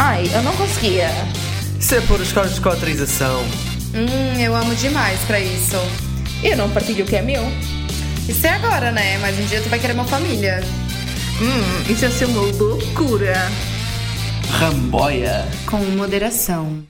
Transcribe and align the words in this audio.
Ai, 0.00 0.30
eu 0.32 0.42
não 0.42 0.54
conseguia. 0.56 1.08
Isso 1.78 1.92
é 1.94 2.00
pôr 2.02 2.20
os 2.20 2.32
cortes 2.32 2.60
com 2.60 2.68
autorização. 2.68 3.42
Hum, 3.92 4.40
eu 4.40 4.54
amo 4.54 4.72
demais 4.76 5.18
pra 5.24 5.40
isso. 5.40 5.74
Eu 6.42 6.56
não 6.56 6.70
partilho 6.70 7.04
o 7.04 7.08
que 7.08 7.16
é 7.16 7.22
meu. 7.22 7.42
Isso 8.28 8.46
é 8.46 8.50
agora, 8.50 8.92
né? 8.92 9.18
Mas 9.18 9.36
um 9.38 9.44
dia 9.46 9.60
tu 9.60 9.68
vai 9.68 9.80
querer 9.80 9.94
uma 9.94 10.04
família. 10.04 10.60
Hum, 11.42 11.92
isso 11.92 12.04
ia 12.04 12.10
ser 12.12 12.26
uma 12.26 12.42
loucura. 12.42 13.34
Ramboia. 14.50 15.44
Com 15.66 15.78
moderação. 15.96 16.84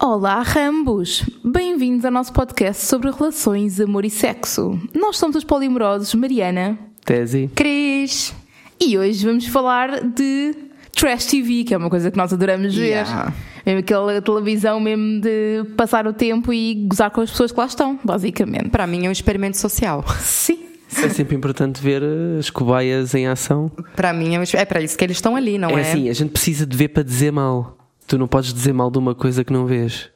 Olá, 0.00 0.42
Rambos! 0.42 1.24
Bem-vindos 1.44 2.04
ao 2.06 2.10
nosso 2.10 2.32
podcast 2.32 2.84
sobre 2.86 3.10
relações, 3.10 3.78
amor 3.80 4.04
e 4.04 4.10
sexo. 4.10 4.78
Nós 4.94 5.18
somos 5.18 5.36
os 5.36 5.44
polimorosos 5.44 6.14
Mariana 6.14 6.78
Tese. 7.04 7.50
Cris. 7.54 8.34
e 8.80 8.96
hoje 8.98 9.24
vamos 9.24 9.46
falar 9.46 10.00
de 10.02 10.54
Trash 10.96 11.26
TV, 11.26 11.64
que 11.64 11.74
é 11.74 11.76
uma 11.76 11.90
coisa 11.90 12.10
que 12.10 12.16
nós 12.16 12.32
adoramos 12.32 12.74
Yeah. 12.74 13.26
ver. 13.26 13.32
Mesmo 13.66 13.80
aquela 13.80 14.22
televisão 14.22 14.80
mesmo 14.80 15.20
de 15.20 15.64
passar 15.76 16.06
o 16.06 16.12
tempo 16.12 16.52
e 16.52 16.86
gozar 16.86 17.10
com 17.10 17.20
as 17.20 17.30
pessoas 17.30 17.52
que 17.52 17.58
lá 17.58 17.66
estão, 17.66 17.98
basicamente. 18.02 18.70
Pra 18.70 18.86
mim 18.86 19.04
é 19.06 19.08
um 19.08 19.12
experimento 19.12 19.56
social. 19.58 20.04
Sim. 20.20 20.58
É 21.02 21.08
sempre 21.08 21.36
importante 21.36 21.82
ver 21.82 22.00
eh, 22.02 22.38
as 22.38 22.48
cobaias 22.48 23.14
em 23.14 23.26
ação. 23.26 23.70
Pra 23.94 24.12
mim 24.12 24.34
é, 24.36 24.40
um, 24.40 24.42
é 24.54 24.64
pra 24.64 24.80
isso 24.80 24.96
que 24.96 25.04
eles 25.04 25.16
estão 25.16 25.36
ali, 25.36 25.58
não 25.58 25.70
é 25.70 25.80
é? 25.82 25.90
assim, 25.90 26.08
a 26.08 26.12
gente 26.14 26.30
precisa 26.30 26.64
de 26.64 26.76
ver 26.76 26.88
para 26.88 27.02
dizer 27.02 27.32
mal. 27.32 27.76
Tu 28.06 28.16
não 28.16 28.28
podes 28.28 28.54
dizer 28.54 28.72
mal 28.72 28.90
de 28.90 28.96
uma 28.98 29.14
coisa 29.14 29.44
que 29.44 29.52
não 29.52 29.66
vês. 29.66 30.08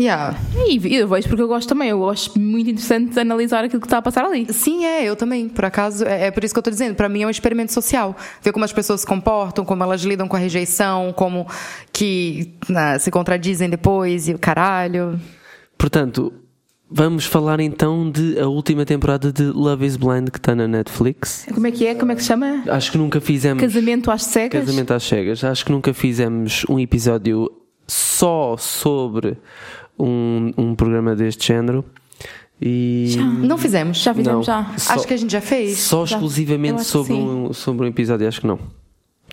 Yeah. 0.00 0.34
E 0.66 0.96
eu 0.96 1.06
vejo 1.06 1.28
porque 1.28 1.42
eu 1.42 1.48
gosto 1.48 1.68
também. 1.68 1.90
Eu 1.90 2.08
acho 2.08 2.38
muito 2.38 2.70
interessante 2.70 3.12
de 3.12 3.20
analisar 3.20 3.64
aquilo 3.64 3.80
que 3.80 3.86
está 3.86 3.98
a 3.98 4.02
passar 4.02 4.24
ali. 4.24 4.50
Sim, 4.50 4.86
é, 4.86 5.04
eu 5.04 5.14
também. 5.14 5.46
Por 5.46 5.64
acaso, 5.64 6.06
é, 6.06 6.28
é 6.28 6.30
por 6.30 6.42
isso 6.42 6.54
que 6.54 6.58
eu 6.58 6.62
tô 6.62 6.70
dizendo. 6.70 6.94
Pra 6.94 7.08
mim 7.08 7.22
é 7.22 7.26
um 7.26 7.30
experimento 7.30 7.72
social. 7.72 8.16
Ver 8.42 8.50
como 8.50 8.64
as 8.64 8.72
pessoas 8.72 9.02
se 9.02 9.06
comportam, 9.06 9.62
como 9.62 9.82
elas 9.82 10.00
lidam 10.02 10.26
com 10.26 10.36
a 10.36 10.38
rejeição, 10.38 11.12
como 11.12 11.46
que 11.92 12.54
né, 12.66 12.98
se 12.98 13.10
contradizem 13.10 13.68
depois 13.68 14.26
e 14.26 14.32
o 14.32 14.38
caralho. 14.38 15.20
Portanto, 15.76 16.32
vamos 16.90 17.26
falar 17.26 17.60
então 17.60 18.10
de 18.10 18.38
a 18.38 18.48
última 18.48 18.86
temporada 18.86 19.30
de 19.30 19.44
Love 19.44 19.84
is 19.84 19.96
Blind 19.98 20.30
que 20.30 20.38
está 20.38 20.54
na 20.54 20.66
Netflix. 20.66 21.46
Como 21.52 21.66
é 21.66 21.70
que 21.70 21.86
é? 21.86 21.94
Como 21.94 22.10
é 22.10 22.14
que 22.14 22.22
se 22.22 22.28
chama? 22.28 22.64
Acho 22.68 22.90
que 22.90 22.96
nunca 22.96 23.20
fizemos. 23.20 23.62
Casamento 23.62 24.10
às 24.10 24.24
cegas? 24.24 24.64
Casamento 24.64 24.94
às 24.94 25.02
cegas. 25.02 25.44
Acho 25.44 25.64
que 25.66 25.72
nunca 25.72 25.92
fizemos 25.92 26.64
um 26.70 26.78
episódio 26.78 27.50
só 27.90 28.56
sobre 28.56 29.36
um, 30.00 30.52
um 30.56 30.74
programa 30.74 31.14
deste 31.14 31.48
género. 31.48 31.84
E 32.60 33.16
Não 33.42 33.56
fizemos. 33.56 33.98
Já 34.02 34.12
fizemos, 34.12 34.46
Não. 34.46 34.64
já. 34.64 34.66
Só- 34.76 34.92
Acho 34.94 35.06
que 35.06 35.14
a 35.14 35.16
gente 35.16 35.30
já 35.32 35.40
fez. 35.40 35.78
só 35.78 36.04
Já. 36.04 36.16
Exclusivamente 36.16 36.84
sobre 36.84 37.14
um, 37.14 37.52
sobre 37.54 37.86
um 37.86 37.88
episódio, 37.88 38.28
acho 38.28 38.40
que 38.40 38.46
não. 38.46 38.58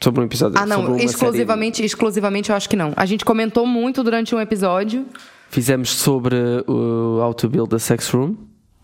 Sobre 0.01 0.21
um 0.21 0.23
episódio. 0.25 0.57
Ah, 0.57 0.65
não, 0.65 0.77
sobre 0.81 0.91
uma 0.93 1.03
exclusivamente, 1.03 1.83
exclusivamente 1.83 2.49
eu 2.51 2.55
acho 2.55 2.69
que 2.69 2.75
não. 2.75 2.93
A 2.95 3.05
gente 3.05 3.25
comentou 3.25 3.65
muito 3.65 4.03
durante 4.03 4.33
um 4.33 4.39
episódio. 4.39 5.01
série. 5.01 5.21
Fizemos 5.49 5.89
sobre 5.89 6.35
o 6.67 7.19
How 7.21 7.33
to 7.33 7.49
Build 7.49 7.73
a 7.75 7.79
Sex 7.79 8.09
Room. 8.09 8.35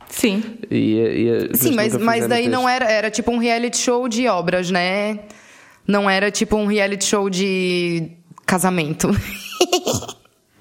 Sim. 0.09 0.44
E, 0.70 0.95
e- 1.52 1.58
Sim, 1.58 1.76
mas, 1.76 1.95
mas 1.98 2.28
daí 2.28 2.48
não 2.50 2.67
era, 2.67 2.86
era 2.89 3.09
tipo 3.11 3.31
um 3.31 3.38
reality 3.38 3.78
show 3.78 4.08
de 4.09 4.28
obras, 4.28 4.70
né? 4.72 5.20
Não 5.88 6.09
era 6.09 6.30
tipo 6.31 6.56
um 6.58 6.66
reality 6.66 7.06
show 7.06 7.30
de 7.30 8.11
casamento. 8.45 9.09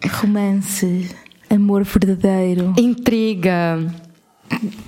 Romance. 0.08 1.08
Amor 1.50 1.84
verdadeiro. 1.84 2.75
Intriga 2.78 3.78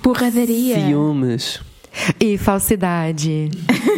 Porradaria. 0.01 0.75
Ciúmes. 0.87 1.61
e 2.19 2.37
falsidade. 2.37 3.51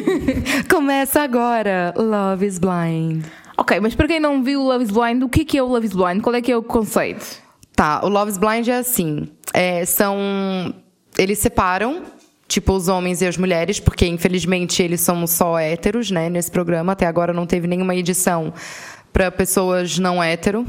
Começa 0.69 1.21
agora, 1.21 1.93
Love 1.97 2.45
is 2.45 2.59
Blind. 2.59 3.23
Ok, 3.57 3.79
mas 3.79 3.95
para 3.95 4.07
quem 4.07 4.19
não 4.19 4.43
viu 4.43 4.61
o 4.61 4.67
Love 4.67 4.83
is 4.83 4.91
Blind, 4.91 5.23
o 5.23 5.29
que 5.29 5.41
é 5.41 5.45
que 5.45 5.57
é 5.57 5.63
o 5.63 5.67
Love 5.67 5.87
is 5.87 5.93
Blind? 5.93 6.21
Qual 6.21 6.35
é 6.35 6.41
que 6.41 6.51
é 6.51 6.57
o 6.57 6.61
conceito? 6.61 7.25
Tá, 7.75 8.01
o 8.03 8.09
Love 8.09 8.31
is 8.31 8.37
Blind 8.37 8.67
é 8.67 8.77
assim. 8.77 9.27
é, 9.53 9.85
são. 9.85 10.73
Eles 11.17 11.39
separam, 11.39 12.03
tipo, 12.47 12.73
os 12.73 12.87
homens 12.87 13.21
e 13.21 13.25
as 13.25 13.37
mulheres, 13.37 13.79
porque 13.79 14.05
infelizmente 14.05 14.83
eles 14.83 15.01
são 15.01 15.25
só 15.25 15.57
héteros, 15.57 16.11
né? 16.11 16.29
Nesse 16.29 16.51
programa. 16.51 16.91
Até 16.91 17.07
agora 17.07 17.33
não 17.33 17.47
teve 17.47 17.65
nenhuma 17.67 17.95
edição 17.95 18.53
para 19.11 19.31
pessoas 19.31 19.97
não 19.97 20.21
hétero. 20.23 20.65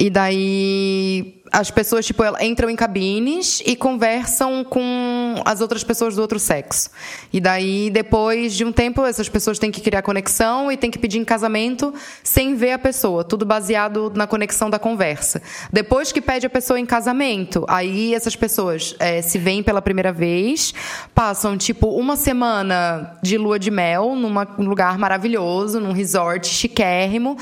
E 0.00 0.08
daí 0.08 1.34
as 1.50 1.70
pessoas, 1.70 2.06
tipo, 2.06 2.22
entram 2.40 2.70
em 2.70 2.76
cabines 2.76 3.62
e 3.64 3.74
conversam 3.74 4.62
com 4.62 5.34
as 5.44 5.60
outras 5.60 5.82
pessoas 5.82 6.14
do 6.14 6.20
outro 6.20 6.38
sexo. 6.38 6.90
E 7.32 7.40
daí, 7.40 7.90
depois 7.90 8.54
de 8.54 8.64
um 8.64 8.70
tempo, 8.70 9.04
essas 9.04 9.28
pessoas 9.28 9.58
têm 9.58 9.70
que 9.70 9.80
criar 9.80 10.02
conexão 10.02 10.70
e 10.70 10.76
têm 10.76 10.90
que 10.90 10.98
pedir 10.98 11.18
em 11.18 11.24
casamento 11.24 11.92
sem 12.22 12.54
ver 12.54 12.72
a 12.72 12.78
pessoa. 12.78 13.24
Tudo 13.24 13.44
baseado 13.44 14.12
na 14.14 14.26
conexão 14.26 14.70
da 14.70 14.78
conversa. 14.78 15.42
Depois 15.72 16.12
que 16.12 16.20
pede 16.20 16.46
a 16.46 16.50
pessoa 16.50 16.78
em 16.78 16.86
casamento, 16.86 17.64
aí 17.68 18.14
essas 18.14 18.36
pessoas 18.36 18.94
eh, 18.98 19.22
se 19.22 19.38
veem 19.38 19.62
pela 19.62 19.82
primeira 19.82 20.12
vez, 20.12 20.72
passam, 21.14 21.56
tipo, 21.56 21.88
uma 21.88 22.16
semana 22.16 23.18
de 23.22 23.36
lua 23.36 23.58
de 23.58 23.70
mel 23.70 24.14
num 24.14 24.68
lugar 24.68 24.98
maravilhoso, 24.98 25.80
num 25.80 25.92
resort 25.92 26.46
chiquérrimo. 26.46 27.36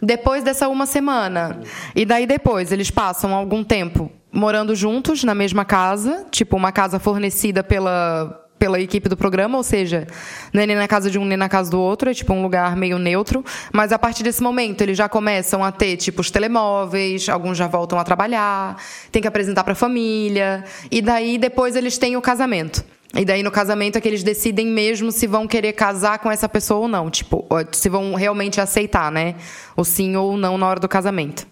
Depois 0.00 0.44
dessa 0.44 0.68
uma 0.68 0.86
semana. 0.86 1.60
E 1.94 2.04
daí 2.04 2.26
depois 2.26 2.72
eles 2.72 2.90
passam 2.90 3.34
algum 3.34 3.64
tempo 3.64 4.10
morando 4.32 4.74
juntos 4.74 5.24
na 5.24 5.34
mesma 5.34 5.64
casa, 5.64 6.26
tipo 6.30 6.56
uma 6.56 6.70
casa 6.70 6.98
fornecida 6.98 7.64
pela 7.64 8.42
pela 8.58 8.80
equipe 8.80 9.08
do 9.08 9.16
programa, 9.16 9.58
ou 9.58 9.62
seja, 9.62 10.06
não 10.52 10.62
é 10.62 10.66
nem 10.66 10.76
na 10.76 10.88
casa 10.88 11.10
de 11.10 11.18
um 11.18 11.24
nem 11.24 11.36
na 11.36 11.48
casa 11.48 11.70
do 11.70 11.78
outro, 11.78 12.10
é 12.10 12.14
tipo 12.14 12.32
um 12.32 12.42
lugar 12.42 12.74
meio 12.74 12.98
neutro, 12.98 13.44
mas 13.70 13.92
a 13.92 13.98
partir 13.98 14.22
desse 14.22 14.42
momento 14.42 14.80
eles 14.80 14.96
já 14.96 15.08
começam 15.08 15.62
a 15.62 15.70
ter 15.70 15.96
tipo 15.96 16.20
os 16.20 16.30
telemóveis, 16.30 17.28
alguns 17.28 17.58
já 17.58 17.66
voltam 17.66 17.98
a 17.98 18.04
trabalhar, 18.04 18.76
tem 19.12 19.20
que 19.20 19.28
apresentar 19.28 19.62
para 19.62 19.74
a 19.74 19.76
família, 19.76 20.64
e 20.90 21.02
daí 21.02 21.38
depois 21.38 21.76
eles 21.76 21.98
têm 21.98 22.16
o 22.16 22.22
casamento. 22.22 22.82
E 23.18 23.24
daí 23.24 23.42
no 23.42 23.50
casamento 23.50 23.96
é 23.96 24.00
que 24.00 24.08
eles 24.08 24.22
decidem 24.22 24.66
mesmo 24.66 25.10
se 25.10 25.26
vão 25.26 25.46
querer 25.46 25.72
casar 25.72 26.18
com 26.18 26.30
essa 26.30 26.48
pessoa 26.48 26.80
ou 26.80 26.88
não. 26.88 27.10
Tipo, 27.10 27.46
se 27.72 27.88
vão 27.88 28.14
realmente 28.14 28.60
aceitar, 28.60 29.10
né? 29.10 29.36
O 29.76 29.84
sim 29.84 30.14
ou 30.16 30.36
não 30.36 30.58
na 30.58 30.66
hora 30.66 30.80
do 30.80 30.88
casamento. 30.88 31.46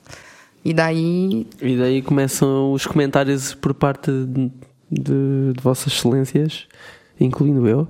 E 0.65 0.73
daí. 0.73 1.47
E 1.61 1.77
daí 1.77 2.03
começam 2.03 2.73
os 2.73 2.87
comentários 2.87 3.55
por 3.55 3.75
parte 3.75 4.11
de, 4.11 4.51
de- 4.91 5.53
de 5.53 5.63
Vossas 5.63 5.93
Excelências, 5.93 6.67
incluindo 7.19 7.67
eu. 7.69 7.89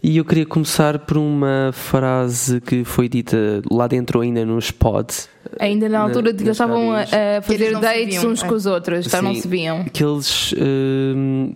E 0.00 0.16
eu 0.16 0.24
queria 0.24 0.46
começar 0.46 1.00
por 1.00 1.16
uma 1.16 1.70
frase 1.72 2.60
que 2.60 2.84
foi 2.84 3.08
dita 3.08 3.60
lá 3.68 3.88
dentro, 3.88 4.20
ainda 4.20 4.44
nos 4.44 4.70
pods. 4.70 5.28
Ainda 5.58 5.88
na 5.88 5.98
altura 6.00 6.32
de 6.32 6.38
que 6.38 6.44
eles 6.44 6.54
estavam 6.54 6.92
a, 6.92 7.00
a 7.02 7.42
fazer 7.42 7.76
dates 7.80 8.20
viam, 8.20 8.30
uns 8.30 8.42
é. 8.44 8.46
com 8.46 8.54
os 8.54 8.64
outros, 8.66 9.06
então 9.06 9.22
não 9.22 9.34
se 9.34 9.48
viam. 9.48 9.84
Que 9.84 10.04
eles 10.04 10.54
hum, 10.56 11.52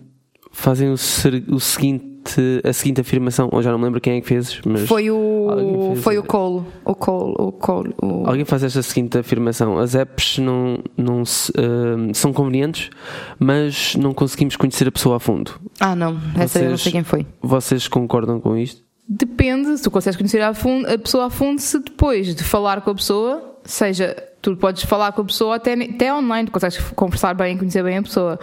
fazem 0.53 0.89
o, 0.91 0.97
ser- 0.97 1.43
o 1.49 1.59
seguinte, 1.59 2.39
a 2.63 2.71
seguinte 2.71 3.01
afirmação, 3.01 3.49
ou 3.51 3.61
já 3.61 3.69
não 3.71 3.77
me 3.77 3.83
lembro 3.83 3.99
quem 3.99 4.17
é 4.17 4.21
que 4.21 4.27
fez, 4.27 4.61
mas 4.65 4.87
Foi 4.87 5.11
o. 5.11 5.91
fez- 5.93 6.03
Foi 6.03 6.17
o 6.17 6.23
Colo. 6.23 6.65
O 6.85 6.95
Colo. 6.95 7.35
O 7.37 7.51
Colo. 7.51 7.93
o- 8.01 8.25
alguém 8.27 8.45
faz 8.45 8.63
esta 8.63 8.81
seguinte 8.81 9.17
afirmação: 9.17 9.77
as 9.77 9.93
apps 9.95 10.37
não, 10.37 10.79
não 10.95 11.25
se- 11.25 11.51
hum, 11.59 12.13
são 12.13 12.31
convenientes, 12.31 12.89
mas 13.37 13.95
não 13.95 14.13
conseguimos 14.13 14.55
conhecer 14.55 14.87
a 14.87 14.91
pessoa 14.91 15.17
a 15.17 15.19
fundo. 15.19 15.51
Ah, 15.79 15.95
não. 15.95 16.17
Essa 16.37 16.59
eu 16.59 16.63
não 16.69 16.69
Vocês- 16.77 16.81
sei 16.81 16.91
quem 16.93 17.03
foi. 17.03 17.25
Vocês 17.41 17.87
concordam 17.89 18.39
com 18.39 18.55
isto? 18.55 18.81
Depende, 19.09 19.75
se 19.77 19.83
tu 19.83 19.91
consegues 19.91 20.15
conhecer 20.15 20.41
a, 20.41 20.53
fundo, 20.53 20.87
a 20.87 20.97
pessoa 20.97 21.25
a 21.25 21.29
fundo, 21.29 21.59
se 21.59 21.77
depois 21.77 22.33
de 22.33 22.41
falar 22.41 22.79
com 22.81 22.89
a 22.91 22.95
pessoa, 22.95 23.57
seja, 23.65 24.15
tu 24.41 24.55
podes 24.55 24.83
falar 24.83 25.11
com 25.11 25.21
a 25.23 25.25
pessoa 25.25 25.55
até, 25.57 25.73
até 25.73 26.13
online, 26.13 26.45
tu 26.47 26.53
consegues 26.53 26.77
conversar 26.95 27.33
bem, 27.35 27.57
conhecer 27.57 27.83
bem 27.83 27.97
a 27.97 28.01
pessoa. 28.01 28.39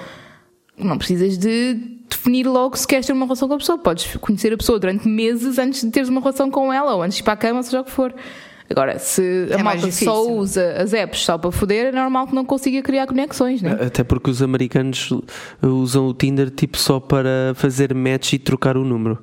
Não 0.83 0.99
precisas 0.99 1.39
de 1.39 1.75
definir 2.09 2.47
logo 2.47 2.77
se 2.77 2.87
queres 2.87 3.07
ter 3.07 3.13
uma 3.13 3.25
relação 3.25 3.49
com 3.49 3.55
a 3.55 3.59
pessoa. 3.59 3.79
Podes 3.79 4.17
conhecer 4.17 4.53
a 4.53 4.57
pessoa 4.57 4.79
durante 4.79 5.09
meses 5.09 5.59
antes 5.59 5.83
de 5.83 5.91
teres 5.91 6.09
uma 6.09 6.21
relação 6.21 6.51
com 6.51 6.73
ela, 6.73 6.95
ou 6.95 7.03
antes 7.03 7.17
de 7.17 7.23
ir 7.23 7.25
para 7.25 7.35
a 7.35 7.37
cama, 7.37 7.63
seja 7.63 7.81
o 7.81 7.85
que 7.85 7.91
for. 7.91 8.15
Agora, 8.71 9.01
se 9.01 9.49
a 9.51 9.55
É 9.59 9.63
mais 9.63 9.81
malta 9.81 9.97
só 9.97 10.29
usa 10.29 10.75
as 10.81 10.93
apps 10.93 11.25
só 11.25 11.37
para 11.37 11.51
foder, 11.51 11.87
é 11.87 11.93
normal 11.93 12.29
que 12.29 12.35
não 12.35 12.45
consiga 12.45 12.81
criar 12.83 13.07
conexões, 13.07 13.61
né? 13.61 13.77
Até 13.81 14.05
porque 14.05 14.31
os 14.31 14.41
americanos 14.43 15.13
usam 15.61 16.07
o 16.07 16.15
Tinder 16.15 16.51
tipo 16.51 16.79
só 16.79 17.01
para 17.01 17.53
fazer 17.57 17.93
match 17.93 18.35
e 18.35 18.39
trocar 18.39 18.77
o 18.77 18.85
número. 18.85 19.19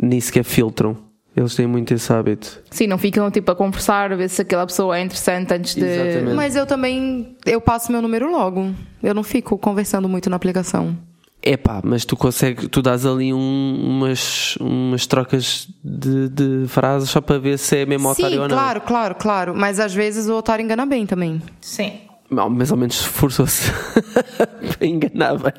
Nem 0.00 0.20
sequer 0.20 0.42
filtram. 0.42 1.07
Eles 1.38 1.54
têm 1.54 1.66
muito 1.66 1.94
esse 1.94 2.12
hábito. 2.12 2.60
Sim, 2.70 2.86
não 2.88 2.98
ficam 2.98 3.30
tipo 3.30 3.50
a 3.50 3.54
conversar, 3.54 4.12
a 4.12 4.16
ver 4.16 4.28
se 4.28 4.42
aquela 4.42 4.66
pessoa 4.66 4.98
é 4.98 5.02
interessante 5.02 5.54
antes 5.54 5.74
de. 5.74 5.84
Exatamente. 5.84 6.34
Mas 6.34 6.56
eu 6.56 6.66
também. 6.66 7.36
Eu 7.46 7.60
passo 7.60 7.92
meu 7.92 8.02
número 8.02 8.30
logo. 8.30 8.74
Eu 9.02 9.14
não 9.14 9.22
fico 9.22 9.56
conversando 9.56 10.08
muito 10.08 10.28
na 10.28 10.36
aplicação. 10.36 10.96
Epá, 11.40 11.80
mas 11.84 12.04
tu 12.04 12.16
consegues, 12.16 12.66
tu 12.68 12.82
dás 12.82 13.06
ali 13.06 13.32
um- 13.32 13.80
umas, 13.86 14.56
umas 14.56 15.06
trocas 15.06 15.68
de, 15.84 16.28
de 16.28 16.64
frases 16.66 17.08
só 17.10 17.20
para 17.20 17.38
ver 17.38 17.56
se 17.58 17.76
é 17.76 17.86
mesmo 17.86 18.12
Sim, 18.12 18.22
otário 18.24 18.42
ou 18.42 18.48
não. 18.48 18.56
claro, 18.56 18.80
claro, 18.80 19.14
claro. 19.14 19.54
Mas 19.54 19.78
às 19.78 19.94
vezes 19.94 20.28
o 20.28 20.34
otário 20.36 20.64
engana 20.64 20.84
bem 20.84 21.06
também. 21.06 21.40
Sim. 21.60 21.92
Não, 22.28 22.50
mais 22.50 22.72
ou 22.72 22.76
menos 22.76 22.96
esforçou-se 23.00 23.70
para 24.76 24.86
enganar 24.86 25.36
bem. 25.38 25.52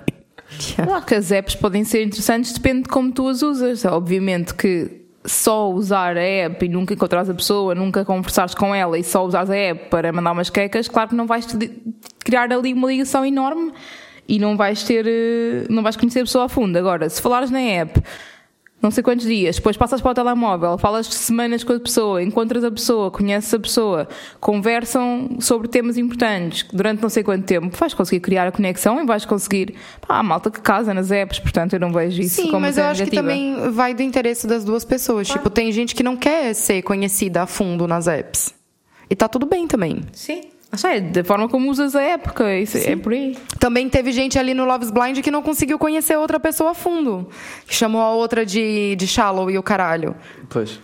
Claro 0.75 1.05
que 1.05 1.15
as 1.15 1.31
apps 1.31 1.55
podem 1.55 1.83
ser 1.85 2.03
interessantes, 2.03 2.51
depende 2.51 2.83
de 2.83 2.89
como 2.89 3.11
tu 3.13 3.27
as 3.29 3.41
usas. 3.41 3.85
Obviamente 3.85 4.53
que 4.53 4.98
só 5.25 5.69
usar 5.69 6.17
a 6.17 6.21
app 6.21 6.65
e 6.65 6.69
nunca 6.69 6.93
encontrares 6.93 7.29
a 7.29 7.33
pessoa, 7.33 7.75
nunca 7.75 8.05
conversares 8.05 8.53
com 8.55 8.73
ela 8.73 8.97
e 8.97 9.03
só 9.03 9.25
usares 9.25 9.49
a 9.49 9.55
app 9.55 9.89
para 9.89 10.11
mandar 10.11 10.31
umas 10.31 10.49
quecas, 10.49 10.87
claro 10.87 11.09
que 11.09 11.15
não 11.15 11.27
vais 11.27 11.45
criar 12.19 12.51
ali 12.51 12.73
uma 12.73 12.87
ligação 12.87 13.25
enorme 13.25 13.73
e 14.27 14.39
não 14.39 14.55
vais 14.55 14.83
ter, 14.83 15.05
eh, 15.07 15.65
não 15.69 15.81
vais 15.81 15.95
conhecer 15.95 16.19
a 16.19 16.23
pessoa 16.23 16.45
a 16.45 16.49
fundo. 16.49 16.77
Agora, 16.77 17.09
se 17.09 17.21
falares 17.21 17.49
na 17.49 17.59
app, 17.59 18.01
não 18.81 18.91
sei 18.91 19.03
quantos 19.03 19.25
dias, 19.25 19.57
depois 19.57 19.75
passas 19.75 19.99
para 20.01 20.11
o 20.11 20.13
telemóvel, 20.13 20.77
falas 20.77 21.07
semanas 21.07 21.63
com 21.63 21.73
a 21.73 21.79
pessoa, 21.79 22.23
encontras 22.23 22.63
a 22.63 22.71
pessoa, 22.71 23.11
conheces 23.11 23.53
a 23.53 23.59
pessoa, 23.59 24.07
conversam 24.39 25.37
sobre 25.39 25.67
temas 25.67 25.97
importantes 25.97 26.65
durante 26.71 27.01
não 27.01 27.09
sei 27.09 27.21
quanto 27.21 27.45
tempo, 27.45 27.75
vais 27.75 27.93
conseguir 27.93 28.21
criar 28.21 28.47
a 28.47 28.51
conexão 28.51 29.01
e 29.01 29.05
vais 29.05 29.25
conseguir. 29.25 29.75
Pá, 29.99 30.19
há 30.19 30.23
malta 30.23 30.49
que 30.49 30.61
casa 30.61 30.93
nas 30.93 31.11
apps, 31.11 31.39
portanto 31.39 31.73
eu 31.73 31.79
não 31.79 31.91
vejo 31.91 32.21
isso 32.21 32.41
Sim, 32.41 32.47
como 32.47 32.61
mas 32.61 32.77
eu 32.77 32.85
acho 32.85 33.03
que 33.03 33.11
também 33.11 33.69
vai 33.71 33.93
do 33.93 34.01
interesse 34.01 34.47
das 34.47 34.63
duas 34.63 34.85
pessoas. 34.85 35.27
Claro. 35.27 35.41
Tipo, 35.41 35.49
tem 35.49 35.71
gente 35.71 35.93
que 35.93 36.03
não 36.03 36.15
quer 36.15 36.53
ser 36.53 36.81
conhecida 36.81 37.41
a 37.41 37.45
fundo 37.45 37.85
nas 37.87 38.07
apps. 38.07 38.53
E 39.09 39.15
tá 39.15 39.27
tudo 39.27 39.45
bem 39.45 39.67
também. 39.67 40.01
Sim. 40.13 40.41
Ah, 40.71 40.95
é 40.95 41.01
da 41.01 41.23
forma 41.23 41.49
como 41.49 41.69
usas 41.69 41.95
a 41.95 42.01
época, 42.01 42.55
isso 42.55 42.77
é 42.77 42.95
por 42.95 43.11
aí. 43.11 43.35
Também 43.59 43.89
teve 43.89 44.11
gente 44.11 44.37
ali 44.37 44.53
no 44.53 44.65
Love's 44.65 44.91
Blind 44.91 45.19
que 45.19 45.31
não 45.31 45.41
conseguiu 45.41 45.79
conhecer 45.79 46.15
outra 46.15 46.39
pessoa 46.39 46.71
a 46.71 46.73
fundo. 46.73 47.27
Que 47.65 47.73
chamou 47.73 48.01
a 48.01 48.13
outra 48.13 48.45
de, 48.45 48.95
de 48.95 49.07
shallow 49.07 49.49
e 49.49 49.57
o 49.57 49.63
caralho. 49.63 50.15
Pois. 50.47 50.79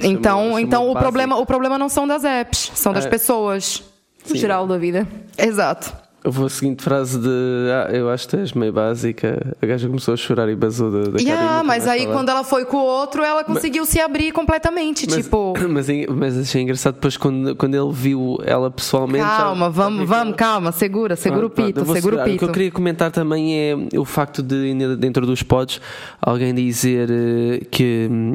Então, 0.00 0.44
chamou, 0.44 0.58
então 0.58 0.90
o, 0.90 0.94
problema, 0.94 1.36
o 1.36 1.46
problema 1.46 1.78
não 1.78 1.88
são 1.88 2.06
das 2.06 2.24
apps, 2.24 2.72
são 2.74 2.92
das 2.92 3.06
é. 3.06 3.08
pessoas. 3.08 3.82
No 4.28 4.36
geral 4.36 4.66
da 4.66 4.78
vida. 4.78 5.06
Exato. 5.36 5.94
Vou 6.24 6.46
a 6.46 6.48
seguinte 6.48 6.84
frase 6.84 7.18
de 7.18 7.28
ah, 7.28 7.90
eu 7.92 8.08
acho 8.08 8.28
que 8.28 8.36
és 8.36 8.52
meio 8.52 8.72
básica. 8.72 9.54
A 9.60 9.66
gaja 9.66 9.88
começou 9.88 10.14
a 10.14 10.16
chorar 10.16 10.48
e 10.48 10.54
basou 10.54 10.90
da, 10.90 11.10
da 11.10 11.20
yeah, 11.20 11.64
Mas 11.64 11.86
aí 11.88 12.06
quando 12.06 12.28
ela 12.28 12.44
foi 12.44 12.64
com 12.64 12.76
o 12.76 12.84
outro, 12.84 13.24
ela 13.24 13.42
conseguiu 13.42 13.82
mas, 13.82 13.88
se 13.88 14.00
abrir 14.00 14.30
completamente. 14.30 15.06
Mas, 15.10 15.24
tipo. 15.24 15.54
Mas, 15.68 15.86
mas 16.14 16.38
achei 16.38 16.62
engraçado 16.62 16.94
depois 16.94 17.16
quando, 17.16 17.56
quando 17.56 17.74
ele 17.74 17.92
viu 17.92 18.38
ela 18.44 18.70
pessoalmente. 18.70 19.24
Calma, 19.24 19.66
já, 19.66 19.70
vamos, 19.70 20.08
vamos, 20.08 20.36
calma, 20.36 20.70
segura, 20.70 21.16
segura 21.16 21.44
ah, 21.44 21.46
o 21.46 21.50
pito, 21.50 21.84
segura 21.92 22.22
o 22.22 22.24
pito. 22.24 22.36
O 22.36 22.38
que 22.38 22.44
eu 22.44 22.52
queria 22.52 22.70
comentar 22.70 23.10
também 23.10 23.58
é 23.58 23.76
o 23.98 24.04
facto 24.04 24.42
de, 24.42 24.96
dentro 24.96 25.24
dos 25.26 25.42
pods, 25.42 25.80
alguém 26.20 26.54
dizer 26.54 27.08
eh, 27.10 27.64
que. 27.70 28.08
Hum, 28.10 28.34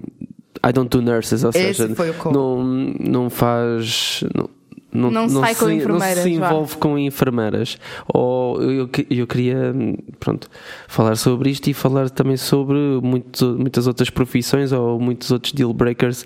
I 0.65 0.73
don't 0.73 0.89
do 0.89 1.01
nurses, 1.01 1.43
ou 1.43 1.51
Esse 1.51 1.85
seja, 1.85 1.95
não, 2.31 2.63
não 2.99 3.29
faz. 3.29 4.23
Não, 4.35 4.49
não, 4.97 5.11
não, 5.11 5.27
não, 5.27 5.45
se. 5.45 5.85
Não 5.87 5.99
se 5.99 6.29
envolve 6.29 6.73
vá. 6.73 6.79
com 6.79 6.97
enfermeiras. 6.97 7.77
Ou 8.07 8.61
eu, 8.61 8.89
eu 9.09 9.27
queria 9.27 9.73
pronto, 10.19 10.49
falar 10.87 11.15
sobre 11.15 11.49
isto 11.49 11.67
e 11.67 11.73
falar 11.73 12.09
também 12.09 12.37
sobre 12.37 12.77
muito, 13.01 13.55
muitas 13.57 13.87
outras 13.87 14.09
profissões 14.09 14.71
ou 14.71 14.99
muitos 14.99 15.31
outros 15.31 15.53
deal 15.53 15.73
breakers 15.73 16.25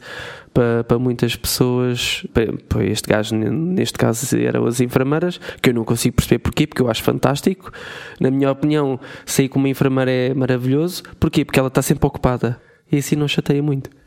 para, 0.53 0.83
para 0.83 0.99
muitas 0.99 1.35
pessoas. 1.35 2.25
Para, 2.33 2.53
para 2.69 2.85
este 2.85 3.09
gajo, 3.09 3.35
neste 3.35 3.97
caso, 3.97 4.37
eram 4.37 4.65
as 4.65 4.79
enfermeiras, 4.79 5.39
que 5.61 5.69
eu 5.69 5.73
não 5.73 5.83
consigo 5.83 6.15
perceber 6.15 6.39
porquê, 6.39 6.67
porque 6.67 6.81
eu 6.81 6.89
acho 6.89 7.03
fantástico. 7.03 7.71
Na 8.19 8.31
minha 8.31 8.51
opinião, 8.51 8.99
sair 9.25 9.49
com 9.49 9.59
uma 9.59 9.69
enfermeira 9.69 10.11
é 10.11 10.33
maravilhoso. 10.33 11.03
Porquê? 11.19 11.45
Porque 11.45 11.59
ela 11.59 11.67
está 11.67 11.81
sempre 11.81 12.05
ocupada. 12.05 12.59
E 12.91 12.97
assim 12.97 13.15
não 13.15 13.27
chateia 13.27 13.61
muito. 13.63 14.00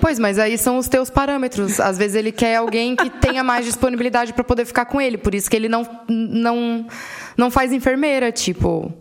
Pois, 0.00 0.18
mas 0.18 0.38
aí 0.38 0.56
são 0.56 0.78
os 0.78 0.88
teus 0.88 1.10
parâmetros. 1.10 1.80
Às 1.80 1.98
vezes 1.98 2.16
ele 2.16 2.32
quer 2.32 2.56
alguém 2.56 2.94
que 2.94 3.10
tenha 3.10 3.42
mais 3.42 3.64
disponibilidade 3.64 4.32
para 4.32 4.44
poder 4.44 4.64
ficar 4.64 4.84
com 4.84 5.00
ele. 5.00 5.18
Por 5.18 5.34
isso 5.34 5.50
que 5.50 5.56
ele 5.56 5.68
não, 5.68 5.86
não, 6.08 6.86
não 7.36 7.50
faz 7.50 7.72
enfermeira, 7.72 8.30
tipo. 8.30 8.92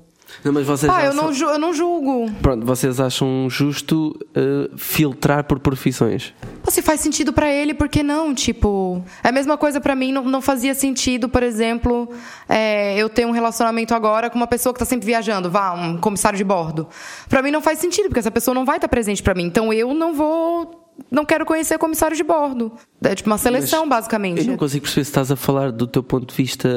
Não, 0.48 0.54
mas 0.54 0.66
vocês 0.66 0.90
Pá, 0.90 1.04
eu, 1.04 1.14
não, 1.14 1.34
eu 1.34 1.60
não 1.60 1.74
julgo. 1.74 2.32
Pronto, 2.42 2.66
vocês 2.66 3.02
acham 3.02 3.50
justo 3.50 4.18
uh, 4.30 4.78
filtrar 4.78 5.44
por 5.44 5.60
profissões? 5.60 6.34
Se 6.70 6.82
faz 6.82 7.02
sentido 7.02 7.34
para 7.34 7.52
ele, 7.52 7.74
por 7.74 7.90
que 7.90 8.02
não? 8.02 8.34
Tipo, 8.34 9.04
é 9.22 9.28
a 9.28 9.32
mesma 9.34 9.58
coisa 9.58 9.82
para 9.82 9.94
mim, 9.94 10.14
não, 10.14 10.24
não 10.24 10.42
fazia 10.42 10.74
sentido, 10.74 11.28
por 11.28 11.44
exemplo, 11.44 12.10
é, 12.48 12.98
eu 12.98 13.10
ter 13.10 13.26
um 13.26 13.32
relacionamento 13.32 13.94
agora 13.94 14.30
com 14.30 14.38
uma 14.38 14.48
pessoa 14.48 14.72
que 14.72 14.80
tá 14.80 14.86
sempre 14.86 15.06
viajando, 15.06 15.52
vá, 15.52 15.74
um 15.74 15.98
comissário 15.98 16.38
de 16.38 16.46
bordo. 16.46 16.88
Para 17.28 17.42
mim 17.42 17.52
não 17.52 17.62
faz 17.62 17.80
sentido, 17.80 18.06
porque 18.06 18.20
essa 18.20 18.32
pessoa 18.32 18.56
não 18.56 18.64
vai 18.64 18.78
estar 18.78 18.88
presente 18.88 19.22
para 19.22 19.34
mim. 19.34 19.44
Então 19.44 19.74
eu 19.74 19.94
não 19.94 20.14
vou 20.14 20.87
não 21.10 21.26
quero 21.26 21.46
conhecer 21.46 21.78
comissário 21.78 22.16
de 22.16 22.24
bordo. 22.24 22.72
É 23.02 23.16
tipo 23.16 23.30
uma 23.30 23.38
seleção, 23.38 23.86
Mas 23.86 23.98
basicamente. 24.00 24.42
Eu 24.42 24.48
não 24.48 24.58
consigo 24.58 24.84
perceber 24.84 25.06
se 25.06 25.10
estás 25.10 25.32
a 25.32 25.36
falar 25.36 25.72
do 25.72 25.88
teu 25.88 26.04
ponto 26.04 26.28
de 26.28 26.36
vista 26.36 26.70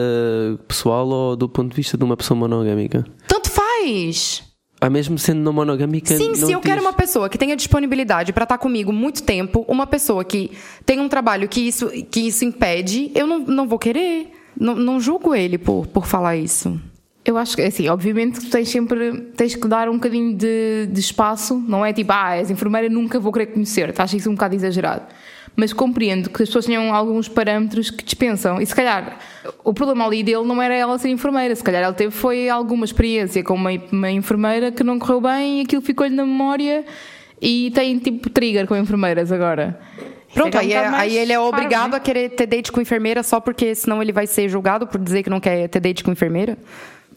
pessoal 0.69 1.09
ou 1.09 1.37
do 1.37 1.49
ponto 1.49 1.71
de 1.71 1.77
vista 1.77 1.97
de 1.97 2.05
uma 2.05 2.17
pessoa 2.17 2.39
monogâmica. 2.39 3.05
Tanto 3.27 3.51
faz. 3.51 4.43
Ah, 4.81 4.89
mesmo 4.89 5.19
sendo 5.19 5.41
não 5.41 5.53
monogâmica. 5.53 6.17
Sim, 6.17 6.35
se 6.35 6.51
eu 6.51 6.61
quero 6.61 6.81
uma 6.81 6.93
pessoa 6.93 7.29
que 7.29 7.37
tenha 7.37 7.55
disponibilidade 7.55 8.33
para 8.33 8.45
estar 8.45 8.57
comigo 8.57 8.93
muito 8.93 9.23
tempo, 9.23 9.65
uma 9.69 9.87
pessoa 9.87 10.25
que 10.25 10.53
tem 10.87 10.99
um 11.01 11.09
trabalho 11.09 11.49
que 11.49 11.61
isso, 11.61 11.91
que 12.11 12.21
isso 12.21 12.47
impede, 12.47 13.11
eu 13.15 13.27
não, 13.27 13.41
não 13.41 13.69
vou 13.69 13.79
querer. 13.79 14.33
Não, 14.59 14.75
não 14.75 14.99
julgo 14.99 15.35
ele 15.35 15.59
por, 15.59 15.87
por 15.87 16.07
falar 16.07 16.37
isso. 16.37 16.81
Eu 17.25 17.37
acho 17.37 17.55
que, 17.55 17.63
assim, 17.63 17.89
obviamente 17.89 18.49
tens 18.49 18.69
sempre 18.69 19.21
tens 19.37 19.55
que 19.55 19.69
dar 19.69 19.89
um 19.89 19.95
bocadinho 19.95 20.35
de, 20.35 20.87
de 20.87 21.01
espaço, 21.01 21.63
não 21.69 21.85
é 21.85 21.93
tipo, 21.93 22.11
ah, 22.13 22.37
és 22.37 22.51
enfermeira, 22.51 22.89
nunca 22.89 23.21
vou 23.21 23.31
querer 23.31 23.47
conhecer, 23.47 23.95
acho 23.97 24.17
isso 24.17 24.31
um 24.31 24.35
bocado 24.35 24.55
exagerado. 24.55 25.05
Mas 25.55 25.73
compreendo 25.73 26.31
que 26.31 26.43
as 26.43 26.49
pessoas 26.49 26.65
tenham 26.65 26.95
alguns 26.95 27.29
parâmetros 27.29 27.91
que 27.91 28.05
dispensam. 28.05 28.61
E 28.61 28.65
se 28.65 28.75
calhar 28.75 29.19
o 29.65 29.75
problema 29.75 30.07
ali 30.07 30.23
dele 30.23 30.45
não 30.45 30.63
era 30.63 30.75
ela 30.75 30.97
ser 30.97 31.11
enfermeira, 31.11 31.55
se 31.55 31.63
calhar 31.63 31.83
ele 31.83 31.93
teve 31.93 32.11
foi 32.11 32.49
alguma 32.49 32.85
experiência 32.85 33.43
com 33.43 33.55
uma, 33.55 33.71
uma 33.93 34.11
enfermeira 34.11 34.73
que 34.73 34.83
não 34.83 34.99
correu 34.99 35.21
bem 35.21 35.61
e 35.61 35.63
aquilo 35.63 35.83
ficou-lhe 35.83 36.15
na 36.15 36.25
memória 36.25 36.85
e 37.43 37.71
tem 37.75 37.99
tipo 37.99 38.31
trigger 38.31 38.67
com 38.67 38.77
enfermeiras 38.77 39.31
agora. 39.31 39.79
Pronto, 40.33 40.57
aí, 40.57 40.73
é, 40.73 40.87
aí, 40.87 41.19
ele 41.19 41.33
é 41.33 41.41
obrigado 41.41 41.91
né? 41.91 41.97
a 41.97 42.01
querer 42.01 42.31
ter 42.31 42.47
date 42.47 42.71
com 42.71 42.81
enfermeira 42.81 43.23
só 43.23 43.41
porque 43.41 43.75
senão 43.75 44.01
ele 44.01 44.13
vai 44.13 44.27
ser 44.27 44.49
julgado 44.49 44.87
por 44.87 45.01
dizer 45.01 45.25
que 45.25 45.31
não 45.31 45.41
quer 45.41 45.69
ter 45.69 45.81
date 45.81 46.05
com 46.05 46.13
enfermeira? 46.13 46.57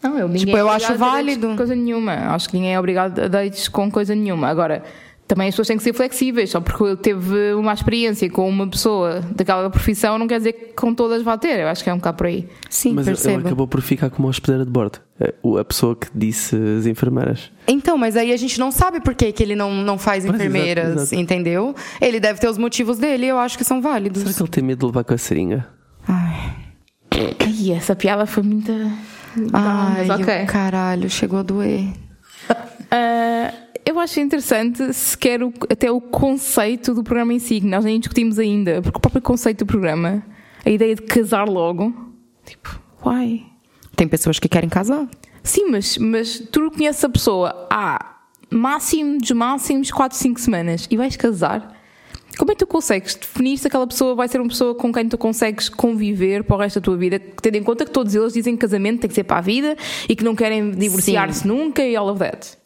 Não, 0.03 0.19
eu, 0.19 0.33
tipo, 0.33 0.55
eu 0.55 0.69
é 0.69 0.75
acho 0.75 0.95
válido. 0.97 1.55
Coisa 1.55 1.73
nenhuma. 1.73 2.13
Acho 2.33 2.49
que 2.49 2.55
ninguém 2.55 2.73
é 2.73 2.79
obrigado 2.79 3.19
a 3.19 3.27
dates 3.27 3.67
com 3.67 3.89
coisa 3.89 4.13
nenhuma. 4.13 4.47
Agora, 4.49 4.83
também 5.27 5.47
as 5.47 5.53
pessoas 5.53 5.67
têm 5.69 5.77
que 5.77 5.83
ser 5.83 5.93
flexíveis. 5.93 6.49
Só 6.49 6.59
porque 6.59 6.83
eu 6.83 6.97
teve 6.97 7.53
uma 7.53 7.73
experiência 7.73 8.29
com 8.29 8.47
uma 8.47 8.67
pessoa 8.67 9.21
daquela 9.33 9.69
profissão, 9.69 10.17
não 10.17 10.27
quer 10.27 10.37
dizer 10.37 10.53
que 10.53 10.65
com 10.73 10.93
todas 10.93 11.23
vá 11.23 11.37
ter. 11.37 11.61
Eu 11.61 11.67
acho 11.67 11.83
que 11.83 11.89
é 11.89 11.93
um 11.93 11.97
bocado 11.97 12.17
por 12.17 12.27
aí. 12.27 12.47
Sim, 12.69 12.93
Mas 12.93 13.05
percebo. 13.05 13.39
ele 13.39 13.47
acabou 13.47 13.67
por 13.67 13.81
ficar 13.81 14.09
como 14.09 14.27
hospedeira 14.27 14.65
de 14.65 14.71
bordo. 14.71 14.99
É, 15.19 15.33
a 15.59 15.63
pessoa 15.63 15.95
que 15.95 16.07
disse 16.13 16.55
as 16.77 16.85
enfermeiras. 16.85 17.51
Então, 17.67 17.97
mas 17.97 18.17
aí 18.17 18.33
a 18.33 18.37
gente 18.37 18.59
não 18.59 18.71
sabe 18.71 18.99
por 18.99 19.15
que, 19.15 19.31
que 19.31 19.41
ele 19.41 19.55
não, 19.55 19.71
não 19.71 19.97
faz 19.97 20.25
enfermeiras, 20.25 20.85
exato, 20.85 21.01
exato. 21.01 21.15
entendeu? 21.15 21.75
Ele 22.01 22.19
deve 22.19 22.39
ter 22.39 22.49
os 22.49 22.57
motivos 22.57 22.97
dele 22.97 23.27
e 23.27 23.29
eu 23.29 23.39
acho 23.39 23.57
que 23.57 23.63
são 23.63 23.81
válidos. 23.81 24.21
Será 24.23 24.33
que 24.33 24.41
ele 24.41 24.49
tem 24.49 24.63
medo 24.63 24.79
de 24.79 24.85
levar 24.87 25.03
com 25.03 25.13
a 25.13 25.17
seringa? 25.17 25.67
Ai. 26.07 26.55
Ai, 27.39 27.71
essa 27.71 27.95
piada 27.95 28.25
foi 28.25 28.43
muito. 28.43 28.71
Ai, 29.53 30.09
okay. 30.11 30.45
caralho, 30.45 31.09
chegou 31.09 31.39
a 31.39 31.43
doer. 31.43 31.93
Uh, 32.49 33.53
eu 33.85 33.99
acho 33.99 34.19
interessante 34.19 34.93
sequer 34.93 35.43
o, 35.43 35.53
até 35.69 35.91
o 35.91 35.99
conceito 35.99 36.93
do 36.93 37.03
programa 37.03 37.33
em 37.33 37.39
si, 37.39 37.61
que 37.61 37.67
nós 37.67 37.83
nem 37.83 37.99
discutimos 37.99 38.39
ainda, 38.39 38.81
porque 38.81 38.97
o 38.97 39.01
próprio 39.01 39.21
conceito 39.21 39.65
do 39.65 39.67
programa, 39.67 40.23
a 40.65 40.69
ideia 40.69 40.95
de 40.95 41.01
casar 41.01 41.47
logo, 41.47 41.93
tipo, 42.45 42.79
why? 43.05 43.45
Tem 43.95 44.07
pessoas 44.07 44.39
que 44.39 44.47
querem 44.47 44.69
casar. 44.69 45.07
Sim, 45.43 45.69
mas, 45.69 45.97
mas 45.97 46.39
tu 46.39 46.71
conheces 46.71 47.03
a 47.03 47.09
pessoa 47.09 47.67
há 47.69 48.13
máximo 48.49 49.17
dos 49.17 49.31
máximos 49.31 49.91
4, 49.91 50.17
5 50.17 50.39
semanas 50.39 50.87
e 50.89 50.95
vais 50.95 51.17
casar. 51.17 51.82
Como 52.37 52.51
é 52.51 52.55
que 52.55 52.59
tu 52.59 52.67
consegues 52.67 53.15
definir 53.15 53.57
se 53.57 53.67
aquela 53.67 53.85
pessoa 53.85 54.15
vai 54.15 54.27
ser 54.27 54.39
uma 54.39 54.49
pessoa 54.49 54.73
com 54.73 54.91
quem 54.91 55.07
tu 55.07 55.17
consegues 55.17 55.69
conviver 55.69 56.43
para 56.43 56.55
o 56.55 56.59
resto 56.59 56.79
da 56.79 56.83
tua 56.83 56.97
vida, 56.97 57.19
tendo 57.19 57.55
em 57.55 57.63
conta 57.63 57.85
que 57.85 57.91
todos 57.91 58.15
eles 58.15 58.33
dizem 58.33 58.55
que 58.55 58.61
casamento 58.61 59.01
tem 59.01 59.07
que 59.07 59.13
ser 59.13 59.23
para 59.23 59.37
a 59.37 59.41
vida 59.41 59.77
e 60.09 60.15
que 60.15 60.23
não 60.23 60.35
querem 60.35 60.71
divorciar-se 60.71 61.47
nunca 61.47 61.83
e 61.83 61.95
all 61.95 62.09
of 62.09 62.19
that? 62.19 62.57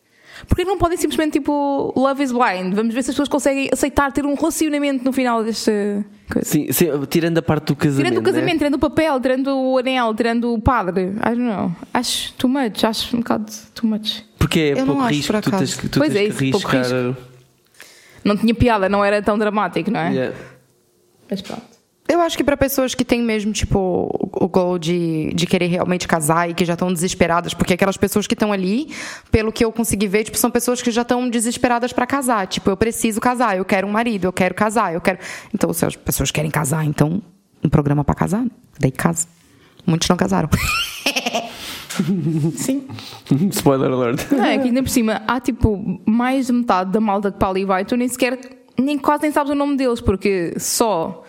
Porque 0.48 0.64
não 0.64 0.78
podem 0.78 0.98
simplesmente 0.98 1.34
tipo 1.34 1.94
love 1.96 2.24
is 2.24 2.32
blind? 2.32 2.74
Vamos 2.74 2.94
ver 2.94 3.04
se 3.04 3.10
as 3.10 3.16
pessoas 3.16 3.28
conseguem 3.28 3.70
aceitar 3.72 4.12
ter 4.12 4.26
um 4.26 4.36
relacionamento 4.36 5.04
no 5.04 5.12
final 5.12 5.44
desta 5.44 6.06
coisa. 6.32 6.48
Sim, 6.48 6.72
sim 6.72 6.88
tirando 7.10 7.40
a 7.40 7.42
parte 7.42 7.66
do 7.68 7.76
casamento. 7.76 8.06
Tirando 8.06 8.20
o 8.20 8.24
casamento, 8.24 8.54
né? 8.54 8.58
tirando 8.60 8.76
o 8.76 8.80
papel, 8.80 9.20
tirando 9.20 9.48
o 9.58 9.78
anel, 9.78 10.14
tirando 10.14 10.54
o 10.54 10.62
padre. 10.62 11.14
I 11.16 11.30
don't 11.30 11.40
know. 11.40 11.76
Acho 11.94 12.34
too 12.34 12.50
much, 12.50 12.84
acho 12.84 13.16
um 13.16 13.20
bocado 13.20 13.52
too 13.74 13.90
much. 13.90 14.24
Porque 14.38 14.60
é 14.60 14.82
Eu 14.82 14.86
pouco 14.86 15.02
risco, 15.08 15.42
tu 15.42 15.52
tens, 15.52 15.78
tu 15.78 16.00
pois 16.00 16.14
tens 16.14 16.36
é, 16.36 16.38
que 16.38 16.44
arriscar 16.44 17.16
não 18.28 18.38
tinha 18.38 18.54
piada, 18.54 18.90
não 18.90 19.04
era 19.04 19.22
tão 19.22 19.38
dramático, 19.38 19.90
não 19.90 20.00
é? 20.00 20.12
Yeah. 20.12 20.38
Mas 21.30 21.42
pronto. 21.42 21.78
Eu 22.10 22.22
acho 22.22 22.38
que 22.38 22.44
para 22.44 22.56
pessoas 22.56 22.96
que 22.96 23.04
têm 23.04 23.22
mesmo, 23.22 23.52
tipo, 23.52 24.10
o 24.34 24.48
goal 24.48 24.80
de, 24.80 25.34
de 25.34 25.46
querer 25.46 25.68
realmente 25.68 26.08
casar 26.08 26.50
e 26.50 26.54
que 26.54 26.64
já 26.64 26.72
estão 26.74 26.92
desesperadas, 26.92 27.54
porque 27.54 27.74
aquelas 27.74 27.98
pessoas 27.98 28.26
que 28.26 28.34
estão 28.34 28.54
ali, 28.54 28.94
pelo 29.30 29.52
que 29.52 29.66
eu 29.66 29.72
consegui 29.74 30.08
ver, 30.08 30.24
tipo, 30.24 30.38
são 30.38 30.50
pessoas 30.50 30.82
que 30.82 30.90
já 30.90 31.02
estão 31.02 31.30
desesperadas 31.30 31.92
para 31.92 32.08
casar. 32.08 32.48
Tipo, 32.48 32.70
eu 32.70 32.78
preciso 32.78 33.20
casar, 33.20 33.58
eu 33.58 33.66
quero 33.66 33.86
um 33.86 33.92
marido, 33.92 34.24
eu 34.24 34.32
quero 34.32 34.56
casar, 34.56 34.94
eu 34.94 35.02
quero. 35.02 35.20
Então, 35.54 35.74
se 35.74 35.86
as 35.86 35.98
pessoas 35.98 36.32
querem 36.32 36.50
casar, 36.50 36.86
então, 36.86 37.22
um 37.62 37.68
programa 37.68 38.06
para 38.06 38.16
casar, 38.16 38.44
né? 38.44 38.52
daí 38.80 38.92
casa. 38.92 39.28
Muitos 39.86 40.08
não 40.08 40.16
casaram. 40.16 40.50
Sim. 42.56 42.88
Spoiler 43.52 43.92
alert. 43.92 44.32
Não, 44.32 44.46
é 44.46 44.58
que 44.58 44.68
ainda 44.68 44.82
por 44.84 44.90
cima 44.90 45.22
há 45.28 45.40
tipo 45.40 46.02
mais 46.06 46.48
de 46.48 46.54
metade 46.54 46.92
da 46.92 47.00
malta 47.00 47.32
que 47.32 47.38
para 47.38 47.50
ali 47.50 47.66
vai, 47.66 47.86
tu 47.86 47.96
nem 47.96 48.08
sequer 48.08 48.40
nem 48.80 48.98
quase 48.98 49.24
nem 49.24 49.32
sabes 49.32 49.52
o 49.52 49.56
nome 49.56 49.76
deles, 49.76 50.00
porque 50.00 50.54
só, 50.58 51.24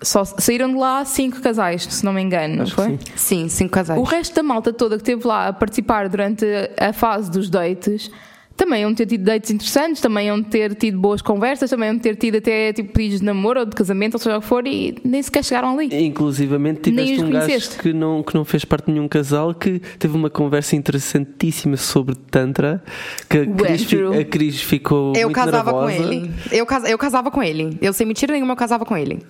só 0.00 0.24
saíram 0.24 0.68
de 0.70 0.76
lá 0.76 1.04
cinco 1.04 1.40
casais, 1.40 1.82
se 1.82 2.04
não 2.04 2.12
me 2.12 2.22
engano, 2.22 2.56
não 2.56 2.62
Acho 2.62 2.74
foi? 2.74 2.86
sim. 2.88 2.98
Sim, 3.16 3.48
cinco 3.48 3.72
casais. 3.72 4.00
O 4.00 4.04
resto 4.04 4.34
da 4.34 4.42
malta 4.42 4.72
toda 4.72 4.96
que 4.96 5.02
esteve 5.02 5.26
lá 5.26 5.48
a 5.48 5.52
participar 5.52 6.08
durante 6.08 6.46
a 6.78 6.92
fase 6.92 7.30
dos 7.30 7.50
dates 7.50 8.10
também 8.58 8.82
iam 8.82 8.92
ter 8.92 9.06
tido 9.06 9.24
dates 9.24 9.50
interessantes, 9.50 10.02
também 10.02 10.26
iam 10.26 10.42
ter 10.42 10.74
tido 10.74 10.98
boas 10.98 11.22
conversas, 11.22 11.70
também 11.70 11.88
iam 11.88 11.98
ter 11.98 12.16
tido 12.16 12.36
até 12.36 12.72
tipo 12.74 12.92
pedidos 12.92 13.20
de 13.20 13.24
namoro 13.24 13.60
ou 13.60 13.64
de 13.66 13.74
casamento, 13.74 14.14
ou 14.14 14.18
seja 14.20 14.36
o 14.36 14.40
que 14.42 14.46
for, 14.46 14.66
e 14.66 14.96
nem 15.04 15.22
sequer 15.22 15.42
chegaram 15.44 15.78
ali. 15.78 15.88
Inclusivamente 16.04 16.90
Nem 16.90 17.04
tiveste 17.06 17.24
um 17.24 17.30
gajo 17.30 17.46
conheceste. 17.46 17.78
que 17.78 17.92
não, 17.92 18.22
que 18.22 18.34
não 18.34 18.44
fez 18.44 18.64
parte 18.64 18.86
de 18.86 18.92
nenhum 18.92 19.08
casal 19.08 19.54
que 19.54 19.80
teve 19.98 20.14
uma 20.16 20.28
conversa 20.28 20.74
interessantíssima 20.76 21.76
sobre 21.76 22.14
Tantra 22.16 22.82
que 23.30 23.38
a 23.38 23.46
Cris, 23.46 23.84
fi- 23.84 24.02
a 24.20 24.24
Cris 24.24 24.60
ficou 24.60 25.12
Eu 25.16 25.28
muito 25.28 25.34
casava 25.34 25.72
com 25.72 25.86
nervosa. 25.86 26.14
ele. 26.14 26.30
Eu, 26.52 26.66
casa- 26.66 26.88
eu 26.90 26.98
casava 26.98 27.30
com 27.30 27.42
ele. 27.42 27.78
Eu 27.80 27.92
sem 27.92 28.06
mentira 28.06 28.32
nenhuma, 28.32 28.52
eu 28.52 28.56
casava 28.56 28.84
com 28.84 28.96
ele. 28.96 29.20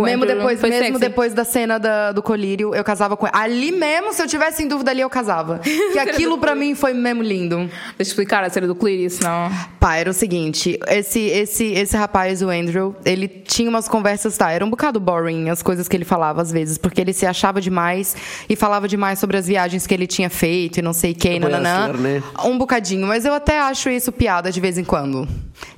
O 0.00 0.02
mesmo 0.02 0.24
Andrew 0.24 0.36
depois, 0.38 0.60
foi 0.60 0.70
mesmo 0.70 0.84
sexy. 0.86 1.00
depois 1.00 1.34
da 1.34 1.44
cena 1.44 1.78
da- 1.78 2.12
do 2.12 2.22
colírio, 2.22 2.74
eu 2.74 2.84
casava 2.84 3.16
com 3.16 3.26
ele. 3.26 3.34
Ali 3.36 3.72
mesmo, 3.72 4.12
se 4.12 4.22
eu 4.22 4.26
tivesse 4.26 4.62
em 4.62 4.68
dúvida 4.68 4.90
ali, 4.90 5.00
eu 5.00 5.10
casava. 5.10 5.60
Que 5.92 5.98
aquilo 5.98 6.38
pra 6.38 6.54
mim 6.54 6.74
foi 6.74 6.92
mesmo 6.92 7.22
lindo. 7.22 7.56
Deixa 7.58 7.70
eu 7.98 8.02
explicar 8.02 8.44
a 8.44 8.50
cena 8.50 8.66
do 8.66 8.74
Cleary, 8.74 9.08
senão. 9.10 9.50
Pá, 9.80 9.96
era 9.96 10.10
o 10.10 10.12
seguinte, 10.12 10.78
esse, 10.88 11.20
esse, 11.20 11.64
esse 11.72 11.96
rapaz, 11.96 12.42
o 12.42 12.50
Andrew, 12.50 12.94
ele 13.04 13.26
tinha 13.28 13.68
umas 13.70 13.88
conversas, 13.88 14.36
tá, 14.36 14.50
era 14.50 14.64
um 14.64 14.70
bocado 14.70 14.98
boring 15.00 15.48
as 15.48 15.62
coisas 15.62 15.86
que 15.88 15.96
ele 15.96 16.04
falava 16.04 16.42
às 16.42 16.50
vezes, 16.52 16.76
porque 16.76 17.00
ele 17.00 17.12
se 17.12 17.24
achava 17.24 17.60
demais 17.60 18.14
e 18.48 18.56
falava 18.56 18.86
demais 18.88 19.18
sobre 19.18 19.36
as 19.36 19.46
viagens 19.46 19.86
que 19.86 19.94
ele 19.94 20.06
tinha 20.06 20.28
feito 20.28 20.78
e 20.78 20.82
não 20.82 20.92
sei 20.92 21.14
quem, 21.14 21.38
Apoiar 21.38 21.60
nananã. 21.60 21.92
né? 21.94 22.22
Um 22.44 22.58
bocadinho, 22.58 23.06
mas 23.06 23.24
eu 23.24 23.32
até 23.32 23.58
acho 23.60 23.88
isso 23.88 24.10
piada 24.12 24.50
de 24.52 24.60
vez 24.60 24.76
em 24.76 24.84
quando. 24.84 25.26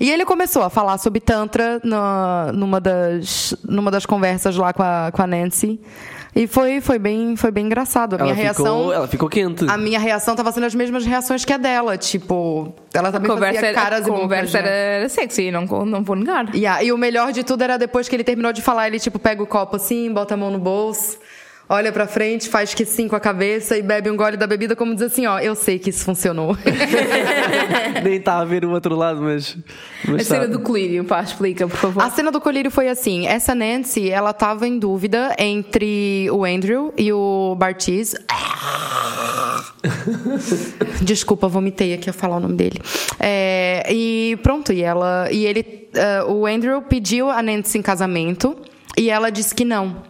E 0.00 0.10
ele 0.10 0.24
começou 0.24 0.62
a 0.62 0.70
falar 0.70 0.98
sobre 0.98 1.20
Tantra 1.20 1.80
na, 1.84 2.50
numa, 2.52 2.80
das, 2.80 3.54
numa 3.64 3.90
das 3.90 4.04
conversas 4.08 4.56
lá 4.56 4.72
com 4.72 4.82
a, 4.82 5.10
com 5.12 5.22
a 5.22 5.26
Nancy. 5.26 5.80
E 6.34 6.46
foi, 6.46 6.80
foi, 6.80 6.98
bem, 6.98 7.34
foi 7.36 7.50
bem 7.50 7.66
engraçado. 7.66 8.14
A 8.14 8.18
Ela 8.18 8.32
minha 8.32 8.52
ficou, 8.54 8.64
reação. 8.64 8.92
ela 8.92 9.08
ficou 9.08 9.28
quente. 9.28 9.64
A 9.68 9.76
minha 9.76 9.98
reação 9.98 10.36
tava 10.36 10.52
sendo 10.52 10.66
as 10.66 10.74
mesmas 10.74 11.04
reações 11.04 11.44
que 11.44 11.52
a 11.52 11.56
dela. 11.56 11.96
Tipo, 11.96 12.72
ela 12.94 13.10
também 13.10 13.28
conversa 13.30 13.54
fazia 13.54 13.68
era, 13.70 13.80
caras 13.80 14.00
e 14.00 14.08
bocas, 14.08 14.22
conversa 14.22 14.62
né? 14.62 14.68
era, 14.68 14.76
era 14.98 15.08
sexy, 15.08 15.50
não, 15.50 15.64
não 15.64 16.04
vou 16.04 16.14
negar. 16.14 16.54
Yeah, 16.54 16.82
E 16.82 16.92
o 16.92 16.98
melhor 16.98 17.32
de 17.32 17.42
tudo 17.42 17.62
era 17.62 17.76
depois 17.76 18.08
que 18.08 18.14
ele 18.14 18.22
terminou 18.24 18.52
de 18.52 18.62
falar, 18.62 18.86
ele 18.86 19.00
tipo 19.00 19.18
pega 19.18 19.42
o 19.42 19.46
copo 19.46 19.76
assim, 19.76 20.12
bota 20.12 20.34
a 20.34 20.36
mão 20.36 20.50
no 20.50 20.58
bolso, 20.58 21.18
olha 21.68 21.92
pra 21.92 22.06
frente, 22.06 22.48
faz 22.48 22.72
que 22.72 22.84
sim 22.84 23.06
com 23.06 23.16
a 23.16 23.20
cabeça 23.20 23.76
e 23.76 23.82
bebe 23.82 24.10
um 24.10 24.16
gole 24.16 24.36
da 24.36 24.46
bebida 24.46 24.74
como 24.74 24.94
diz 24.94 25.02
assim, 25.02 25.26
ó, 25.26 25.38
eu 25.38 25.54
sei 25.54 25.78
que 25.78 25.90
isso 25.90 26.04
funcionou. 26.04 26.56
Nem 28.02 28.14
está 28.14 28.38
a 28.38 28.44
ver 28.44 28.64
o 28.64 28.70
outro 28.70 28.94
lado, 28.96 29.20
mas. 29.20 29.56
mas 30.06 30.22
A 30.22 30.24
cena 30.24 30.46
tá. 30.46 30.52
do 30.52 30.60
Cleary, 30.60 31.02
pá, 31.02 31.22
explica, 31.22 31.66
por 31.66 31.76
favor. 31.76 32.02
A 32.02 32.10
cena 32.10 32.30
do 32.30 32.40
colírio 32.40 32.70
foi 32.70 32.88
assim, 32.88 33.26
essa 33.26 33.54
Nancy, 33.54 34.08
ela 34.10 34.32
tava 34.32 34.66
em 34.66 34.78
dúvida 34.78 35.34
entre 35.38 36.28
o 36.30 36.44
Andrew 36.44 36.92
e 36.96 37.12
o 37.12 37.54
Bartiz. 37.56 38.14
Desculpa, 41.02 41.48
vomitei 41.48 41.94
aqui 41.94 42.08
a 42.10 42.12
falar 42.12 42.36
o 42.36 42.40
nome 42.40 42.56
dele. 42.56 42.80
É, 43.18 43.86
e 43.90 44.38
pronto, 44.42 44.72
e 44.72 44.82
ela 44.82 45.28
e 45.30 45.44
ele, 45.44 45.88
eh, 45.94 46.24
o 46.24 46.46
Andrew 46.46 46.82
pediu 46.82 47.28
a 47.30 47.42
Nancy 47.42 47.78
em 47.78 47.82
casamento 47.82 48.56
e 48.96 49.10
ela 49.10 49.30
disse 49.30 49.54
que 49.54 49.64
não. 49.64 50.02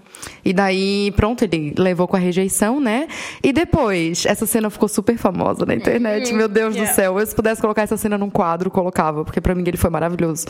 E 0.48 0.52
daí, 0.54 1.12
pronto, 1.14 1.42
ele 1.44 1.74
levou 1.76 2.08
com 2.08 2.16
a 2.16 2.18
rejeição, 2.18 2.80
né? 2.80 3.06
E 3.42 3.52
depois, 3.52 4.24
essa 4.24 4.46
cena 4.46 4.70
ficou 4.70 4.88
super 4.88 5.18
famosa 5.18 5.66
na 5.66 5.74
internet. 5.74 6.32
Meu 6.32 6.48
Deus 6.48 6.74
do 6.74 6.86
céu. 6.94 7.18
Eu, 7.20 7.26
se 7.26 7.34
pudesse 7.34 7.60
colocar 7.60 7.82
essa 7.82 7.98
cena 7.98 8.16
num 8.16 8.30
quadro, 8.30 8.70
colocava, 8.70 9.24
porque 9.26 9.42
pra 9.42 9.54
mim 9.54 9.62
ele 9.66 9.76
foi 9.76 9.90
maravilhoso. 9.90 10.46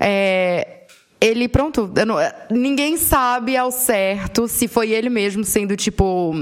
É, 0.00 0.66
ele, 1.20 1.46
pronto, 1.48 1.90
não- 2.06 2.16
ninguém 2.50 2.96
sabe 2.96 3.54
ao 3.56 3.70
certo 3.70 4.48
se 4.48 4.66
foi 4.66 4.92
ele 4.92 5.10
mesmo 5.10 5.44
sendo 5.44 5.76
tipo. 5.76 6.32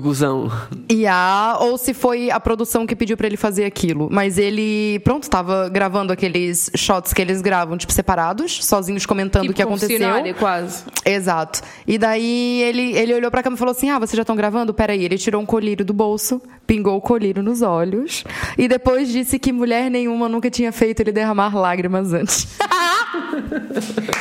Gozão. 0.00 0.50
IA 0.88 1.56
ou 1.60 1.76
se 1.76 1.92
foi 1.92 2.30
a 2.30 2.38
produção 2.38 2.86
que 2.86 2.94
pediu 2.94 3.16
pra 3.16 3.26
ele 3.26 3.36
fazer 3.36 3.64
aquilo. 3.64 4.08
Mas 4.12 4.38
ele, 4.38 5.00
pronto, 5.00 5.28
tava 5.28 5.68
gravando 5.68 6.12
aqueles 6.12 6.70
shots 6.76 7.12
que 7.12 7.20
eles 7.20 7.42
gravam, 7.42 7.76
tipo, 7.76 7.92
separados, 7.92 8.64
sozinhos 8.64 9.04
comentando 9.04 9.42
tipo 9.42 9.52
o 9.52 9.56
que 9.56 9.62
aconteceu. 9.62 9.88
confessionário, 9.98 10.34
quase. 10.36 10.84
Exato. 11.04 11.62
E 11.86 11.98
daí 11.98 12.62
ele, 12.62 12.96
ele 12.96 13.14
olhou 13.14 13.30
pra 13.30 13.42
câmera 13.42 13.56
e 13.56 13.58
falou 13.58 13.72
assim: 13.72 13.90
Ah, 13.90 13.98
vocês 13.98 14.16
já 14.16 14.22
estão 14.22 14.36
gravando? 14.36 14.72
Peraí. 14.72 15.04
Ele 15.04 15.18
tirou 15.18 15.42
um 15.42 15.46
colírio 15.46 15.84
do 15.84 15.92
bolso, 15.92 16.40
pingou 16.64 16.96
o 16.96 17.00
colírio 17.00 17.42
nos 17.42 17.60
olhos 17.60 18.22
e 18.56 18.68
depois 18.68 19.08
disse 19.08 19.36
que 19.38 19.52
mulher 19.52 19.90
nenhuma 19.90 20.28
nunca 20.28 20.48
tinha 20.48 20.70
feito 20.70 21.00
ele 21.00 21.10
derramar 21.12 21.54
lágrimas 21.56 22.12
antes. 22.12 22.46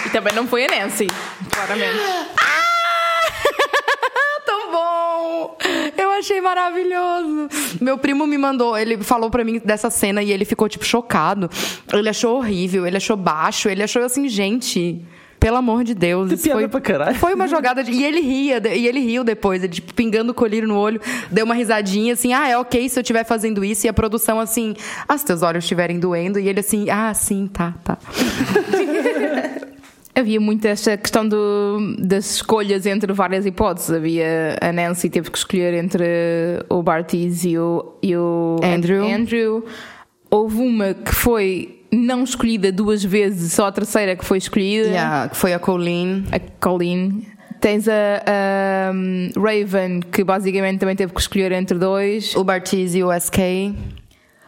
E 0.05 0.09
também 0.09 0.33
não 0.33 0.47
foi 0.47 0.65
a 0.65 0.67
Nancy, 0.67 1.07
claramente. 1.49 1.95
Tão 4.45 4.71
bom! 4.71 5.57
Eu 5.97 6.10
achei 6.21 6.39
maravilhoso. 6.39 7.49
Meu 7.81 7.97
primo 7.97 8.25
me 8.25 8.37
mandou, 8.37 8.77
ele 8.77 8.97
falou 9.03 9.29
pra 9.29 9.43
mim 9.43 9.61
dessa 9.63 9.89
cena 9.89 10.23
e 10.23 10.31
ele 10.31 10.45
ficou, 10.45 10.69
tipo, 10.69 10.85
chocado. 10.85 11.49
Ele 11.91 12.09
achou 12.09 12.37
horrível, 12.37 12.87
ele 12.87 12.97
achou 12.97 13.17
baixo, 13.17 13.67
ele 13.67 13.83
achou 13.83 14.01
assim, 14.03 14.27
gente. 14.29 15.03
Pelo 15.39 15.57
amor 15.57 15.83
de 15.83 15.95
Deus. 15.95 16.31
Isso 16.31 16.51
foi, 16.51 16.67
pra 16.67 16.79
caralho. 16.79 17.15
foi 17.17 17.33
uma 17.33 17.47
jogada 17.47 17.83
de. 17.83 17.91
E 17.91 18.03
ele 18.03 18.21
ria, 18.21 18.61
e 18.75 18.87
ele 18.87 18.99
riu 18.99 19.23
depois, 19.23 19.63
ele, 19.63 19.73
tipo, 19.73 19.91
pingando 19.91 20.31
o 20.31 20.35
colírio 20.35 20.67
no 20.67 20.77
olho, 20.77 21.01
deu 21.31 21.45
uma 21.45 21.55
risadinha 21.55 22.13
assim, 22.13 22.31
ah, 22.31 22.47
é 22.47 22.55
ok 22.55 22.87
se 22.87 22.99
eu 22.99 23.01
estiver 23.01 23.23
fazendo 23.23 23.65
isso, 23.65 23.87
e 23.87 23.89
a 23.89 23.93
produção 23.93 24.39
assim, 24.39 24.75
ah, 25.09 25.17
se 25.17 25.25
teus 25.25 25.41
olhos 25.41 25.63
estiverem 25.63 25.99
doendo, 25.99 26.37
e 26.37 26.47
ele 26.47 26.59
assim, 26.59 26.91
ah, 26.91 27.11
sim, 27.15 27.49
tá, 27.51 27.73
tá. 27.83 27.97
Havia 30.13 30.39
muito 30.39 30.65
esta 30.65 30.97
questão 30.97 31.27
do, 31.27 31.95
das 31.97 32.35
escolhas 32.35 32.85
entre 32.85 33.13
várias 33.13 33.45
hipóteses. 33.45 33.91
Havia 33.91 34.57
a 34.61 34.71
Nancy 34.71 35.09
teve 35.09 35.31
que 35.31 35.37
escolher 35.37 35.73
entre 35.73 36.03
o 36.69 36.83
Bartiz 36.83 37.45
e 37.45 37.57
o, 37.57 37.93
e 38.03 38.15
o 38.15 38.57
Andrew. 38.63 39.07
Andrew. 39.07 39.65
Houve 40.29 40.57
uma 40.57 40.93
que 40.93 41.13
foi 41.13 41.81
não 41.91 42.23
escolhida 42.23 42.71
duas 42.71 43.03
vezes, 43.03 43.53
só 43.53 43.67
a 43.67 43.71
terceira 43.71 44.15
que 44.15 44.23
foi 44.23 44.37
escolhida. 44.37 44.87
Yeah, 44.87 45.29
foi 45.33 45.53
a 45.53 45.59
Colleen. 45.59 46.25
A 46.31 46.39
Colleen. 46.39 47.27
Tens 47.59 47.87
a, 47.87 47.91
a, 48.25 48.91
um, 48.91 49.29
Raven, 49.35 49.99
que 50.11 50.23
basicamente 50.23 50.79
também 50.79 50.95
teve 50.95 51.13
que 51.13 51.19
escolher 51.21 51.51
entre 51.51 51.77
dois. 51.77 52.35
O 52.35 52.43
Bartiz 52.43 52.95
e 52.95 53.03
o 53.03 53.11
SK. 53.13 53.37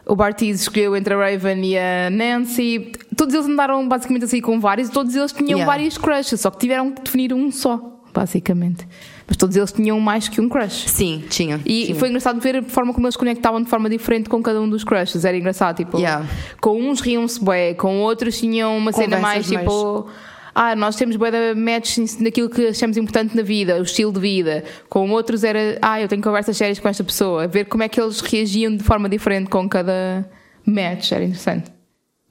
O 0.06 0.14
Bartiz 0.14 0.60
escolheu 0.60 0.94
entre 0.96 1.14
a 1.14 1.16
Raven 1.18 1.64
e 1.64 1.78
a 1.78 2.10
Nancy. 2.10 2.92
Todos 3.16 3.34
eles 3.34 3.46
andaram 3.46 3.88
basicamente 3.88 4.24
assim 4.24 4.40
com 4.40 4.60
vários, 4.60 4.90
todos 4.90 5.14
eles 5.14 5.32
tinham 5.32 5.58
Yeah. 5.58 5.66
vários 5.66 5.96
crushes, 5.96 6.40
só 6.40 6.50
que 6.50 6.58
tiveram 6.58 6.90
que 6.92 7.00
definir 7.02 7.32
um 7.32 7.50
só, 7.50 8.00
basicamente. 8.12 8.86
Mas 9.26 9.38
todos 9.38 9.56
eles 9.56 9.72
tinham 9.72 9.98
mais 10.00 10.28
que 10.28 10.38
um 10.42 10.48
crush. 10.48 10.88
Sim, 10.90 11.24
tinha. 11.30 11.58
E 11.64 11.86
tinha. 11.86 11.94
foi 11.98 12.08
engraçado 12.08 12.38
ver 12.40 12.56
a 12.56 12.62
forma 12.62 12.92
como 12.92 13.06
eles 13.06 13.16
conectavam 13.16 13.62
de 13.62 13.70
forma 13.70 13.88
diferente 13.88 14.28
com 14.28 14.42
cada 14.42 14.60
um 14.60 14.68
dos 14.68 14.84
crushes. 14.84 15.24
Era 15.24 15.36
engraçado, 15.38 15.76
tipo, 15.76 15.96
Yeah. 15.98 16.26
com 16.60 16.78
uns 16.78 17.00
riam-se 17.00 17.42
bué, 17.42 17.72
com 17.72 18.00
outros 18.00 18.38
tinham 18.38 18.76
uma 18.76 18.92
cena 18.92 19.18
mais 19.18 19.46
Conversas 19.46 19.58
tipo. 19.74 20.08
Ah, 20.54 20.76
nós 20.76 20.96
temos 20.96 21.16
de 21.16 21.54
match 21.54 21.98
naquilo 22.20 22.48
que 22.48 22.68
achamos 22.68 22.96
importante 22.96 23.36
na 23.36 23.42
vida, 23.42 23.78
o 23.78 23.82
estilo 23.82 24.12
de 24.12 24.20
vida. 24.20 24.64
Com 24.88 25.10
outros 25.10 25.42
era, 25.42 25.78
ah, 25.82 26.00
eu 26.00 26.06
tenho 26.06 26.22
conversas 26.22 26.56
sérias 26.56 26.78
com 26.78 26.88
esta 26.88 27.02
pessoa. 27.02 27.48
Ver 27.48 27.64
como 27.64 27.82
é 27.82 27.88
que 27.88 28.00
eles 28.00 28.20
reagiam 28.20 28.76
de 28.76 28.84
forma 28.84 29.08
diferente 29.08 29.50
com 29.50 29.68
cada 29.68 30.24
match. 30.64 31.12
Era 31.12 31.24
interessante. 31.24 31.72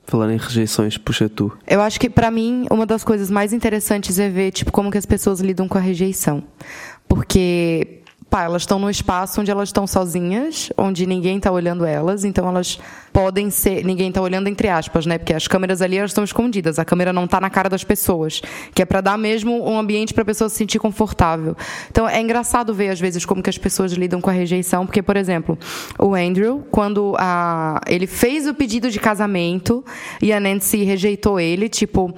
Falar 0.05 0.33
em 0.33 0.37
rejeições, 0.37 0.97
puxa 0.97 1.29
tu. 1.29 1.51
Eu 1.65 1.81
acho 1.81 1.99
que 1.99 2.09
pra 2.09 2.29
mim 2.29 2.65
uma 2.69 2.85
das 2.85 3.03
coisas 3.03 3.31
mais 3.31 3.53
interessantes 3.53 4.19
é 4.19 4.29
ver 4.29 4.51
tipo 4.51 4.71
como 4.71 4.91
que 4.91 4.97
as 4.97 5.05
pessoas 5.05 5.39
lidam 5.39 5.67
com 5.67 5.77
a 5.77 5.81
rejeição, 5.81 6.43
porque 7.07 8.02
pá, 8.33 8.45
elas 8.45 8.63
estão 8.63 8.79
num 8.79 8.89
espaço 8.89 9.39
onde 9.39 9.51
elas 9.51 9.69
estão 9.69 9.85
sozinhas, 9.85 10.71
onde 10.75 11.05
ninguém 11.05 11.37
está 11.37 11.51
olhando 11.51 11.85
elas, 11.85 12.25
então 12.25 12.49
elas 12.49 12.79
podem 13.11 13.51
ser, 13.51 13.85
ninguém 13.85 14.09
está 14.09 14.19
olhando 14.19 14.47
entre 14.47 14.67
aspas, 14.69 15.05
né? 15.05 15.19
Porque 15.19 15.35
as 15.35 15.47
câmeras 15.47 15.83
ali 15.83 15.99
elas 15.99 16.09
estão 16.09 16.23
escondidas, 16.23 16.79
a 16.79 16.83
câmera 16.83 17.13
não 17.13 17.25
está 17.25 17.39
na 17.39 17.51
cara 17.51 17.69
das 17.69 17.83
pessoas, 17.83 18.41
que 18.73 18.81
é 18.81 18.85
para 18.85 19.01
dar 19.01 19.19
mesmo 19.19 19.63
um 19.69 19.77
ambiente 19.77 20.15
para 20.15 20.23
a 20.23 20.25
pessoa 20.25 20.49
se 20.49 20.55
sentir 20.55 20.79
confortável. 20.79 21.55
Então 21.91 22.09
é 22.09 22.19
engraçado 22.19 22.73
ver 22.73 22.89
às 22.89 22.99
vezes 22.99 23.23
como 23.23 23.43
que 23.43 23.51
as 23.51 23.57
pessoas 23.59 23.91
lidam 23.91 24.19
com 24.19 24.31
a 24.31 24.33
rejeição, 24.33 24.83
porque 24.83 25.03
por 25.03 25.15
exemplo, 25.15 25.55
o 25.99 26.15
Andrew, 26.15 26.65
quando 26.71 27.15
a 27.19 27.81
ele 27.85 28.07
fez 28.07 28.47
o 28.47 28.55
pedido 28.55 28.89
de 28.89 28.99
casamento 28.99 29.85
e 30.19 30.33
a 30.33 30.39
Nancy 30.39 30.83
rejeitou 30.83 31.39
ele, 31.39 31.69
tipo, 31.69 32.11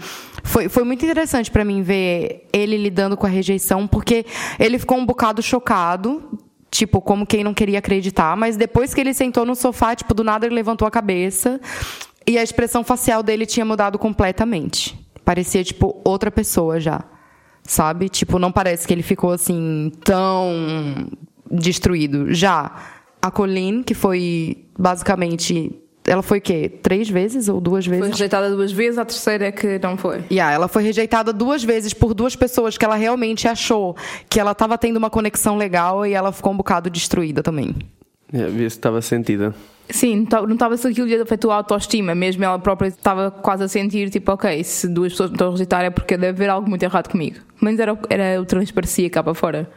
foi, 0.45 0.69
foi 0.69 0.83
muito 0.83 1.03
interessante 1.03 1.49
para 1.49 1.65
mim 1.65 1.81
ver 1.81 2.47
ele 2.53 2.77
lidando 2.77 3.17
com 3.17 3.25
a 3.25 3.29
rejeição, 3.29 3.87
porque 3.87 4.25
ele 4.59 4.77
ficou 4.77 4.97
um 4.97 5.05
bocado 5.05 5.41
chocado, 5.41 6.39
tipo, 6.69 7.01
como 7.01 7.25
quem 7.25 7.43
não 7.43 7.53
queria 7.53 7.79
acreditar, 7.79 8.37
mas 8.37 8.55
depois 8.55 8.93
que 8.93 9.01
ele 9.01 9.13
sentou 9.13 9.43
no 9.43 9.55
sofá, 9.55 9.95
tipo, 9.95 10.13
do 10.13 10.23
nada 10.23 10.45
ele 10.45 10.53
levantou 10.53 10.87
a 10.87 10.91
cabeça 10.91 11.59
e 12.27 12.37
a 12.37 12.43
expressão 12.43 12.83
facial 12.83 13.23
dele 13.23 13.45
tinha 13.45 13.65
mudado 13.65 13.97
completamente. 13.97 14.97
Parecia, 15.25 15.63
tipo, 15.63 15.99
outra 16.05 16.29
pessoa 16.29 16.79
já. 16.79 17.03
Sabe? 17.63 18.07
Tipo, 18.07 18.37
não 18.37 18.51
parece 18.51 18.85
que 18.85 18.93
ele 18.93 19.01
ficou 19.01 19.31
assim 19.31 19.91
tão 20.03 21.09
destruído. 21.49 22.31
Já 22.31 22.71
a 23.19 23.31
Colleen, 23.31 23.81
que 23.81 23.95
foi 23.95 24.67
basicamente 24.77 25.81
ela 26.07 26.21
foi 26.21 26.37
o 26.37 26.41
quê? 26.41 26.69
Três 26.69 27.09
vezes 27.09 27.49
ou 27.49 27.59
duas 27.59 27.85
vezes? 27.85 28.01
Foi 28.01 28.09
rejeitada 28.09 28.49
duas 28.49 28.71
vezes, 28.71 28.97
a 28.97 29.05
terceira 29.05 29.47
é 29.47 29.51
que 29.51 29.79
não 29.79 29.97
foi. 29.97 30.23
Yeah, 30.31 30.53
ela 30.53 30.67
foi 30.67 30.83
rejeitada 30.83 31.33
duas 31.33 31.63
vezes 31.63 31.93
por 31.93 32.13
duas 32.13 32.35
pessoas 32.35 32.77
que 32.77 32.85
ela 32.85 32.95
realmente 32.95 33.47
achou 33.47 33.95
que 34.29 34.39
ela 34.39 34.51
estava 34.51 34.77
tendo 34.77 34.97
uma 34.97 35.09
conexão 35.09 35.57
legal 35.57 36.05
e 36.05 36.13
ela 36.13 36.31
ficou 36.31 36.53
um 36.53 36.57
bocado 36.57 36.89
destruída 36.89 37.41
também. 37.41 37.75
É, 38.31 38.45
ver 38.45 38.69
se 38.69 38.77
estava 38.77 39.01
sentida. 39.01 39.53
Sim, 39.89 40.27
não 40.31 40.53
estava 40.53 40.75
se 40.77 40.87
aquilo 40.87 41.07
lhe 41.07 41.15
afetou 41.15 41.51
a 41.51 41.55
autoestima, 41.57 42.15
mesmo 42.15 42.43
ela 42.43 42.57
própria 42.57 42.87
estava 42.87 43.29
quase 43.29 43.63
a 43.63 43.67
sentir, 43.67 44.09
tipo, 44.09 44.31
ok, 44.31 44.63
se 44.63 44.87
duas 44.87 45.13
pessoas 45.13 45.29
me 45.29 45.35
estão 45.35 45.49
a 45.49 45.51
rejeitar 45.51 45.85
é 45.85 45.89
porque 45.91 46.17
deve 46.17 46.29
haver 46.29 46.49
algo 46.49 46.67
muito 46.67 46.81
errado 46.81 47.09
comigo. 47.09 47.37
Mas 47.61 47.79
era, 47.79 47.97
era 48.09 48.41
o 48.41 48.45
transparecia 48.45 49.09
cá 49.09 49.23
para 49.23 49.35
fora. 49.35 49.69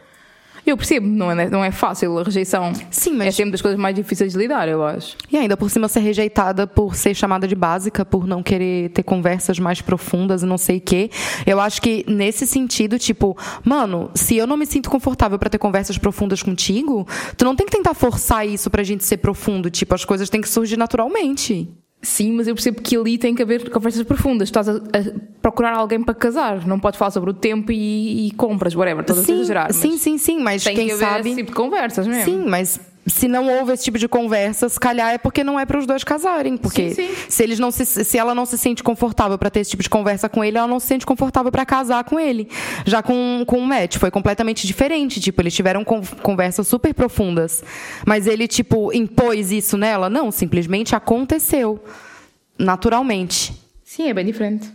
Eu 0.65 0.77
percebo, 0.77 1.07
não 1.07 1.31
é, 1.31 1.49
não 1.49 1.63
é 1.63 1.71
fácil 1.71 2.17
a 2.19 2.23
rejeição. 2.23 2.71
Sim, 2.91 3.13
mas- 3.15 3.27
É 3.27 3.31
sempre 3.31 3.51
das 3.51 3.61
coisas 3.61 3.79
mais 3.79 3.95
difíceis 3.95 4.33
de 4.33 4.37
lidar, 4.37 4.67
eu 4.67 4.83
acho. 4.83 5.15
E 5.31 5.37
ainda 5.37 5.55
por 5.57 5.69
cima 5.69 5.87
ser 5.87 6.01
rejeitada 6.01 6.67
por 6.67 6.95
ser 6.95 7.13
chamada 7.15 7.47
de 7.47 7.55
básica, 7.55 8.05
por 8.05 8.27
não 8.27 8.43
querer 8.43 8.89
ter 8.89 9.03
conversas 9.03 9.57
mais 9.59 9.81
profundas 9.81 10.43
e 10.43 10.45
não 10.45 10.57
sei 10.57 10.77
o 10.77 10.81
quê. 10.81 11.09
Eu 11.45 11.59
acho 11.59 11.81
que 11.81 12.05
nesse 12.07 12.45
sentido, 12.45 12.99
tipo, 12.99 13.37
mano, 13.63 14.11
se 14.13 14.35
eu 14.37 14.45
não 14.45 14.57
me 14.57 14.65
sinto 14.65 14.89
confortável 14.89 15.39
pra 15.39 15.49
ter 15.49 15.57
conversas 15.57 15.97
profundas 15.97 16.43
contigo, 16.43 17.07
tu 17.37 17.45
não 17.45 17.55
tem 17.55 17.65
que 17.65 17.71
tentar 17.71 17.93
forçar 17.93 18.47
isso 18.47 18.69
pra 18.69 18.83
gente 18.83 19.03
ser 19.03 19.17
profundo. 19.17 19.69
Tipo, 19.69 19.95
as 19.95 20.05
coisas 20.05 20.29
têm 20.29 20.41
que 20.41 20.49
surgir 20.49 20.77
naturalmente. 20.77 21.67
Sim, 22.01 22.31
mas 22.31 22.47
eu 22.47 22.55
percebo 22.55 22.81
que 22.81 22.95
ali 22.95 23.17
tem 23.17 23.35
que 23.35 23.41
haver 23.43 23.69
conversas 23.69 24.03
profundas. 24.03 24.47
Estás 24.47 24.69
a, 24.69 24.73
a 24.75 24.79
procurar 25.41 25.73
alguém 25.75 26.01
para 26.01 26.13
casar. 26.13 26.65
Não 26.65 26.79
podes 26.79 26.97
falar 26.97 27.11
sobre 27.11 27.29
o 27.29 27.33
tempo 27.33 27.71
e, 27.73 28.27
e 28.27 28.31
compras, 28.31 28.73
whatever. 28.73 29.03
A 29.07 29.13
Sim, 29.13 29.33
exagerar. 29.33 29.65
mas 29.67 29.75
sim, 29.75 29.97
sim, 29.97 30.17
sim, 30.17 30.39
mas 30.39 30.63
Tem 30.63 30.75
quem 30.75 30.87
que 30.87 30.93
haver 30.93 31.05
sabe. 31.05 31.27
esse 31.29 31.35
tipo 31.37 31.49
de 31.51 31.55
conversas 31.57 32.07
mesmo. 32.07 32.23
Sim, 32.23 32.45
mas 32.47 32.79
se 33.09 33.27
não 33.27 33.47
houve 33.47 33.73
esse 33.73 33.83
tipo 33.85 33.97
de 33.97 34.07
conversa, 34.07 34.69
se 34.69 34.79
calhar 34.79 35.11
é 35.13 35.17
porque 35.17 35.43
não 35.43 35.59
é 35.59 35.65
para 35.65 35.77
os 35.79 35.85
dois 35.85 36.03
casarem. 36.03 36.57
Porque 36.57 36.89
Sim, 36.93 37.07
sim. 37.07 37.15
se 37.27 37.43
eles 37.43 37.59
não 37.59 37.71
se, 37.71 37.85
se 37.85 38.17
ela 38.17 38.33
não 38.35 38.45
se 38.45 38.57
sente 38.57 38.83
confortável 38.83 39.37
para 39.37 39.49
ter 39.49 39.59
esse 39.61 39.71
tipo 39.71 39.83
de 39.83 39.89
conversa 39.89 40.27
com 40.29 40.43
ele, 40.43 40.57
ela 40.57 40.67
não 40.67 40.79
se 40.79 40.87
sente 40.87 41.05
confortável 41.05 41.51
para 41.51 41.65
casar 41.65 42.03
com 42.03 42.19
ele. 42.19 42.49
Já 42.85 43.01
com, 43.01 43.43
com 43.45 43.57
o 43.57 43.65
Matt 43.65 43.97
foi 43.97 44.11
completamente 44.11 44.65
diferente. 44.67 45.19
Tipo, 45.19 45.41
eles 45.41 45.53
tiveram 45.53 45.83
con- 45.83 46.01
conversas 46.21 46.67
super 46.67 46.93
profundas. 46.93 47.63
Mas 48.05 48.27
ele, 48.27 48.47
tipo, 48.47 48.93
impôs 48.93 49.51
isso 49.51 49.77
nela? 49.77 50.09
Não, 50.09 50.31
simplesmente 50.31 50.95
aconteceu. 50.95 51.83
Naturalmente. 52.57 53.53
Sim, 53.83 54.09
é 54.09 54.13
bem 54.13 54.25
diferente. 54.25 54.69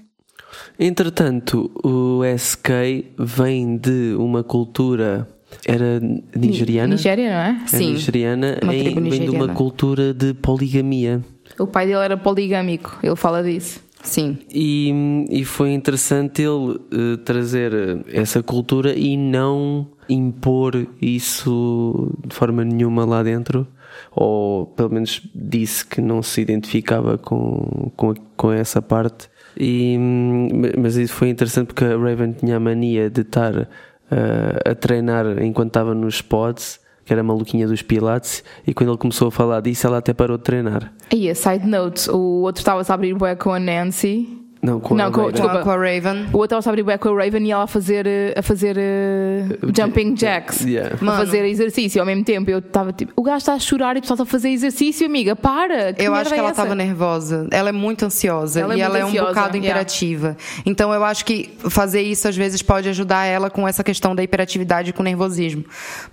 Entretanto, 0.79 1.71
o 1.85 2.21
SK 2.37 3.13
vem 3.19 3.77
de 3.77 4.15
uma 4.19 4.43
cultura. 4.43 5.29
Era 5.67 6.01
nigeriana? 6.37 6.95
Nigéria, 6.95 7.31
não 7.31 7.39
é? 7.41 7.61
É 7.65 7.67
Sim. 7.67 7.93
nigeriana, 7.93 8.59
Uma 8.63 8.75
em- 8.75 8.85
tribo 8.85 9.01
vem 9.01 9.11
de 9.11 9.17
uma 9.17 9.25
nigeriana. 9.25 9.55
cultura 9.55 10.15
de 10.15 10.35
poligamia. 10.35 11.23
O 11.59 11.67
pai 11.67 11.87
dele 11.87 11.99
era 12.05 12.17
poligâmico. 12.17 12.99
Ele 13.03 13.17
fala 13.17 13.43
disso. 13.43 13.81
Sim. 14.03 14.37
E, 14.53 15.25
e 15.31 15.45
foi 15.45 15.73
interessante 15.73 16.43
ele 16.43 16.79
eh, 16.93 17.17
trazer 17.25 17.73
eh, 17.73 17.99
essa 18.21 18.43
cultura 18.43 18.93
e 18.95 19.17
não 19.17 19.87
impor 20.11 20.87
isso 21.01 22.13
de 22.27 22.35
forma 22.35 22.63
nenhuma 22.65 23.07
lá 23.07 23.23
dentro, 23.23 23.67
ou 24.15 24.67
pelo 24.67 24.91
menos 24.91 25.23
disse 25.35 25.87
que 25.87 26.03
não 26.03 26.23
se 26.23 26.41
identificava 26.43 27.17
com, 27.17 27.91
com, 27.97 28.13
com 28.37 28.53
essa 28.53 28.83
parte. 28.83 29.29
E, 29.59 29.97
hum, 29.99 30.49
mas 30.79 30.97
isso 30.97 31.15
foi 31.15 31.31
interessante 31.31 31.69
porque 31.69 31.85
a 31.85 31.97
Raven 31.97 32.33
tinha 32.33 32.57
a 32.57 32.61
mania 32.61 33.09
de 33.09 33.23
estar 33.23 33.69
eh, 34.11 34.71
a 34.71 34.75
treinar 34.75 35.43
enquanto 35.43 35.69
estava 35.69 35.95
nos 35.95 36.21
pods, 36.21 36.81
que 37.05 37.13
era 37.13 37.21
a 37.21 37.25
maluquinha 37.25 37.67
dos 37.67 37.83
Pilates, 37.83 38.43
e 38.67 38.73
quando 38.73 38.91
ele 38.91 38.99
começou 38.99 39.29
a 39.29 39.31
falar 39.31 39.61
disso, 39.61 39.87
ela 39.87 39.99
até 39.99 40.13
parou 40.13 40.39
de 40.39 40.45
treinar. 40.45 40.93
E 41.13 41.29
a 41.29 41.35
side 41.35 41.67
note, 41.67 42.11
o 42.11 42.43
outro 42.43 42.61
estava-se 42.61 42.91
a 42.91 42.95
abrir 42.95 43.15
bué 43.15 43.35
com 43.35 43.53
a 43.53 43.59
Nancy. 43.59 44.44
Não, 44.65 44.81
com 44.81 44.95
Não, 44.95 45.09
a 45.09 45.11
com- 45.11 45.21
Raven. 45.21 45.33
desculpa. 45.33 45.59
Com 45.61 45.71
a 45.71 45.77
Raven. 45.77 46.23
O 46.33 46.39
outro 46.39 46.45
estava-se 46.45 46.69
a 46.69 46.73
abrir 46.73 46.83
bué 46.83 46.97
com 46.97 47.09
a 47.11 47.25
Raven 47.25 47.47
e 47.47 47.51
ela 47.51 47.65
a 47.65 47.67
fazer, 47.67 48.07
eh, 48.07 48.35
a 48.35 48.41
fazer 48.41 48.77
eh, 48.79 49.59
jumping 49.77 50.15
jacks. 50.17 50.63
Yeah. 50.63 50.95
A 50.95 51.17
fazer 51.19 51.45
exercício 51.45 52.01
ao 52.01 52.07
mesmo 52.07 52.25
tempo. 52.25 52.51
Eu 52.51 52.61
estava 52.61 52.91
tipo, 52.91 53.13
o 53.15 53.23
gajo 53.23 53.37
está 53.37 53.53
a 53.53 53.59
chorar 53.59 53.95
e 53.99 54.01
tu 54.01 54.05
estás 54.05 54.19
a 54.21 54.25
fazer 54.25 54.49
exercício, 54.49 55.07
amiga, 55.07 55.37
para! 55.37 55.93
Que 55.93 56.03
Eu 56.03 56.15
acho 56.15 56.31
que 56.31 56.37
é 56.37 56.39
ela 56.39 56.51
estava 56.51 56.75
nervosa. 56.75 57.47
Ela 57.51 57.69
é 57.69 57.73
muito 57.73 58.07
ansiosa 58.07 58.61
Ela 58.61 58.73
é 58.73 58.77
e 58.79 58.81
muito 58.81 58.87
ela 58.87 58.99
é 58.99 59.05
um 59.05 59.09
ansiosa, 59.09 59.29
bocado 59.29 59.57
yeah. 59.59 59.69
imperativa. 59.69 60.37
Então 60.65 60.95
eu 60.95 61.05
acho 61.05 61.27
que 61.27 61.51
fazer 61.59 62.01
isso 62.01 62.27
às 62.27 62.37
vezes 62.37 62.63
pode 62.63 62.89
ajudar 62.89 63.27
ela 63.27 63.51
com 63.51 63.69
essa 63.69 63.85
questão 63.85 64.15
da 64.15 64.23
hiperatividade 64.23 64.91
e 64.91 64.93
com 64.95 65.03
o 65.03 65.05
nervosismo. 65.05 65.63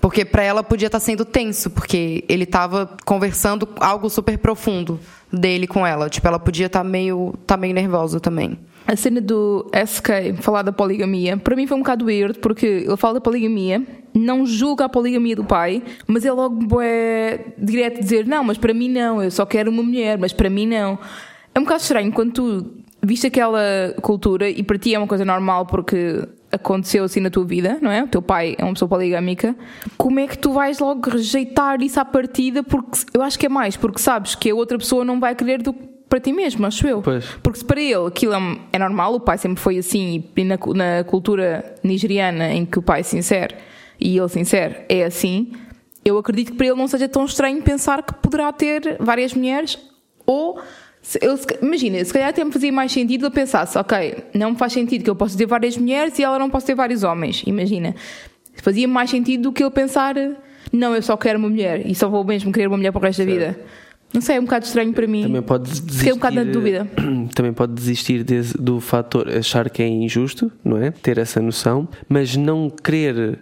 Porque 0.02 0.26
para 0.26 0.44
ela 0.44 0.62
podia 0.62 0.88
estar 0.88 1.00
sendo 1.00 1.24
tenso, 1.24 1.70
porque 1.70 2.26
ele 2.28 2.44
estava 2.44 2.98
conversando 3.06 3.66
algo 3.80 4.10
super 4.10 4.38
profundo 4.38 5.00
dele 5.32 5.68
com 5.68 5.86
ela. 5.86 6.10
Tipo, 6.10 6.28
ela 6.28 6.40
podia 6.40 6.66
estar 6.66 6.84
meio, 6.84 7.34
tá 7.46 7.56
meio 7.56 7.74
nervosa 7.74 8.20
também. 8.20 8.58
A 8.88 8.96
cena 8.96 9.22
do 9.22 9.70
SK 9.74 10.42
falar 10.42 10.64
da 10.64 10.72
poligamia, 10.72 11.38
para 11.38 11.56
mim 11.56 11.68
foi 11.68 11.78
um 11.78 11.82
bocado 11.82 12.06
weird, 12.06 12.40
porque 12.40 12.66
ele 12.66 12.98
fala 12.98 13.16
da 13.16 13.22
poligamia, 13.22 13.82
não 14.14 14.46
julga 14.46 14.86
a 14.86 14.90
poligamia 14.90 15.36
do 15.36 15.44
pai, 15.44 15.84
mas 16.08 16.26
é 16.26 16.32
logo 16.32 16.82
é 16.82 17.46
direto 17.58 18.00
dizer: 18.00 18.26
Não, 18.26 18.44
mas 18.44 18.58
para 18.58 18.74
mim 18.74 18.90
não, 18.90 19.24
eu 19.24 19.32
só 19.32 19.46
quero 19.46 19.72
uma 19.72 19.84
mulher, 19.84 20.18
mas 20.18 20.34
para 20.34 20.50
mim 20.50 20.66
não. 20.66 20.98
É 21.54 21.60
um 21.60 21.64
bocado 21.64 21.82
estranho 21.82 22.12
quando 22.12 22.32
tu 22.34 22.72
viste 23.04 23.28
aquela 23.28 23.62
cultura 24.02 24.50
e 24.50 24.64
para 24.64 24.78
ti 24.78 24.94
é 24.94 24.98
uma 24.98 25.08
coisa 25.08 25.26
normal 25.26 25.66
porque 25.66 26.28
aconteceu 26.52 27.04
assim 27.04 27.20
na 27.20 27.30
tua 27.30 27.46
vida, 27.46 27.78
não 27.82 27.92
é? 27.92 28.04
O 28.04 28.08
teu 28.08 28.22
pai 28.22 28.56
é 28.58 28.64
uma 28.64 28.74
pessoa 28.74 28.90
poligâmica. 28.90 29.56
Como 29.98 30.20
é 30.20 30.28
que 30.28 30.38
tu 30.38 30.52
vais 30.52 30.80
logo 30.80 31.10
rejeitar 31.10 31.82
isso 31.82 32.00
à 32.00 32.06
partida? 32.06 32.62
Porque 32.64 33.00
eu 33.14 33.22
acho 33.22 33.38
que 33.40 33.46
é 33.46 33.50
mais, 33.50 33.76
porque 33.78 34.00
sabes 34.00 34.36
que 34.36 34.50
a 34.50 34.56
outra 34.56 34.78
pessoa 34.78 35.06
não 35.06 35.20
vai 35.20 35.34
querer 35.36 35.62
do 35.62 35.74
que 35.74 35.92
para 36.10 36.20
ti 36.20 36.34
mesmo, 36.34 36.66
acho 36.66 36.86
eu. 36.86 37.02
Pois. 37.02 37.24
Porque 37.42 37.60
se 37.60 37.64
para 37.66 37.80
ele 37.80 38.06
aquilo 38.08 38.34
é- 38.34 38.58
é 38.74 38.80
normal, 38.80 39.16
o 39.16 39.20
pai 39.22 39.38
sempre 39.38 39.62
foi 39.62 39.78
assim, 39.78 40.24
e 40.36 40.44
na, 40.44 40.58
na 40.76 41.04
cultura 41.06 41.74
nigeriana 41.82 42.54
em 42.54 42.66
que 42.66 42.78
o 42.78 42.82
pai 42.82 43.02
se 43.02 43.18
insere 43.18 43.56
e 43.98 44.18
ele 44.18 44.28
se 44.28 44.38
insere 44.38 44.76
é 44.90 45.06
assim, 45.06 45.54
eu 46.04 46.18
acredito 46.18 46.52
que 46.52 46.58
para 46.58 46.68
ele 46.68 46.76
não 46.76 46.88
seja 46.88 47.08
tão 47.08 47.24
estranho 47.24 47.62
pensar 47.62 48.04
que 48.04 48.14
poderá 48.16 48.52
ter 48.52 48.98
várias 49.00 49.34
mulheres 49.34 49.80
ou. 50.26 50.60
Se- 51.02 51.20
ca- 51.20 51.58
imagina, 51.62 52.04
se 52.04 52.14
calhar 52.14 52.30
até 52.30 52.44
me 52.44 52.52
fazia 52.52 52.72
mais 52.72 52.92
sentido 52.92 53.26
eu 53.26 53.32
pensasse, 53.32 53.78
ok, 53.78 54.18
não 54.34 54.52
me 54.52 54.58
faz 54.58 54.74
sentido 54.74 55.04
que 55.04 55.10
eu 55.10 55.16
possa 55.16 55.38
ter 55.38 55.46
várias 55.46 55.76
mulheres 55.78 56.18
e 56.20 56.24
ela 56.24 56.38
não 56.40 56.50
possa 56.50 56.68
ter 56.68 56.76
vários 56.76 57.04
homens. 57.04 57.44
Imagina, 57.46 57.96
fazia 58.56 58.88
mais 58.88 59.10
sentido 59.10 59.44
do 59.44 59.52
que 59.52 59.64
ele 59.64 59.72
pensar, 59.72 60.16
não, 60.72 60.96
eu 60.96 61.02
só 61.02 61.18
quero 61.18 61.40
uma 61.40 61.50
mulher 61.50 61.86
e 61.86 61.94
só 61.96 62.10
vou 62.10 62.24
mesmo 62.24 62.52
querer 62.52 62.68
uma 62.68 62.78
mulher 62.78 62.92
para 62.92 63.00
o 63.00 63.04
resto 63.04 63.20
da 63.20 63.26
vida. 63.26 63.60
Não 64.14 64.20
sei, 64.20 64.36
é 64.36 64.40
um 64.40 64.44
bocado 64.44 64.66
estranho 64.66 64.92
para 64.92 65.08
mim. 65.08 65.24
Também 65.24 65.42
pode 65.42 65.64
desistir, 65.70 65.94
Fiquei 65.98 66.12
um 66.12 66.16
bocado 66.18 66.36
na 66.36 66.44
dúvida. 66.44 66.86
Também 67.34 67.54
pode 67.54 67.74
desistir 67.74 68.24
desse- 68.26 68.58
do 68.58 68.82
fator 68.82 69.30
achar 69.30 69.70
que 69.70 69.82
é 69.82 69.88
injusto, 69.88 70.52
não 70.66 70.78
é? 70.78 70.92
Ter 70.92 71.18
essa 71.18 71.42
noção, 71.42 71.88
mas 72.10 72.36
não 72.36 72.70
querer 72.70 73.40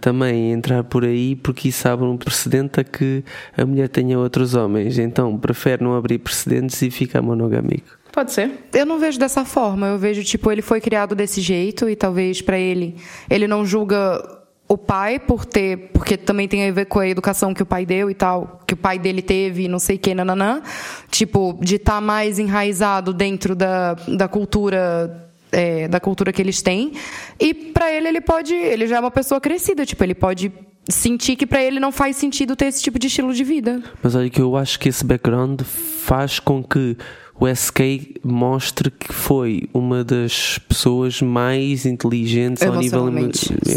também 0.00 0.52
entrar 0.52 0.84
por 0.84 1.04
aí 1.04 1.36
porque 1.36 1.68
isso 1.68 1.86
abre 1.88 2.06
um 2.06 2.16
precedente 2.16 2.80
a 2.80 2.84
que 2.84 3.24
a 3.56 3.64
mulher 3.64 3.88
tenha 3.88 4.18
outros 4.18 4.54
homens. 4.54 4.98
Então 4.98 5.38
prefere 5.38 5.82
não 5.82 5.96
abrir 5.96 6.18
precedentes 6.18 6.80
e 6.82 6.90
ficar 6.90 7.22
monogâmico. 7.22 8.02
Pode 8.12 8.32
ser. 8.32 8.50
Eu 8.74 8.84
não 8.84 8.98
vejo 8.98 9.18
dessa 9.18 9.44
forma. 9.44 9.86
Eu 9.86 9.98
vejo, 9.98 10.22
tipo, 10.22 10.52
ele 10.52 10.60
foi 10.60 10.80
criado 10.80 11.14
desse 11.14 11.40
jeito 11.40 11.88
e 11.88 11.96
talvez 11.96 12.42
pra 12.42 12.58
ele, 12.58 12.96
ele 13.28 13.46
não 13.46 13.64
julga 13.64 14.22
o 14.68 14.76
pai 14.78 15.18
por 15.18 15.44
ter, 15.44 15.90
porque 15.92 16.16
também 16.16 16.48
tem 16.48 16.68
a 16.68 16.72
ver 16.72 16.86
com 16.86 16.98
a 16.98 17.08
educação 17.08 17.52
que 17.52 17.62
o 17.62 17.66
pai 17.66 17.84
deu 17.84 18.10
e 18.10 18.14
tal, 18.14 18.60
que 18.66 18.74
o 18.74 18.76
pai 18.76 18.98
dele 18.98 19.20
teve, 19.20 19.64
e 19.64 19.68
não 19.68 19.78
sei 19.78 19.96
o 19.96 19.98
que, 19.98 20.14
nananã. 20.14 20.62
Tipo, 21.10 21.58
de 21.60 21.76
estar 21.76 22.00
mais 22.00 22.38
enraizado 22.38 23.12
dentro 23.12 23.54
da, 23.54 23.94
da 24.08 24.28
cultura. 24.28 25.30
É, 25.52 25.86
da 25.86 26.00
cultura 26.00 26.32
que 26.32 26.40
eles 26.42 26.62
têm. 26.62 26.92
E 27.38 27.52
pra 27.54 27.92
ele, 27.92 28.08
ele 28.08 28.20
pode. 28.20 28.54
Ele 28.54 28.86
já 28.86 28.96
é 28.96 29.00
uma 29.00 29.10
pessoa 29.10 29.40
crescida, 29.40 29.84
tipo, 29.86 30.02
ele 30.02 30.14
pode 30.14 30.50
sentir 30.88 31.36
que 31.36 31.46
pra 31.46 31.62
ele 31.62 31.78
não 31.78 31.92
faz 31.92 32.16
sentido 32.16 32.56
ter 32.56 32.66
esse 32.66 32.82
tipo 32.82 32.98
de 32.98 33.06
estilo 33.06 33.32
de 33.32 33.44
vida. 33.44 33.80
Mas 34.02 34.14
olha 34.16 34.28
que 34.28 34.40
eu 34.40 34.56
acho 34.56 34.80
que 34.80 34.88
esse 34.88 35.04
background 35.04 35.60
faz 35.62 36.40
com 36.40 36.62
que 36.62 36.96
o 37.38 37.46
SK 37.48 38.16
mostre 38.24 38.90
que 38.90 39.12
foi 39.12 39.68
uma 39.72 40.02
das 40.04 40.58
pessoas 40.58 41.20
mais 41.22 41.86
inteligentes 41.86 42.62
ao 42.62 42.74
nível, 42.80 43.06
emo- 43.08 43.18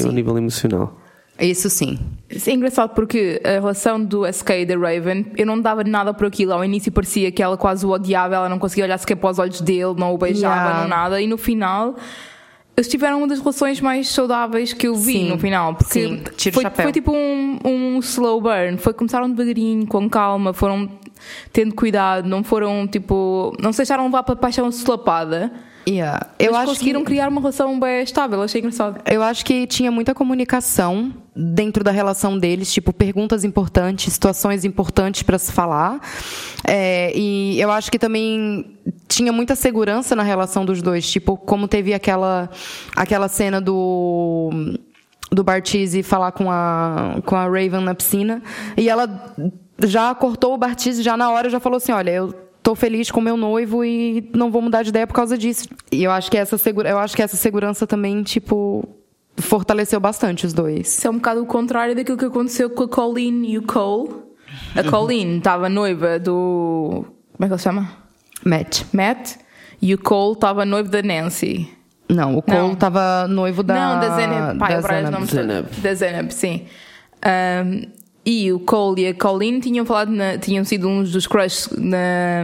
ao 0.06 0.12
nível 0.12 0.38
emocional. 0.38 1.00
Isso 1.40 1.70
sim. 1.70 2.00
É 2.48 2.52
engraçado 2.52 2.94
porque 2.94 3.42
a 3.44 3.50
relação 3.50 4.04
do 4.04 4.26
SK 4.32 4.50
e 4.62 4.66
da 4.66 4.78
Raven, 4.78 5.26
eu 5.38 5.46
não 5.46 5.60
dava 5.60 5.84
nada 5.84 6.14
por 6.14 6.28
aquilo. 6.28 6.54
Ao 6.54 6.64
início 6.64 6.92
parecia 6.92 7.32
que 7.32 7.44
ela 7.44 7.58
quase 7.58 7.86
o 7.86 7.90
odiava, 7.90 8.36
ela 8.36 8.50
não 8.50 8.58
conseguia 8.58 8.86
olhar 8.86 8.98
sequer 8.98 9.16
para 9.16 9.30
os 9.30 9.40
olhos 9.40 9.60
dele, 9.62 9.94
não 9.98 10.14
o 10.14 10.18
beijava, 10.18 10.56
Yeah. 10.56 10.82
não 10.82 10.88
nada. 10.88 11.22
E 11.22 11.28
no 11.28 11.38
final, 11.38 11.96
eles 12.76 12.88
tiveram 12.88 13.18
uma 13.20 13.28
das 13.28 13.40
relações 13.40 13.82
mais 13.82 14.10
saudáveis 14.10 14.72
que 14.74 14.88
eu 14.88 14.96
vi 14.96 15.14
Sim. 15.14 15.30
no 15.30 15.38
final. 15.38 15.76
Porque 15.76 15.94
Sim. 16.08 16.24
Tiro 16.38 16.56
foi, 16.56 16.64
chapéu. 16.64 16.84
foi 16.84 16.92
tipo 16.94 17.12
um, 17.12 17.60
um 17.66 18.00
slow 18.00 18.40
burn. 18.42 18.78
Foi, 18.78 18.94
começaram 18.94 19.30
devagarinho, 19.30 19.86
com 19.88 20.10
calma, 20.10 20.54
foram 20.54 20.90
tendo 21.52 21.76
cuidado, 21.76 22.28
não 22.28 22.44
foram 22.44 22.88
tipo. 22.88 23.54
Não 23.60 23.72
se 23.72 23.78
deixaram 23.78 24.06
levar 24.06 24.24
para 24.24 24.34
a 24.34 24.38
paixão 24.38 24.72
solapada. 24.72 25.52
Yeah. 25.88 26.28
Eu 26.40 26.48
Eles 26.48 26.58
acho 26.58 26.68
conseguiram 26.68 27.02
que... 27.02 27.08
criar 27.08 27.30
uma 27.30 27.40
relação 27.40 27.80
bem 27.80 28.02
estável, 28.02 28.42
achei 28.42 28.60
engraçado. 28.60 29.02
Eu 29.06 29.22
acho 29.22 29.46
que 29.46 29.68
tinha 29.68 29.92
muita 29.92 30.16
comunicação 30.16 31.14
dentro 31.36 31.84
da 31.84 31.92
relação 31.92 32.38
deles, 32.38 32.74
tipo 32.74 32.92
perguntas 32.92 33.44
importantes, 33.44 34.12
situações 34.12 34.66
importantes 34.66 35.22
para 35.22 35.38
se 35.38 35.52
falar. 35.52 36.00
É, 36.68 37.12
e 37.16 37.60
eu 37.60 37.70
acho 37.70 37.92
que 37.92 38.00
também 38.00 38.78
tinha 39.08 39.32
muita 39.32 39.56
segurança 39.56 40.16
na 40.16 40.24
relação 40.24 40.66
dos 40.66 40.82
dois, 40.82 41.10
tipo 41.10 41.38
como 41.38 41.68
teve 41.68 41.94
aquela 41.94 42.50
aquela 42.96 43.28
cena 43.28 43.62
do 43.62 44.50
do 45.32 45.44
Bartizi 45.44 46.02
falar 46.02 46.32
com 46.32 46.50
a 46.50 47.18
com 47.26 47.36
a 47.36 47.44
Raven 47.44 47.82
na 47.82 47.94
piscina 47.94 48.42
e 48.78 48.90
ela 48.90 49.36
já 49.84 50.16
cortou 50.16 50.54
o 50.54 50.58
Bartizi 50.58 51.04
já 51.04 51.18
na 51.18 51.30
hora 51.30 51.50
já 51.50 51.60
falou 51.60 51.78
assim, 51.78 51.92
olha, 51.92 52.12
eu 52.12 52.45
tô 52.66 52.74
feliz 52.74 53.12
com 53.12 53.22
meu 53.22 53.38
noivo 53.38 53.86
e 53.86 54.28
não 54.34 54.50
vou 54.50 54.60
mudar 54.60 54.82
de 54.82 54.90
ideia 54.90 55.06
por 55.06 55.14
causa 55.14 55.38
disso. 55.38 55.70
E 55.92 56.04
eu 56.04 56.10
acho 56.10 56.32
que 56.32 56.38
essa 56.38 56.58
segura, 56.58 56.90
eu 56.90 56.98
acho 56.98 57.16
que 57.16 57.22
essa 57.22 57.38
segurança 57.38 57.86
também, 57.86 58.24
tipo, 58.24 58.90
fortaleceu 59.38 60.00
bastante 60.00 60.48
os 60.48 60.52
dois. 60.52 60.88
Isso 60.88 61.08
é 61.08 61.12
um 61.12 61.18
bocado 61.18 61.44
o 61.44 61.46
contrário 61.46 61.96
daquilo 61.96 62.18
que 62.18 62.26
aconteceu 62.26 62.72
com 62.72 62.84
a 62.86 62.90
Colleen 62.90 63.52
e 63.52 63.60
o 63.60 63.62
Cole. 63.62 64.16
A 64.76 64.84
Colleen 64.84 65.38
estava 65.38 65.70
noiva 65.70 66.18
do. 66.18 67.06
Como 67.34 67.46
é 67.46 67.46
que 67.46 67.54
ele 67.54 67.58
se 67.60 67.64
chama? 67.66 67.88
Matt. 68.44 68.82
Matt. 68.92 69.36
E 69.80 69.94
o 69.94 70.00
Cole 70.00 70.34
estava 70.34 70.66
noivo 70.66 70.90
da 70.90 71.04
Nancy. 71.04 71.70
Não, 72.10 72.36
o 72.36 72.42
Cole 72.42 72.74
estava 72.74 73.28
noivo 73.28 73.62
da 73.62 73.76
Não, 73.76 74.00
da 74.00 74.16
Zeneb. 74.16 74.58
Pai, 74.58 74.82
da 74.82 75.22
Zeneb. 75.22 75.68
Da 75.82 75.94
Zeneb, 75.94 76.32
sim. 76.32 76.66
Um, 77.24 77.82
e 78.26 78.52
o 78.52 78.60
Cole 78.60 79.04
e 79.04 79.08
a 79.08 79.14
Colleen 79.14 79.60
tinham 79.60 79.86
falado, 79.86 80.10
na- 80.12 80.38
tinham 80.38 80.64
sido 80.64 80.88
uns 80.88 81.12
dos 81.12 81.28
crushes 81.28 81.70
na, 81.78 82.44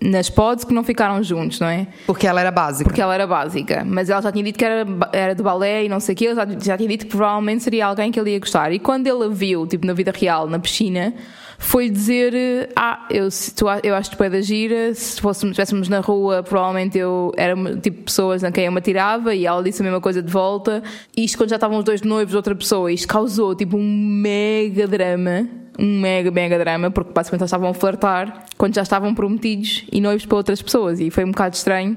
nas 0.00 0.28
pods 0.30 0.64
que 0.64 0.72
não 0.74 0.82
ficaram 0.84 1.22
juntos, 1.22 1.60
não 1.60 1.66
é? 1.68 1.86
Porque 2.06 2.26
ela 2.26 2.40
era 2.40 2.50
básica. 2.50 2.88
Porque 2.88 3.00
ela 3.00 3.14
era 3.14 3.26
básica, 3.26 3.84
mas 3.86 4.08
ela 4.10 4.20
já 4.22 4.30
tinha 4.32 4.44
dito 4.44 4.58
que 4.58 4.64
era, 4.64 4.86
era 5.12 5.34
de 5.34 5.42
balé 5.42 5.84
e 5.84 5.88
não 5.88 6.00
sei 6.00 6.14
o 6.14 6.16
quê, 6.16 6.26
ela 6.26 6.34
já, 6.46 6.58
já 6.58 6.76
tinha 6.76 6.88
dito 6.88 7.06
que 7.06 7.10
provavelmente 7.10 7.62
seria 7.62 7.86
alguém 7.86 8.10
que 8.12 8.18
ele 8.18 8.30
ia 8.30 8.38
gostar. 8.38 8.72
E 8.72 8.78
quando 8.78 9.06
ele 9.06 9.24
a 9.24 9.28
viu, 9.28 9.66
tipo, 9.66 9.86
na 9.86 9.92
vida 9.92 10.12
real, 10.14 10.46
na 10.48 10.58
piscina, 10.58 11.14
foi 11.58 11.90
dizer: 11.90 12.70
Ah, 12.74 13.06
eu, 13.10 13.28
tu, 13.54 13.66
eu 13.82 13.94
acho-te 13.94 14.16
bem 14.16 14.30
da 14.30 14.40
gira, 14.40 14.94
se 14.94 15.20
estivéssemos 15.28 15.88
na 15.88 16.00
rua, 16.00 16.42
provavelmente 16.42 16.96
eu 16.96 17.32
era 17.36 17.54
tipo 17.80 18.04
pessoas 18.04 18.44
a 18.44 18.50
quem 18.52 18.66
eu 18.66 18.72
me 18.72 18.78
atirava, 18.78 19.34
e 19.34 19.44
ela 19.44 19.62
disse 19.62 19.82
a 19.82 19.84
mesma 19.84 20.00
coisa 20.00 20.22
de 20.22 20.32
volta. 20.32 20.82
Isto 21.16 21.36
quando 21.36 21.50
já 21.50 21.56
estavam 21.56 21.78
os 21.78 21.84
dois 21.84 22.00
noivos 22.02 22.30
de 22.30 22.36
outra 22.36 22.54
pessoa, 22.54 22.90
isto 22.92 23.08
causou 23.08 23.54
tipo 23.54 23.76
um 23.76 23.82
mega 24.22 24.86
drama. 24.86 25.48
Um 25.80 26.00
mega, 26.00 26.30
mega 26.30 26.58
drama, 26.58 26.90
porque 26.90 27.12
basicamente 27.12 27.42
eles 27.42 27.48
estavam 27.48 27.68
a 27.68 27.74
flertar 27.74 28.46
quando 28.56 28.74
já 28.74 28.82
estavam 28.82 29.14
prometidos 29.14 29.84
e 29.92 30.00
noivos 30.00 30.26
para 30.26 30.36
outras 30.36 30.60
pessoas, 30.60 30.98
e 30.98 31.10
foi 31.10 31.24
um 31.24 31.30
bocado 31.30 31.54
estranho. 31.54 31.96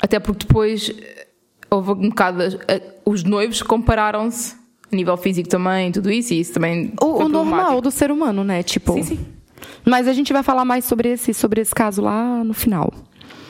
Até 0.00 0.18
porque 0.20 0.46
depois 0.46 0.90
eh, 0.96 1.26
houve 1.68 1.90
um 1.90 2.08
bocado. 2.08 2.42
eh, 2.68 2.82
Os 3.04 3.24
noivos 3.24 3.62
compararam-se 3.62 4.59
nível 4.92 5.16
físico 5.16 5.48
também, 5.48 5.92
tudo 5.92 6.10
isso, 6.10 6.34
e 6.34 6.40
isso 6.40 6.52
também. 6.52 6.92
O, 7.00 7.24
o 7.24 7.28
normal 7.28 7.80
do 7.80 7.90
ser 7.90 8.10
humano, 8.10 8.44
né? 8.44 8.62
Tipo. 8.62 8.94
Sim, 8.94 9.02
sim. 9.02 9.20
Mas 9.84 10.08
a 10.08 10.12
gente 10.12 10.32
vai 10.32 10.42
falar 10.42 10.64
mais 10.64 10.84
sobre 10.84 11.10
esse, 11.10 11.32
sobre 11.34 11.60
esse 11.60 11.74
caso 11.74 12.02
lá 12.02 12.42
no 12.44 12.54
final. 12.54 12.92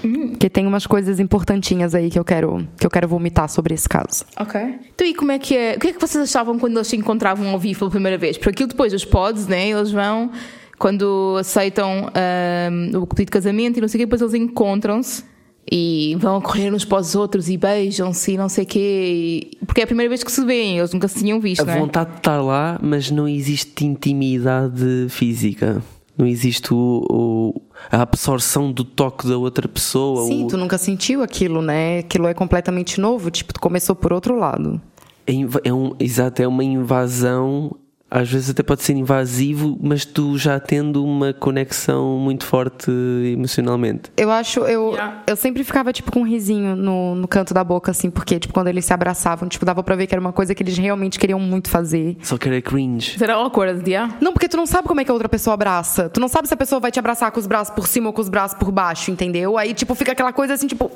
Hum. 0.05 0.31
Porque 0.31 0.49
tem 0.49 0.67
umas 0.67 0.87
coisas 0.87 1.21
importantinhas 1.21 1.95
aí 1.95 2.11
que 2.11 2.19
eu 2.19 2.25
quero, 2.25 2.67
que 2.79 2.87
eu 2.87 2.91
quero 2.91 3.07
vomitar 3.07 3.49
sobre 3.49 3.75
esse 3.75 3.89
caso. 3.89 4.25
Ok. 4.39 4.61
Então, 4.95 5.07
e 5.07 5.15
como 5.15 5.31
é 5.33 5.39
que 5.39 5.57
é? 5.57 5.75
O 5.77 5.81
que 5.81 5.89
é 5.89 5.93
que 5.93 6.01
vocês 6.01 6.23
achavam 6.23 6.59
quando 6.59 6.77
eles 6.77 6.89
se 6.89 6.97
encontravam 6.97 7.49
ao 7.49 7.59
vivo 7.59 7.81
pela 7.81 7.91
primeira 7.91 8.19
vez? 8.19 8.37
Porque 8.37 8.51
aquilo 8.51 8.69
depois, 8.69 8.93
os 8.95 9.05
pods, 9.05 9.47
né? 9.47 9.69
Eles 9.71 9.93
vão, 9.93 10.31
quando 10.79 11.37
aceitam 11.39 12.11
ahm, 12.15 12.97
o 12.97 13.07
pedido 13.07 13.27
de 13.27 13.33
casamento 13.33 13.79
e 13.79 13.81
não 13.81 13.89
sei 13.89 13.99
o 13.99 14.01
quê, 14.01 14.07
depois 14.07 14.23
eles 14.23 14.35
encontram-se 14.35 15.25
e 15.71 16.17
vão 16.19 16.37
a 16.37 16.41
correr 16.43 16.73
uns 16.75 16.85
para 16.85 16.99
os 16.99 17.15
outros 17.15 17.49
e 17.49 17.57
beijam-se 17.57 18.33
e 18.33 18.37
não 18.37 18.49
sei 18.49 18.65
o 18.65 18.67
quê. 18.67 19.51
e- 19.61 19.65
Porque 19.67 19.81
é 19.81 19.85
a 19.85 19.87
primeira 19.87 20.09
vez 20.09 20.25
que 20.25 20.33
se 20.33 20.45
veem, 20.45 20.79
eles 20.79 20.93
nunca 20.93 21.07
se 21.09 21.19
tinham 21.21 21.41
visto, 21.41 21.63
A 21.63 21.65
não 21.65 21.73
é? 21.75 21.79
vontade 21.79 22.11
de 22.11 22.17
estar 22.17 22.41
lá, 22.43 22.79
mas 22.83 23.11
não 23.11 23.29
existe 23.29 23.85
intimidade 23.85 25.07
física. 25.09 25.83
Não 26.19 26.27
existe 26.27 26.75
o, 26.75 27.05
o- 27.11 27.63
a 27.91 28.03
absorção 28.03 28.71
do 28.73 28.85
toque 28.85 29.27
da 29.27 29.39
outra 29.39 29.67
pessoa. 29.69 30.27
Sim, 30.27 30.45
o- 30.45 30.49
tu 30.49 30.57
nunca 30.59 30.77
sentiu 30.77 31.23
aquilo, 31.23 31.63
né? 31.63 32.01
Aquilo 32.01 32.27
é 32.27 32.35
completamente 32.35 33.01
novo. 33.01 33.31
Tipo, 33.31 33.55
tu 33.55 33.61
começou 33.61 33.95
por 33.97 34.13
outro 34.13 34.37
lado. 34.39 34.81
é, 35.27 35.35
é 35.69 35.73
um, 35.73 35.95
exato, 35.99 36.43
é 36.43 36.49
uma 36.49 36.65
invasão. 36.65 37.75
Às 38.11 38.29
vezes 38.31 38.51
até 38.51 38.63
pode 38.63 38.83
ser 38.83 38.95
invasivo, 38.95 39.79
mas 39.81 40.05
tu 40.05 40.37
já 40.37 40.59
tendo 40.59 41.05
uma 41.05 41.33
conexão 41.33 42.19
muito 42.19 42.45
forte 42.45 42.91
emocionalmente. 43.33 44.11
Eu 44.17 44.31
acho, 44.31 44.61
eu, 44.61 44.91
Yeah. 44.91 45.23
eu 45.27 45.37
sempre 45.37 45.63
ficava, 45.63 45.93
tipo, 45.93 46.11
com 46.11 46.21
um 46.21 46.27
risinho 46.27 46.75
no, 46.75 47.15
no 47.15 47.29
canto 47.29 47.55
da 47.55 47.63
boca, 47.63 47.91
assim, 47.93 48.11
porque, 48.11 48.39
tipo, 48.41 48.53
quando 48.53 48.67
eles 48.69 48.85
se 48.85 48.93
abraçavam, 48.93 49.49
tipo, 49.49 49.65
dava 49.65 49.83
pra 49.83 49.95
ver 49.95 50.07
que 50.07 50.15
era 50.15 50.21
uma 50.21 50.33
coisa 50.33 50.55
que 50.55 50.63
eles 50.63 50.77
realmente 50.77 51.19
queriam 51.19 51.39
muito 51.39 51.69
fazer. 51.71 52.17
Só 52.23 52.37
que 52.37 52.49
era 52.49 52.61
cringe. 52.61 53.17
Será 53.19 53.35
awkward, 53.35 53.89
yeah? 53.89 54.17
Não, 54.21 54.33
porque 54.33 54.49
tu 54.49 54.57
não 54.57 54.67
sabe 54.67 54.89
como 54.89 55.01
é 55.01 55.05
que 55.05 55.11
a 55.11 55.15
outra 55.15 55.29
pessoa 55.29 55.55
abraça. 55.55 56.09
Tu 56.09 56.19
não 56.21 56.29
sabe 56.29 56.49
se 56.49 56.55
a 56.55 56.57
pessoa 56.57 56.81
vai 56.81 56.91
te 56.91 56.99
abraçar 56.99 57.31
com 57.31 57.39
os 57.39 57.47
braços 57.47 57.73
por 57.75 57.87
cima 57.87 58.09
ou 58.09 58.13
com 58.13 58.21
os 58.21 58.29
braços 58.29 58.59
por 58.59 58.73
baixo, 58.73 59.11
entendeu? 59.11 59.57
Aí, 59.57 59.73
tipo, 59.73 59.95
fica 59.95 60.13
aquela 60.13 60.33
coisa 60.33 60.55
assim, 60.55 60.67
tipo. 60.67 60.91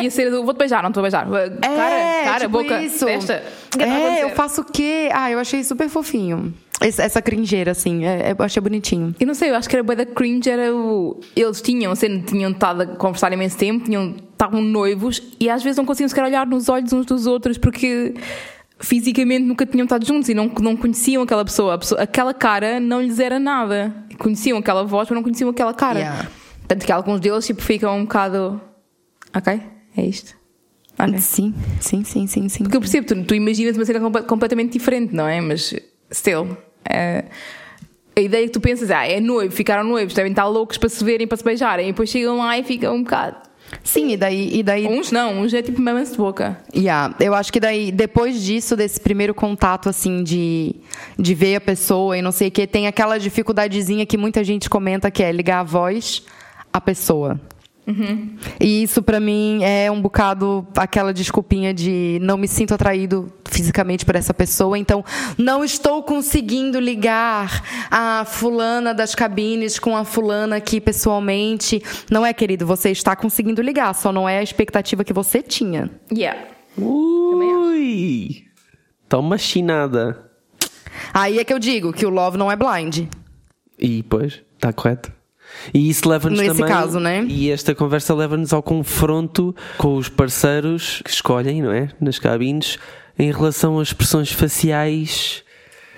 E 0.00 0.06
a 0.06 0.10
cena 0.10 0.30
do 0.30 0.44
vou-te 0.44 0.56
beijar, 0.58 0.82
não 0.82 0.88
estou 0.90 1.00
a 1.00 1.04
beijar. 1.04 1.26
Cara, 1.60 1.94
é, 1.94 2.24
cara, 2.24 2.38
tipo 2.40 2.50
boca, 2.50 2.80
isso. 2.82 3.04
testa. 3.04 3.42
Que 3.70 3.82
é 3.82 3.90
a 3.90 3.98
É, 4.18 4.22
eu 4.24 4.30
faço 4.30 4.62
o 4.62 4.64
quê? 4.64 5.10
Ah, 5.12 5.30
eu 5.30 5.38
achei 5.38 5.62
super 5.62 5.88
fofinho. 5.88 6.54
Essa 6.80 7.22
cringeira, 7.22 7.70
assim, 7.72 8.04
é- 8.04 8.30
é- 8.30 8.34
eu 8.36 8.44
achei 8.44 8.60
bonitinho. 8.60 9.14
Eu 9.20 9.26
não 9.26 9.34
sei, 9.34 9.50
eu 9.50 9.54
acho 9.54 9.68
que 9.68 9.76
era 9.76 9.84
bué 9.84 9.94
da 9.94 10.04
cringe, 10.06 10.50
era 10.50 10.74
o... 10.74 11.20
Eles 11.36 11.60
tinham, 11.62 11.94
sendo, 11.94 12.24
tinham 12.24 12.50
estado 12.50 12.80
a 12.82 12.86
conversar 12.86 13.32
imenso 13.32 13.56
tempo, 13.56 13.84
tinham, 13.84 14.16
estavam 14.32 14.60
noivos 14.60 15.22
e 15.38 15.48
às 15.48 15.62
vezes 15.62 15.76
não 15.76 15.84
conseguiam 15.84 16.08
sequer 16.08 16.24
olhar 16.24 16.44
nos 16.46 16.68
olhos 16.68 16.92
uns 16.92 17.06
dos 17.06 17.26
outros 17.26 17.56
porque 17.56 18.14
fisicamente 18.80 19.44
nunca 19.44 19.64
tinham 19.64 19.84
estado 19.84 20.04
juntos 20.04 20.28
e 20.28 20.34
não, 20.34 20.50
não 20.60 20.76
conheciam 20.76 21.22
aquela 21.22 21.44
pessoa. 21.44 21.78
Pessoa- 21.78 22.00
Aquela 22.02 22.34
cara 22.34 22.80
não 22.80 23.00
lhes 23.00 23.20
era 23.20 23.38
nada. 23.38 23.94
Conheciam 24.18 24.58
aquela 24.58 24.82
voz, 24.84 25.08
mas 25.08 25.14
não 25.14 25.22
conheciam 25.22 25.50
aquela 25.50 25.72
cara. 25.74 25.98
Yeah. 26.00 26.28
Tanto 26.66 26.84
que 26.84 26.90
alguns 26.90 27.20
deles 27.20 27.46
tipo, 27.46 27.62
ficam 27.62 27.96
um 27.96 28.02
bocado... 28.02 28.60
Ok, 29.34 29.60
é 29.96 30.04
isto. 30.04 30.34
Ok. 30.98 31.18
Sim, 31.18 31.54
sim, 31.80 32.04
sim, 32.04 32.26
sim, 32.26 32.48
sim. 32.48 32.62
Porque 32.64 32.76
eu 32.76 32.80
percebo, 32.80 33.06
tu, 33.06 33.24
tu 33.24 33.34
imaginas 33.34 33.76
uma 33.76 33.84
cena 33.84 34.22
completamente 34.22 34.72
diferente, 34.72 35.14
não 35.14 35.26
é? 35.26 35.40
Mas, 35.40 35.74
still, 36.10 36.56
é, 36.88 37.24
a 38.16 38.20
ideia 38.20 38.46
que 38.46 38.52
tu 38.52 38.60
pensas, 38.60 38.90
ah, 38.90 39.06
é 39.06 39.20
noivo, 39.20 39.54
ficaram 39.54 39.84
noivos, 39.84 40.14
devem 40.14 40.32
estar 40.32 40.46
loucos 40.46 40.76
para 40.76 40.88
se 40.88 41.02
verem, 41.02 41.26
para 41.26 41.36
se 41.36 41.44
beijarem, 41.44 41.88
e 41.88 41.92
depois 41.92 42.10
chegam 42.10 42.36
lá 42.38 42.58
e 42.58 42.62
ficam 42.62 42.94
um 42.94 43.02
bocado. 43.02 43.36
Sim, 43.82 44.10
e 44.10 44.16
daí, 44.18 44.58
e 44.58 44.62
daí 44.62 44.86
Uns 44.86 45.10
não, 45.10 45.40
uns 45.40 45.54
é 45.54 45.62
tipo 45.62 45.80
mamãe 45.80 46.04
de 46.04 46.14
boca. 46.14 46.58
Yeah, 46.76 47.14
eu 47.18 47.34
acho 47.34 47.50
que 47.50 47.58
daí, 47.58 47.90
depois 47.90 48.42
disso, 48.42 48.76
desse 48.76 49.00
primeiro 49.00 49.34
contato, 49.34 49.88
assim, 49.88 50.22
de, 50.22 50.76
de 51.18 51.34
ver 51.34 51.56
a 51.56 51.60
pessoa 51.60 52.18
e 52.18 52.20
não 52.20 52.32
sei 52.32 52.48
o 52.48 52.50
que, 52.50 52.66
tem 52.66 52.86
aquela 52.86 53.18
dificuldadezinha 53.18 54.04
que 54.04 54.18
muita 54.18 54.44
gente 54.44 54.68
comenta 54.68 55.10
que 55.10 55.22
é 55.22 55.32
ligar 55.32 55.60
a 55.60 55.64
voz 55.64 56.22
à 56.70 56.80
pessoa. 56.80 57.40
E 58.60 58.82
isso 58.82 59.02
pra 59.02 59.18
mim 59.18 59.60
é 59.62 59.90
um 59.90 60.00
bocado 60.00 60.66
aquela 60.76 61.12
desculpinha 61.12 61.74
de 61.74 62.18
não 62.22 62.36
me 62.36 62.46
sinto 62.46 62.74
atraído 62.74 63.32
fisicamente 63.44 64.04
por 64.04 64.14
essa 64.14 64.32
pessoa, 64.32 64.78
então 64.78 65.04
não 65.36 65.64
estou 65.64 66.02
conseguindo 66.02 66.78
ligar 66.78 67.62
a 67.90 68.24
fulana 68.24 68.94
das 68.94 69.14
cabines 69.14 69.78
com 69.78 69.96
a 69.96 70.04
fulana 70.04 70.56
aqui 70.56 70.80
pessoalmente. 70.80 71.82
Não 72.10 72.24
é, 72.24 72.32
querido, 72.32 72.66
você 72.66 72.90
está 72.90 73.14
conseguindo 73.16 73.60
ligar, 73.60 73.94
só 73.94 74.12
não 74.12 74.28
é 74.28 74.38
a 74.38 74.42
expectativa 74.42 75.04
que 75.04 75.12
você 75.12 75.42
tinha. 75.42 75.90
Yeah. 76.10 76.40
Ui! 76.78 78.44
Toma 79.08 79.36
chinada. 79.36 80.30
Aí 81.12 81.38
é 81.38 81.44
que 81.44 81.52
eu 81.52 81.58
digo 81.58 81.92
que 81.92 82.06
o 82.06 82.10
love 82.10 82.38
não 82.38 82.50
é 82.50 82.56
blind. 82.56 83.06
E 83.78 84.02
pois, 84.04 84.40
está 84.54 84.72
correto. 84.72 85.12
E 85.72 85.88
isso 85.88 86.08
leva-nos 86.08 86.40
também. 86.40 86.66
caso, 86.66 86.98
né? 87.00 87.24
E 87.28 87.50
esta 87.50 87.74
conversa 87.74 88.14
leva-nos 88.14 88.52
ao 88.52 88.62
confronto 88.62 89.54
com 89.78 89.96
os 89.96 90.08
parceiros 90.08 91.02
que 91.04 91.10
escolhem, 91.10 91.62
não 91.62 91.72
é? 91.72 91.88
Nas 92.00 92.18
cabines, 92.18 92.78
em 93.18 93.30
relação 93.30 93.78
às 93.78 93.88
expressões 93.88 94.32
faciais 94.32 95.42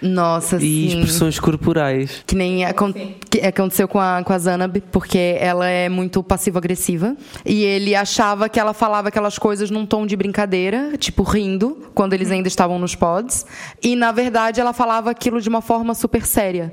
Nossa, 0.02 0.56
e 0.56 0.60
sim. 0.60 0.86
expressões 0.88 1.38
corporais. 1.38 2.22
Que 2.26 2.34
nem 2.34 2.64
acon- 2.64 2.92
que 3.30 3.40
aconteceu 3.40 3.88
com 3.88 3.98
a, 3.98 4.22
com 4.22 4.32
a 4.32 4.38
Zanab, 4.38 4.80
porque 4.92 5.36
ela 5.38 5.66
é 5.68 5.88
muito 5.88 6.22
passivo-agressiva. 6.22 7.16
E 7.46 7.62
ele 7.62 7.94
achava 7.94 8.48
que 8.48 8.60
ela 8.60 8.74
falava 8.74 9.08
aquelas 9.08 9.38
coisas 9.38 9.70
num 9.70 9.86
tom 9.86 10.04
de 10.06 10.14
brincadeira, 10.16 10.96
tipo 10.98 11.22
rindo, 11.22 11.88
quando 11.94 12.12
eles 12.12 12.30
ainda 12.30 12.48
estavam 12.48 12.78
nos 12.78 12.94
pods. 12.94 13.46
E, 13.82 13.96
na 13.96 14.12
verdade, 14.12 14.60
ela 14.60 14.72
falava 14.72 15.10
aquilo 15.10 15.40
de 15.40 15.48
uma 15.48 15.62
forma 15.62 15.94
super 15.94 16.26
séria. 16.26 16.72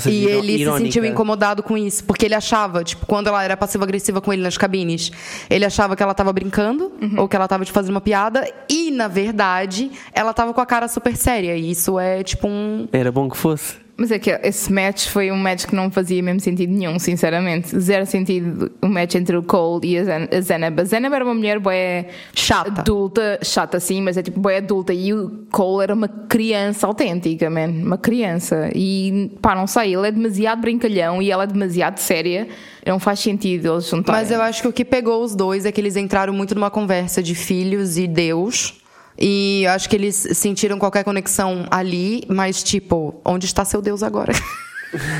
Seja, 0.00 0.10
E 0.10 0.24
ele 0.24 0.52
se 0.56 0.62
irônica. 0.62 0.84
sentiu 0.84 1.04
incomodado 1.04 1.62
com 1.62 1.76
isso, 1.78 2.02
porque 2.04 2.26
ele 2.26 2.34
achava, 2.34 2.82
tipo, 2.82 3.06
quando 3.06 3.28
ela 3.28 3.42
era 3.44 3.56
passiva-agressiva 3.56 4.20
com 4.20 4.32
ele 4.32 4.42
nas 4.42 4.58
cabines, 4.58 5.12
ele 5.48 5.64
achava 5.64 5.94
que 5.94 6.02
ela 6.02 6.12
tava 6.12 6.32
brincando, 6.32 6.92
ou 7.16 7.28
que 7.28 7.36
ela 7.36 7.46
tava 7.46 7.64
te 7.64 7.70
fazendo 7.70 7.92
uma 7.92 8.00
piada, 8.00 8.50
e, 8.68 8.90
na 8.90 9.06
verdade, 9.08 9.90
ela 10.12 10.32
tava 10.34 10.52
com 10.52 10.60
a 10.60 10.66
cara 10.66 10.88
super 10.88 11.16
séria. 11.16 11.56
E 11.56 11.70
isso 11.70 11.98
é, 12.00 12.22
tipo, 12.24 12.48
um. 12.48 12.88
Era 12.92 13.12
bom 13.12 13.28
que 13.28 13.36
fosse. 13.36 13.85
Mas 13.98 14.10
é 14.10 14.18
que 14.18 14.30
esse 14.42 14.70
match 14.70 15.08
foi 15.08 15.30
um 15.30 15.36
match 15.36 15.64
que 15.64 15.74
não 15.74 15.90
fazia 15.90 16.22
mesmo 16.22 16.40
sentido 16.40 16.70
nenhum, 16.70 16.98
sinceramente. 16.98 17.78
Zero 17.80 18.04
sentido 18.04 18.70
o 18.82 18.86
match 18.86 19.14
entre 19.14 19.34
o 19.36 19.42
Cole 19.42 19.88
e 19.88 19.98
a, 19.98 20.04
Zen 20.04 20.28
a 20.30 20.40
Zenab. 20.40 20.80
A 20.80 20.84
Zenab 20.84 21.14
era 21.14 21.24
uma 21.24 21.34
mulher 21.34 21.58
boé 21.58 22.08
Chata. 22.34 22.82
adulta, 22.82 23.38
chata 23.42 23.80
sim, 23.80 24.02
mas 24.02 24.18
é 24.18 24.22
tipo 24.22 24.38
boé 24.38 24.58
adulta. 24.58 24.92
E 24.92 25.14
o 25.14 25.46
Cole 25.50 25.82
era 25.82 25.94
uma 25.94 26.08
criança 26.08 26.86
autêntica, 26.86 27.48
man. 27.48 27.68
Uma 27.68 27.96
criança. 27.96 28.70
E 28.74 29.30
pá, 29.40 29.54
não 29.54 29.66
sei, 29.66 29.94
ele 29.94 30.08
é 30.08 30.12
demasiado 30.12 30.60
brincalhão 30.60 31.22
e 31.22 31.30
ela 31.30 31.44
é 31.44 31.46
demasiado 31.46 31.96
séria. 31.98 32.48
Não 32.84 33.00
faz 33.00 33.20
sentido 33.20 33.72
eles 33.72 33.88
juntarem. 33.88 34.20
Mas 34.20 34.30
eu 34.30 34.42
acho 34.42 34.60
que 34.60 34.68
o 34.68 34.72
que 34.72 34.84
pegou 34.84 35.24
os 35.24 35.34
dois 35.34 35.64
é 35.64 35.72
que 35.72 35.80
eles 35.80 35.96
entraram 35.96 36.34
muito 36.34 36.54
numa 36.54 36.70
conversa 36.70 37.22
de 37.22 37.34
filhos 37.34 37.96
e 37.96 38.06
Deus. 38.06 38.74
E 39.18 39.62
eu 39.64 39.70
acho 39.72 39.88
que 39.88 39.96
eles 39.96 40.14
sentiram 40.32 40.78
qualquer 40.78 41.02
conexão 41.04 41.66
ali, 41.70 42.22
mas 42.28 42.62
tipo, 42.62 43.20
onde 43.24 43.46
está 43.46 43.64
seu 43.64 43.80
Deus 43.82 44.02
agora? 44.02 44.32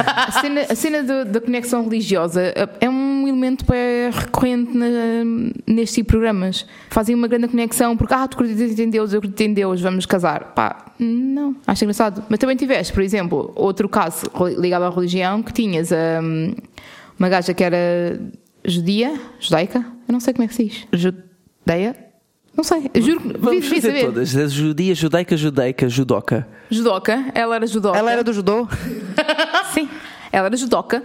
A 0.07 0.31
cena, 0.41 0.61
a 0.71 0.75
cena 0.77 1.03
do- 1.03 1.25
da 1.33 1.41
conexão 1.41 1.83
religiosa 1.85 2.41
é 2.81 2.89
um 2.89 3.27
elemento 3.29 3.65
bem 3.67 4.11
recorrente 4.11 4.75
na, 4.75 4.87
nestes 5.67 5.97
tipo 5.97 6.07
de 6.07 6.13
programas. 6.13 6.65
Fazem 6.89 7.15
uma 7.15 7.27
grande 7.27 7.49
conexão 7.49 7.95
porque, 7.97 8.15
ah, 8.15 8.27
tu 8.29 8.37
acreditas 8.37 8.79
em 8.79 8.89
Deus, 8.89 9.13
eu 9.13 9.19
acredito 9.19 9.41
em 9.43 9.53
Deus, 9.53 9.81
vamos 9.83 10.07
casar. 10.07 10.55
Pá, 10.55 10.93
não, 10.99 11.57
acho 11.67 11.85
engraçado. 11.85 12.25
Mas 12.29 12.39
também 12.39 12.57
tiveste, 12.57 12.93
por 12.93 13.03
exemplo, 13.03 13.53
outro 13.57 13.87
caso 13.89 14.25
ligado 14.57 14.85
à 14.85 14.89
religião 14.91 15.43
que 15.43 15.53
tinhas 15.53 15.91
hum, 15.93 16.55
uma 17.19 17.29
gaja 17.29 17.53
que 17.53 17.65
era 17.65 18.19
judia, 18.65 19.21
judaica, 19.41 19.79
eu 20.09 20.13
não 20.13 20.21
sei 20.21 20.33
como 20.33 20.45
é 20.45 20.49
que 20.49 20.55
se 20.55 20.65
diz. 20.65 20.87
Judeia? 20.93 22.06
Não 22.57 22.65
sei, 22.65 22.91
juro 22.97 23.21
que 23.21 23.39
Vamos 23.39 23.67
fazer 23.67 23.81
saber. 23.83 24.05
todas. 24.07 24.37
A 24.37 24.47
judia, 24.49 24.95
judaica, 24.95 25.37
judaica, 25.37 25.89
judoca. 25.89 26.49
Judoca, 26.71 27.31
ela 27.35 27.57
era 27.57 27.67
judoca. 27.67 27.99
Ela 27.99 28.13
era 28.13 28.25
do 28.25 28.33
judô? 28.33 28.67
Sim, 29.75 29.89
ela 30.33 30.47
era 30.47 30.57
judoca 30.57 31.03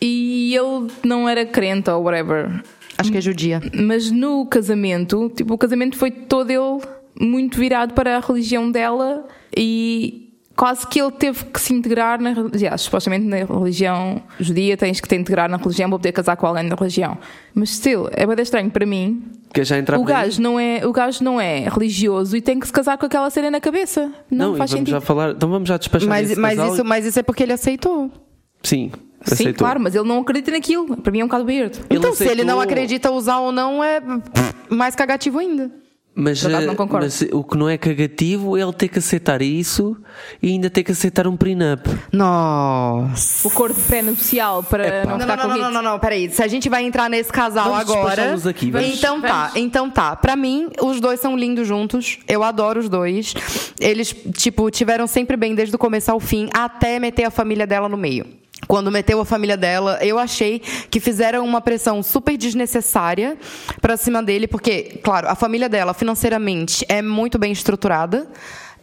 e 0.00 0.54
ele 0.54 0.88
não 1.04 1.28
era 1.28 1.44
crente 1.44 1.90
ou 1.90 2.02
whatever. 2.04 2.62
Acho 2.96 3.10
que 3.10 3.18
é 3.18 3.20
judia. 3.20 3.60
Mas 3.74 4.10
no 4.10 4.46
casamento, 4.46 5.30
tipo, 5.34 5.54
o 5.54 5.58
casamento 5.58 5.96
foi 5.96 6.10
todo 6.12 6.50
ele 6.50 6.80
muito 7.20 7.58
virado 7.58 7.92
para 7.94 8.16
a 8.16 8.20
religião 8.20 8.70
dela 8.70 9.26
e 9.56 10.23
quase 10.56 10.86
que 10.86 11.00
ele 11.00 11.10
teve 11.12 11.44
que 11.46 11.60
se 11.60 11.72
integrar 11.74 12.20
na 12.20 12.30
religião. 12.32 12.76
Supostamente 12.78 13.24
na 13.26 13.36
religião 13.38 14.22
judia 14.38 14.76
tens 14.76 15.00
que 15.00 15.08
te 15.08 15.14
integrar 15.16 15.48
na 15.50 15.56
religião 15.56 15.88
para 15.90 15.98
poder 15.98 16.12
casar 16.12 16.36
com 16.36 16.46
alguém 16.46 16.68
da 16.68 16.76
religião. 16.76 17.18
Mas 17.54 17.70
still, 17.70 18.08
é 18.12 18.26
bem 18.26 18.36
estranho 18.42 18.70
para 18.70 18.86
mim. 18.86 19.22
Que 19.52 19.62
já 19.64 19.78
entrar 19.78 19.98
O 19.98 20.04
gajo, 20.04 20.40
não 20.42 20.58
é, 20.58 20.84
o 20.86 20.92
gajo 20.92 21.22
não 21.22 21.40
é 21.40 21.68
religioso 21.68 22.36
e 22.36 22.40
tem 22.40 22.58
que 22.58 22.66
se 22.66 22.72
casar 22.72 22.98
com 22.98 23.06
aquela 23.06 23.30
cena 23.30 23.50
na 23.50 23.60
cabeça. 23.60 24.12
Não, 24.30 24.50
Não, 24.52 24.56
faz 24.56 24.70
vamos 24.70 24.80
sentido. 24.80 24.94
já 24.94 25.00
falar. 25.00 25.30
Então 25.30 25.48
vamos 25.48 25.68
já 25.68 25.76
despachar 25.76 26.08
Mas, 26.08 26.30
esse 26.30 26.40
mas, 26.40 26.56
casal. 26.56 26.74
isso, 26.74 26.84
mas 26.84 27.04
isso 27.06 27.18
é 27.20 27.22
porque 27.22 27.42
ele 27.44 27.52
aceitou. 27.52 28.10
Sim, 28.62 28.90
Sim, 29.24 29.34
aceitou. 29.34 29.54
claro, 29.54 29.78
mas 29.80 29.94
ele 29.94 30.08
não 30.08 30.20
acredita 30.20 30.50
naquilo. 30.50 30.96
Para 30.96 31.12
mim 31.12 31.20
é 31.20 31.24
um 31.24 31.28
bocado 31.28 31.44
weird. 31.44 31.78
Ele 31.88 31.98
então, 31.98 32.12
se 32.14 32.24
ele 32.24 32.42
não 32.42 32.58
aceitou- 32.58 32.72
acredita 32.72 33.10
usar 33.12 33.38
ou 33.38 33.52
não, 33.52 33.82
é 33.84 34.00
mais 34.68 34.94
cagativo 34.96 35.38
ainda. 35.38 35.70
Mas, 36.16 36.44
eh, 36.44 36.60
não 36.66 36.76
concordo. 36.76 37.06
mas 37.06 37.22
o 37.32 37.42
que 37.42 37.56
não 37.56 37.68
é 37.68 37.76
cagativo 37.76 38.56
é 38.56 38.62
ele 38.62 38.72
ter 38.72 38.86
que 38.88 39.00
aceitar 39.00 39.42
isso 39.42 39.96
e 40.40 40.48
ainda 40.50 40.70
ter 40.70 40.84
que 40.84 40.92
aceitar 40.92 41.26
um 41.26 41.36
prenup. 41.36 41.88
Nossa. 42.12 43.48
O 43.48 43.50
corpo 43.50 43.80
pré-nupcial 43.88 44.62
para 44.62 45.04
não 45.04 45.12
Não, 45.12 45.20
ficar 45.20 45.36
não, 45.36 45.42
com 45.42 45.48
não, 45.48 45.56
não, 45.56 45.64
hits. 45.66 45.74
não, 45.74 45.82
não, 45.82 45.98
peraí. 45.98 46.30
Se 46.30 46.42
a 46.42 46.46
gente 46.46 46.68
vai 46.68 46.84
entrar 46.84 47.10
nesse 47.10 47.32
casal 47.32 47.64
Vamos 47.64 47.90
agora. 47.90 48.34
aqui, 48.48 48.70
vamos. 48.70 48.88
Então 48.96 49.20
tá, 49.20 49.46
Vamos. 49.46 49.56
então 49.56 49.90
tá. 49.90 50.14
Pra 50.14 50.36
mim, 50.36 50.68
os 50.80 51.00
dois 51.00 51.18
são 51.20 51.36
lindos 51.36 51.66
juntos. 51.66 52.18
Eu 52.28 52.42
adoro 52.44 52.78
os 52.80 52.88
dois. 52.88 53.34
Eles, 53.80 54.14
tipo, 54.36 54.70
tiveram 54.70 55.06
sempre 55.06 55.36
bem 55.36 55.54
desde 55.54 55.74
o 55.74 55.78
começo 55.78 56.10
ao 56.12 56.20
fim, 56.20 56.48
até 56.54 56.98
meter 57.00 57.24
a 57.24 57.30
família 57.30 57.66
dela 57.66 57.88
no 57.88 57.96
meio. 57.96 58.24
Quando 58.66 58.90
meteu 58.90 59.20
a 59.20 59.24
família 59.24 59.56
dela, 59.56 59.98
eu 60.02 60.18
achei 60.18 60.60
que 60.90 61.00
fizeram 61.00 61.44
uma 61.44 61.60
pressão 61.60 62.02
super 62.02 62.36
desnecessária 62.36 63.36
pra 63.80 63.96
cima 63.96 64.22
dele, 64.22 64.46
porque, 64.46 65.00
claro, 65.02 65.28
a 65.28 65.34
família 65.34 65.68
dela 65.68 65.94
financeiramente 65.94 66.84
é 66.88 67.02
muito 67.02 67.38
bem 67.38 67.52
estruturada. 67.52 68.28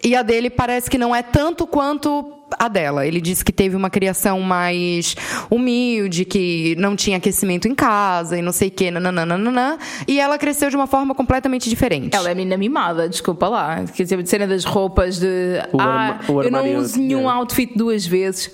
E 0.03 0.15
a 0.15 0.23
dele 0.23 0.49
parece 0.49 0.89
que 0.89 0.97
não 0.97 1.15
é 1.15 1.21
tanto 1.21 1.67
quanto 1.67 2.41
a 2.57 2.67
dela. 2.67 3.05
Ele 3.05 3.21
disse 3.21 3.45
que 3.45 3.51
teve 3.51 3.75
uma 3.75 3.89
criação 3.89 4.41
mais 4.41 5.15
humilde, 5.49 6.25
que 6.25 6.75
não 6.77 6.95
tinha 6.95 7.17
aquecimento 7.17 7.67
em 7.67 7.75
casa 7.75 8.37
e 8.37 8.41
não 8.41 8.51
sei 8.51 8.69
o 8.69 8.71
quê, 8.71 8.89
nananana. 8.89 9.77
E 10.07 10.19
ela 10.19 10.37
cresceu 10.37 10.69
de 10.69 10.75
uma 10.75 10.87
forma 10.87 11.13
completamente 11.13 11.69
diferente. 11.69 12.15
Ela 12.15 12.31
é 12.31 12.35
menina 12.35 12.57
mimada, 12.57 13.07
desculpa 13.07 13.47
lá. 13.47 13.85
Quer 13.95 14.03
dizer, 14.03 14.19
a 14.19 14.25
cena 14.25 14.47
das 14.47 14.65
roupas 14.65 15.19
de. 15.19 15.61
O 15.71 15.79
ah, 15.79 15.85
arma- 15.85 16.19
o 16.27 16.41
eu 16.41 16.51
não 16.51 16.75
uso 16.77 16.97
nenhum 16.97 17.19
yeah. 17.19 17.37
outfit 17.37 17.71
duas 17.77 18.05
vezes. 18.05 18.49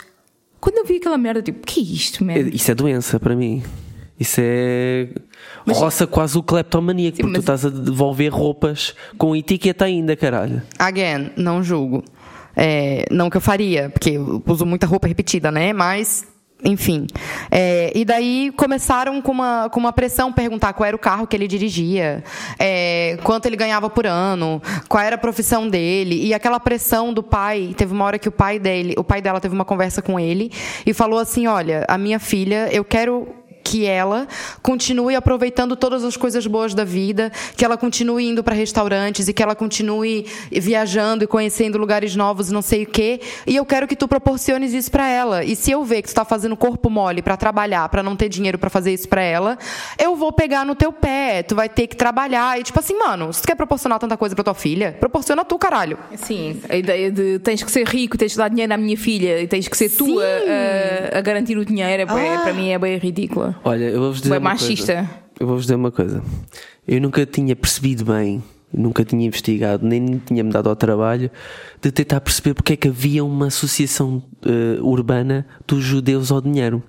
Quando 0.59 0.77
eu 0.77 0.85
vi 0.85 0.97
aquela 0.97 1.17
merda, 1.17 1.41
tipo, 1.41 1.65
que 1.65 1.79
é 1.79 1.83
isto, 1.83 2.23
man? 2.23 2.33
Isso 2.51 2.71
é 2.71 2.75
doença 2.75 3.19
para 3.19 3.35
mim. 3.35 3.63
Isso 4.19 4.39
é. 4.43 5.09
roça 5.67 6.07
quase 6.07 6.37
o 6.37 6.43
cleptomaníaco, 6.43 7.17
porque 7.17 7.27
mas- 7.31 7.37
tu 7.37 7.39
estás 7.53 7.65
a 7.65 7.69
devolver 7.69 8.31
roupas 8.33 8.95
com 9.17 9.35
etiqueta 9.35 9.85
ainda, 9.85 10.15
caralho. 10.15 10.61
Again, 10.79 11.31
não 11.37 11.61
julgo. 11.61 12.03
É, 12.55 13.05
não 13.11 13.29
que 13.29 13.37
eu 13.37 13.41
faria, 13.41 13.89
porque 13.91 14.09
eu 14.11 14.41
uso 14.47 14.65
muita 14.65 14.87
roupa 14.87 15.07
repetida, 15.07 15.51
né? 15.51 15.71
Mas, 15.73 16.25
enfim. 16.63 17.05
É, 17.51 17.91
e 17.95 18.03
daí 18.03 18.51
começaram 18.55 19.21
com 19.21 19.31
uma, 19.31 19.69
com 19.69 19.79
uma 19.79 19.93
pressão 19.93 20.33
perguntar 20.33 20.73
qual 20.73 20.87
era 20.87 20.95
o 20.95 20.99
carro 20.99 21.27
que 21.27 21.35
ele 21.35 21.47
dirigia, 21.47 22.23
é, 22.57 23.17
quanto 23.23 23.45
ele 23.45 23.55
ganhava 23.55 23.89
por 23.89 24.07
ano, 24.07 24.61
qual 24.87 25.03
era 25.03 25.15
a 25.15 25.19
profissão 25.19 25.69
dele. 25.69 26.25
E 26.25 26.33
aquela 26.33 26.59
pressão 26.59 27.13
do 27.13 27.21
pai, 27.21 27.73
teve 27.77 27.93
uma 27.93 28.05
hora 28.05 28.19
que 28.19 28.27
o 28.27 28.31
pai 28.31 28.59
dele, 28.59 28.95
o 28.97 29.03
pai 29.03 29.21
dela 29.21 29.39
teve 29.39 29.53
uma 29.53 29.65
conversa 29.65 30.01
com 30.01 30.19
ele 30.19 30.51
e 30.85 30.93
falou 30.93 31.19
assim: 31.19 31.47
olha, 31.47 31.85
a 31.87 31.97
minha 31.97 32.19
filha, 32.19 32.69
eu 32.71 32.83
quero 32.83 33.27
que 33.69 33.85
ela 33.85 34.27
continue 34.61 35.13
aproveitando 35.15 35.75
todas 35.75 36.03
as 36.03 36.15
coisas 36.15 36.47
boas 36.47 36.73
da 36.73 36.85
vida, 36.85 37.31
que 37.57 37.65
ela 37.65 37.75
continue 37.77 38.25
indo 38.25 38.41
para 38.43 38.55
restaurantes 38.55 39.27
e 39.27 39.33
que 39.33 39.43
ela 39.43 39.55
continue 39.55 40.25
viajando 40.51 41.23
e 41.23 41.27
conhecendo 41.27 41.77
lugares 41.77 42.15
novos, 42.15 42.49
e 42.49 42.53
não 42.53 42.61
sei 42.61 42.83
o 42.83 42.85
quê. 42.87 43.19
E 43.45 43.55
eu 43.55 43.65
quero 43.65 43.87
que 43.87 43.95
tu 43.95 44.07
proporciones 44.07 44.73
isso 44.73 44.89
para 44.89 45.07
ela. 45.09 45.43
E 45.43 45.55
se 45.55 45.71
eu 45.71 45.83
ver 45.83 46.01
que 46.01 46.07
tu 46.09 46.15
tá 46.15 46.23
fazendo 46.23 46.55
corpo 46.55 46.89
mole 46.89 47.21
para 47.21 47.35
trabalhar, 47.35 47.87
para 47.89 48.01
não 48.01 48.15
ter 48.15 48.29
dinheiro 48.29 48.57
para 48.57 48.69
fazer 48.69 48.93
isso 48.93 49.09
para 49.09 49.21
ela, 49.21 49.57
eu 49.99 50.15
vou 50.15 50.31
pegar 50.31 50.65
no 50.65 50.75
teu 50.75 50.93
pé. 50.93 51.43
Tu 51.43 51.55
vai 51.55 51.67
ter 51.67 51.87
que 51.87 51.95
trabalhar 51.95 52.59
e 52.59 52.63
tipo 52.63 52.79
assim, 52.79 52.97
mano, 52.97 53.33
se 53.33 53.41
tu 53.41 53.47
quer 53.47 53.55
proporcionar 53.55 53.99
tanta 53.99 54.15
coisa 54.15 54.33
para 54.35 54.43
tua 54.43 54.53
filha, 54.53 54.95
proporciona 54.99 55.43
tu, 55.43 55.57
caralho. 55.57 55.97
Sim, 56.15 56.61
a 56.69 56.75
ideia 56.77 57.11
de 57.11 57.39
tens 57.39 57.61
que 57.63 57.71
ser 57.71 57.85
rico, 57.87 58.17
tens 58.17 58.31
que 58.31 58.37
dar 58.37 58.49
dinheiro 58.49 58.73
à 58.73 58.77
minha 58.77 58.97
filha 58.97 59.41
e 59.41 59.47
tens 59.47 59.67
que 59.67 59.75
ser 59.75 59.89
tu 59.89 60.05
Sim. 60.05 60.17
a, 60.21 61.15
a- 61.15 61.17
a 61.19 61.21
garantir 61.21 61.57
o 61.57 61.65
dinheiro, 61.65 62.03
é, 62.03 62.05
Ah. 62.35 62.39
para 62.43 62.53
mim 62.53 62.69
é 62.69 62.77
bem 62.79 62.97
ridícula. 62.97 63.55
Olha, 63.63 63.85
eu 63.85 63.99
vou-vos 63.99 64.21
dizer. 64.21 64.33
Uma 64.33 64.39
machista. 64.39 64.93
Coisa. 64.95 65.09
Eu 65.39 65.47
vou-vos 65.47 65.63
dizer 65.65 65.75
uma 65.75 65.91
coisa. 65.91 66.23
Eu 66.87 67.01
nunca 67.01 67.25
tinha 67.25 67.55
percebido 67.55 68.05
bem, 68.05 68.41
nunca 68.73 69.03
tinha 69.05 69.25
investigado, 69.25 69.85
nem 69.85 70.17
tinha-me 70.25 70.51
dado 70.51 70.69
ao 70.69 70.75
trabalho 70.75 71.29
de 71.81 71.91
tentar 71.91 72.21
perceber 72.21 72.53
porque 72.53 72.73
é 72.73 72.75
que 72.75 72.87
havia 72.87 73.23
uma 73.23 73.47
associação 73.47 74.23
eh, 74.45 74.79
urbana 74.81 75.45
dos 75.67 75.83
judeus 75.83 76.31
ao 76.31 76.41
dinheiro. 76.41 76.81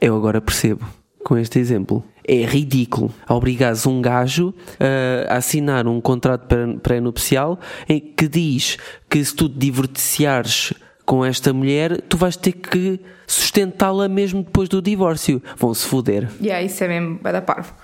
Eu 0.00 0.16
agora 0.16 0.40
percebo, 0.40 0.84
com 1.24 1.36
este 1.36 1.58
exemplo. 1.58 2.02
É 2.26 2.44
ridículo 2.44 3.12
obrigares 3.28 3.86
um 3.86 4.00
gajo 4.00 4.54
eh, 4.78 5.26
a 5.28 5.36
assinar 5.38 5.86
um 5.88 6.00
contrato 6.00 6.46
pré- 6.46 6.76
pré-nupcial 6.80 7.58
em 7.88 7.98
que 7.98 8.28
diz 8.28 8.76
que 9.08 9.24
se 9.24 9.34
tu 9.34 9.48
te 9.48 9.58
divorciares 9.58 10.72
com 11.10 11.24
esta 11.24 11.52
mulher, 11.52 12.00
tu 12.02 12.16
vais 12.16 12.36
ter 12.36 12.52
que 12.52 13.00
sustentá-la 13.26 14.06
mesmo 14.08 14.44
depois 14.44 14.68
do 14.68 14.80
divórcio. 14.80 15.42
Vão-se 15.56 15.84
foder. 15.84 16.28
E 16.40 16.46
yeah, 16.46 16.64
isso 16.64 16.84
é 16.84 16.86
mesmo, 16.86 17.18
vai 17.20 17.32
dar 17.32 17.42
parvo. 17.42 17.74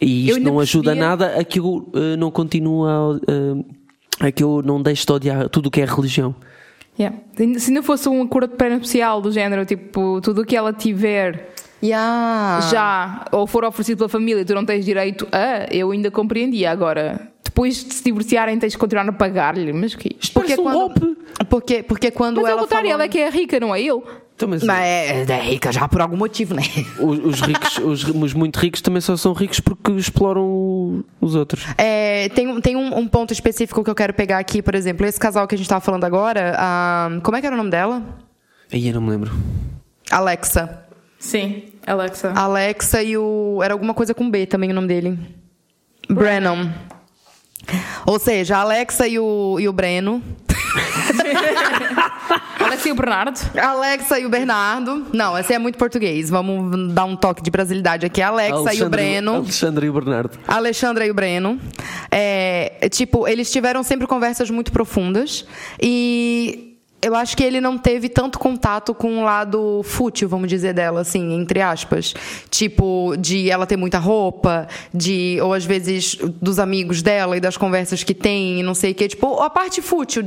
E 0.00 0.28
isto 0.28 0.38
não 0.40 0.60
ajuda 0.60 0.92
percebia- 0.92 1.08
nada 1.08 1.40
a 1.40 1.42
que 1.42 1.58
eu 1.58 1.90
eh, 1.92 2.14
não 2.16 2.30
continue 2.30 2.88
a, 2.88 3.32
eh, 4.22 4.26
a 4.28 4.30
que 4.30 4.44
eu 4.44 4.62
não 4.64 4.80
deixe 4.80 5.04
de 5.04 5.12
odiar 5.12 5.48
tudo 5.48 5.66
o 5.66 5.70
que 5.70 5.80
é 5.80 5.84
religião. 5.84 6.32
Yeah. 6.96 7.16
Se 7.58 7.70
ainda 7.70 7.82
fosse 7.82 8.08
um 8.08 8.22
acordo 8.22 8.54
pré-nupcial 8.54 9.20
do 9.20 9.32
género, 9.32 9.66
tipo, 9.66 10.20
tudo 10.20 10.42
o 10.42 10.44
que 10.44 10.54
ela 10.54 10.72
tiver 10.72 11.52
Yeah. 11.82 12.60
já 12.70 13.24
ou 13.32 13.48
for 13.48 13.64
oferecido 13.64 13.96
pela 13.98 14.08
família 14.08 14.42
e 14.42 14.44
tu 14.44 14.54
não 14.54 14.64
tens 14.64 14.84
direito 14.84 15.26
a, 15.32 15.66
eu 15.74 15.90
ainda 15.90 16.08
compreendia. 16.10 16.70
Agora, 16.70 17.29
depois 17.50 17.84
de 17.84 17.92
se 17.94 18.04
divorciarem, 18.04 18.56
tens 18.58 18.72
de 18.72 18.78
continuar 18.78 19.08
a 19.08 19.12
pagar-lhe. 19.12 19.72
Mas 19.72 19.94
que 19.96 20.08
é 20.08 20.16
isto? 20.18 20.32
Porque 20.32 20.56
Parece 20.56 20.60
um 20.60 20.64
quando, 20.64 20.78
golpe. 20.78 21.16
porque, 21.48 21.82
porque 21.82 22.10
quando 22.12 22.36
Mas 22.36 22.44
ao 22.46 22.50
ela 22.52 22.60
contrário, 22.62 22.88
falou... 22.88 23.02
ela 23.02 23.04
é 23.04 23.08
que 23.08 23.18
é 23.18 23.28
rica, 23.28 23.58
não 23.58 23.74
é 23.74 23.80
ele. 23.80 24.00
Então, 24.36 24.48
mas 24.48 24.62
Mas 24.62 24.78
é, 24.82 25.22
é 25.28 25.40
rica 25.42 25.70
já 25.70 25.86
por 25.86 26.00
algum 26.00 26.16
motivo, 26.16 26.54
né? 26.54 26.62
os, 26.98 27.18
os 27.18 27.40
ricos, 27.42 27.76
os, 27.78 28.04
os 28.04 28.32
muito 28.32 28.58
ricos 28.58 28.80
também 28.80 29.02
só 29.02 29.14
são 29.14 29.34
ricos 29.34 29.60
porque 29.60 29.92
exploram 29.92 31.04
os 31.20 31.34
outros. 31.34 31.66
É, 31.76 32.30
tem 32.30 32.58
tem 32.60 32.74
um, 32.76 32.96
um 32.96 33.06
ponto 33.06 33.34
específico 33.34 33.84
que 33.84 33.90
eu 33.90 33.94
quero 33.94 34.14
pegar 34.14 34.38
aqui, 34.38 34.62
por 34.62 34.74
exemplo, 34.74 35.04
esse 35.04 35.20
casal 35.20 35.46
que 35.46 35.54
a 35.54 35.58
gente 35.58 35.68
tava 35.68 35.82
falando 35.82 36.04
agora, 36.04 36.54
a, 36.56 37.10
como 37.22 37.36
é 37.36 37.40
que 37.40 37.46
era 37.46 37.54
o 37.54 37.58
nome 37.58 37.70
dela? 37.70 38.02
Aí 38.72 38.88
eu 38.88 38.94
não 38.94 39.02
me 39.02 39.10
lembro. 39.10 39.30
Alexa. 40.10 40.84
Sim, 41.18 41.64
Alexa. 41.86 42.32
Alexa 42.34 43.02
e 43.02 43.18
o. 43.18 43.60
Era 43.62 43.74
alguma 43.74 43.92
coisa 43.92 44.14
com 44.14 44.30
B 44.30 44.46
também 44.46 44.70
o 44.70 44.74
nome 44.74 44.88
dele. 44.88 45.18
Brennan. 46.08 46.72
Ou 48.06 48.18
seja, 48.18 48.56
a 48.56 48.60
Alexa 48.60 49.06
e 49.06 49.18
o, 49.18 49.58
e 49.60 49.68
o 49.68 49.72
Breno. 49.72 50.22
Alex 52.60 52.86
e 52.86 52.90
o 52.92 52.94
Bernardo. 52.94 53.40
Alexa 53.58 54.18
e 54.20 54.26
o 54.26 54.28
Bernardo. 54.28 55.06
Não, 55.12 55.36
esse 55.36 55.52
é 55.52 55.58
muito 55.58 55.76
português. 55.78 56.30
Vamos 56.30 56.92
dar 56.92 57.04
um 57.04 57.16
toque 57.16 57.42
de 57.42 57.50
brasilidade 57.50 58.06
aqui. 58.06 58.22
Alexa 58.22 58.52
e 58.54 58.56
o 58.56 58.58
Alexandre- 58.60 58.88
Breno. 58.90 59.34
Alexandre 59.36 59.86
e 59.86 59.90
o 59.90 59.92
Bernardo. 59.92 60.38
Alexandra 60.46 61.06
e 61.06 61.10
o 61.10 61.14
Breno. 61.14 61.58
É, 62.10 62.88
tipo, 62.90 63.26
eles 63.26 63.50
tiveram 63.50 63.82
sempre 63.82 64.06
conversas 64.06 64.50
muito 64.50 64.70
profundas 64.72 65.44
e 65.80 66.69
eu 67.02 67.14
acho 67.14 67.36
que 67.36 67.42
ele 67.42 67.60
não 67.60 67.78
teve 67.78 68.08
tanto 68.08 68.38
contato 68.38 68.94
com 68.94 69.20
o 69.20 69.24
lado 69.24 69.82
fútil, 69.84 70.28
vamos 70.28 70.48
dizer, 70.48 70.74
dela, 70.74 71.00
assim, 71.00 71.32
entre 71.34 71.60
aspas. 71.60 72.14
Tipo, 72.50 73.14
de 73.18 73.50
ela 73.50 73.66
ter 73.66 73.76
muita 73.76 73.98
roupa, 73.98 74.68
de, 74.92 75.38
ou 75.42 75.54
às 75.54 75.64
vezes 75.64 76.16
dos 76.40 76.58
amigos 76.58 77.02
dela 77.02 77.36
e 77.36 77.40
das 77.40 77.56
conversas 77.56 78.04
que 78.04 78.14
tem 78.14 78.60
e 78.60 78.62
não 78.62 78.74
sei 78.74 78.92
o 78.92 78.94
quê. 78.94 79.08
Tipo, 79.08 79.40
a 79.40 79.48
parte 79.48 79.80
fútil 79.80 80.22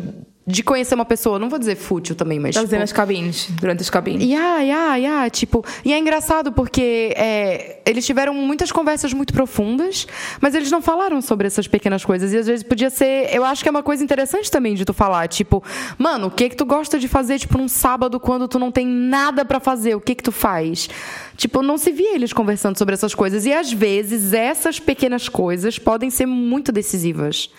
de 0.46 0.62
conhecer 0.62 0.94
uma 0.94 1.06
pessoa. 1.06 1.40
Não 1.40 1.50
vou 1.50 1.58
dizer 1.58 1.76
fútil 1.76 2.16
também, 2.16 2.40
mas. 2.40 2.50
Estás 2.50 2.64
tipo, 2.64 2.68
dizendo 2.68 2.82
nas 2.82 2.92
cabines, 2.92 3.48
durante 3.60 3.82
as 3.82 3.90
cabines. 3.90 4.24
Yeah, 4.24 4.62
yeah, 4.62 4.96
yeah. 4.96 5.30
Tipo, 5.30 5.64
e 5.86 5.94
é 5.94 5.98
engraçado 5.98 6.52
porque 6.52 7.14
é, 7.16 7.82
eles 7.86 8.06
tiveram 8.06 8.34
muitas 8.34 8.72
conversas 8.72 9.14
muito 9.14 9.34
profundas, 9.34 10.06
mas 10.42 10.54
eles 10.54 10.70
não 10.70 10.82
falaram 10.82 11.22
sobre 11.22 11.48
essas 11.48 11.68
pequenas 11.68 12.04
coisas. 12.04 12.34
E 12.34 12.38
às 12.38 12.48
vezes 12.48 12.64
podia 12.64 12.90
ser. 12.90 13.34
Eu 13.34 13.46
acho 13.46 13.64
que 13.64 13.70
é 13.70 13.72
uma 13.72 13.84
coisa 13.84 14.04
interessante 14.04 14.52
também 14.52 14.76
de 14.76 14.84
tu 14.84 14.94
falar. 14.94 15.28
Tipo, 15.28 15.64
mano, 15.98 16.28
o 16.28 16.32
que 16.32 16.50
que 16.50 16.56
tu 16.56 16.66
gosta 16.66 17.00
de 17.00 17.08
fazer, 17.08 17.40
tipo, 17.40 17.58
num 17.58 17.70
sábado 17.70 18.20
quando 18.20 18.48
tu 18.48 18.60
não 18.60 18.72
tem 18.72 18.86
nada 18.86 19.46
pra 19.46 19.60
fazer? 19.60 19.96
O 19.96 20.02
que 20.02 20.16
que 20.16 20.24
tu 20.24 20.32
faz? 20.32 20.90
Tipo, 21.38 21.62
não 21.62 21.78
se 21.78 21.92
via 21.92 22.16
eles 22.16 22.34
conversando 22.34 22.78
sobre 22.78 22.94
essas 22.94 23.16
coisas. 23.16 23.46
E 23.46 23.54
às 23.54 23.72
vezes 23.72 24.34
essas 24.34 24.80
pequenas 24.80 25.30
coisas 25.30 25.80
podem 25.80 26.10
ser 26.10 26.26
muito 26.26 26.72
decisivas. 26.72 27.50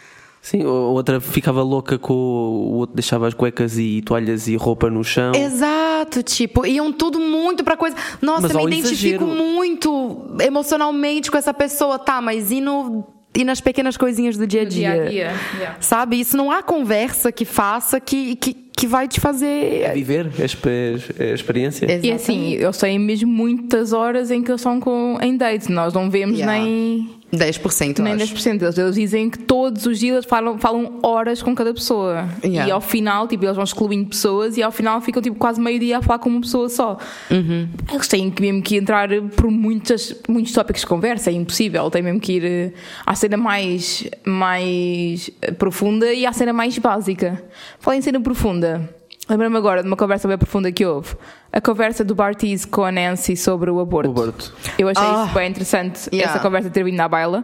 Sim, 0.47 0.63
a 0.63 0.69
outra 0.69 1.21
ficava 1.23 1.63
louca 1.63 1.99
com 1.99 2.13
o 2.13 2.75
o 2.75 2.77
outro 2.77 2.95
deixava 2.95 3.27
as 3.27 3.33
cuecas 3.33 3.79
e 3.79 4.03
toalhas 4.03 4.47
e 4.47 4.57
roupa 4.57 4.91
no 4.91 5.03
chão. 5.03 5.33
Exato, 5.35 6.23
tipo, 6.23 6.67
iam 6.67 6.93
tudo 6.93 7.19
muito 7.19 7.65
pra 7.65 7.77
coisa. 7.79 7.97
Nossa, 8.21 8.43
Mas 8.43 8.53
me 8.55 8.63
identifico 8.67 9.25
exagero. 9.25 9.27
muito 9.27 10.27
emocionalmente 10.41 11.31
com 11.31 11.39
essa 11.39 11.55
pessoa, 11.55 11.99
tá, 11.99 12.21
mas 12.21 12.51
e, 12.51 12.61
no, 12.61 13.05
e 13.35 13.43
nas 13.45 13.61
pequenas 13.61 13.97
coisinhas 13.97 14.37
do 14.37 14.47
dia 14.47 14.63
a 14.63 14.65
Do 14.65 14.71
dia? 14.71 14.91
dia 14.93 15.03
a 15.03 15.09
dia. 15.09 15.35
yeah. 15.59 15.77
Sabe? 15.81 16.21
Isso 16.21 16.37
não 16.37 16.51
há 16.51 16.63
conversa 16.63 17.33
que 17.33 17.45
faça 17.47 17.99
que, 17.99 18.37
que, 18.37 18.53
que 18.53 18.87
vai 18.87 19.09
te 19.09 19.21
fazer. 19.21 19.93
Viver 19.95 20.31
a, 20.39 20.45
expe- 20.45 20.99
a 21.21 21.25
experiência. 21.35 21.87
E 22.03 22.13
assim, 22.13 22.53
eles 22.55 22.77
têm 22.79 22.99
mesmo 22.99 23.31
muitas 23.33 23.93
horas 23.93 24.31
em 24.31 24.43
que 24.43 24.51
eles 24.51 24.61
estão 24.61 24.79
com, 24.81 25.17
em 25.23 25.37
date. 25.37 25.71
Nós 25.73 25.93
não 25.95 26.11
vemos 26.11 26.39
Yeah. 26.39 26.61
nem, 26.65 27.09
10%, 27.37 27.99
eu 27.99 28.05
nem 28.05 28.15
acho. 28.15 28.35
10%. 28.35 28.63
Eles, 28.63 28.79
eles 28.79 28.95
dizem 28.95 29.31
que 29.31 29.39
todos 29.39 29.87
os 29.87 29.99
dias 29.99 30.25
falam, 30.25 30.59
falam 30.59 31.01
horas 31.03 31.43
com 31.43 31.55
cada 31.55 31.73
pessoa. 31.73 32.29
Yeah. 32.43 32.69
E 32.69 32.71
ao 32.71 32.81
final, 32.81 33.27
tipo, 33.29 33.45
eles 33.45 33.57
vão 33.57 33.65
excluindo 33.65 34.09
pessoas 34.09 34.57
e 34.57 34.63
ao 34.63 34.73
final 34.73 35.01
ficam 35.01 35.23
tipo, 35.23 35.37
quase 35.37 35.61
meio 35.61 35.79
dia 35.79 35.99
a 35.99 36.03
falar 36.03 36.19
com 36.19 36.29
uma 36.29 36.41
pessoa 36.41 36.69
só. 36.69 36.99
Uhum. 37.31 37.69
Eles 37.93 38.09
têm 38.09 38.31
que 38.31 38.43
mesmo 38.43 38.63
que 38.63 38.77
entrar 38.77 39.09
por 39.37 39.51
muitas, 39.51 40.15
muitos 40.29 40.53
tópicos 40.53 40.83
de 40.83 40.87
conversa, 40.87 41.31
é 41.31 41.35
impossível. 41.35 41.91
Têm 41.91 42.03
mesmo 42.03 42.21
que 42.21 42.33
ir 42.35 42.45
eh, 42.45 42.73
à 43.07 43.15
cena 43.15 43.37
mais, 43.37 44.09
mais 44.25 45.31
eh, 45.43 45.53
profunda 45.53 46.13
e 46.13 46.27
à 46.27 46.33
cena 46.33 46.53
mais 46.53 46.77
básica. 46.79 47.43
Falei 47.79 47.99
em 47.99 48.03
cena 48.03 48.21
profunda. 48.21 48.89
Lembro-me 49.29 49.57
agora 49.57 49.83
de 49.83 49.89
uma 49.89 49.97
conversa 49.97 50.29
bem 50.29 50.37
profunda 50.37 50.71
que 50.71 50.85
houve. 50.85 51.15
A 51.51 51.61
conversa 51.61 52.05
do 52.05 52.15
Bartiz 52.15 52.65
com 52.65 52.85
a 52.85 52.93
Nancy 52.93 53.37
sobre 53.37 53.71
o 53.71 53.81
aborto. 53.81 54.09
O 54.09 54.13
aborto. 54.13 54.53
Eu 54.79 54.89
achei 54.89 55.03
Ah. 55.05 55.25
isso 55.25 55.35
bem 55.35 55.49
interessante, 55.51 56.09
Yeah. 56.13 56.31
essa 56.33 56.43
conversa 56.43 56.69
ter 56.69 56.85
vindo 56.85 57.01
à 57.01 57.09
baila, 57.09 57.43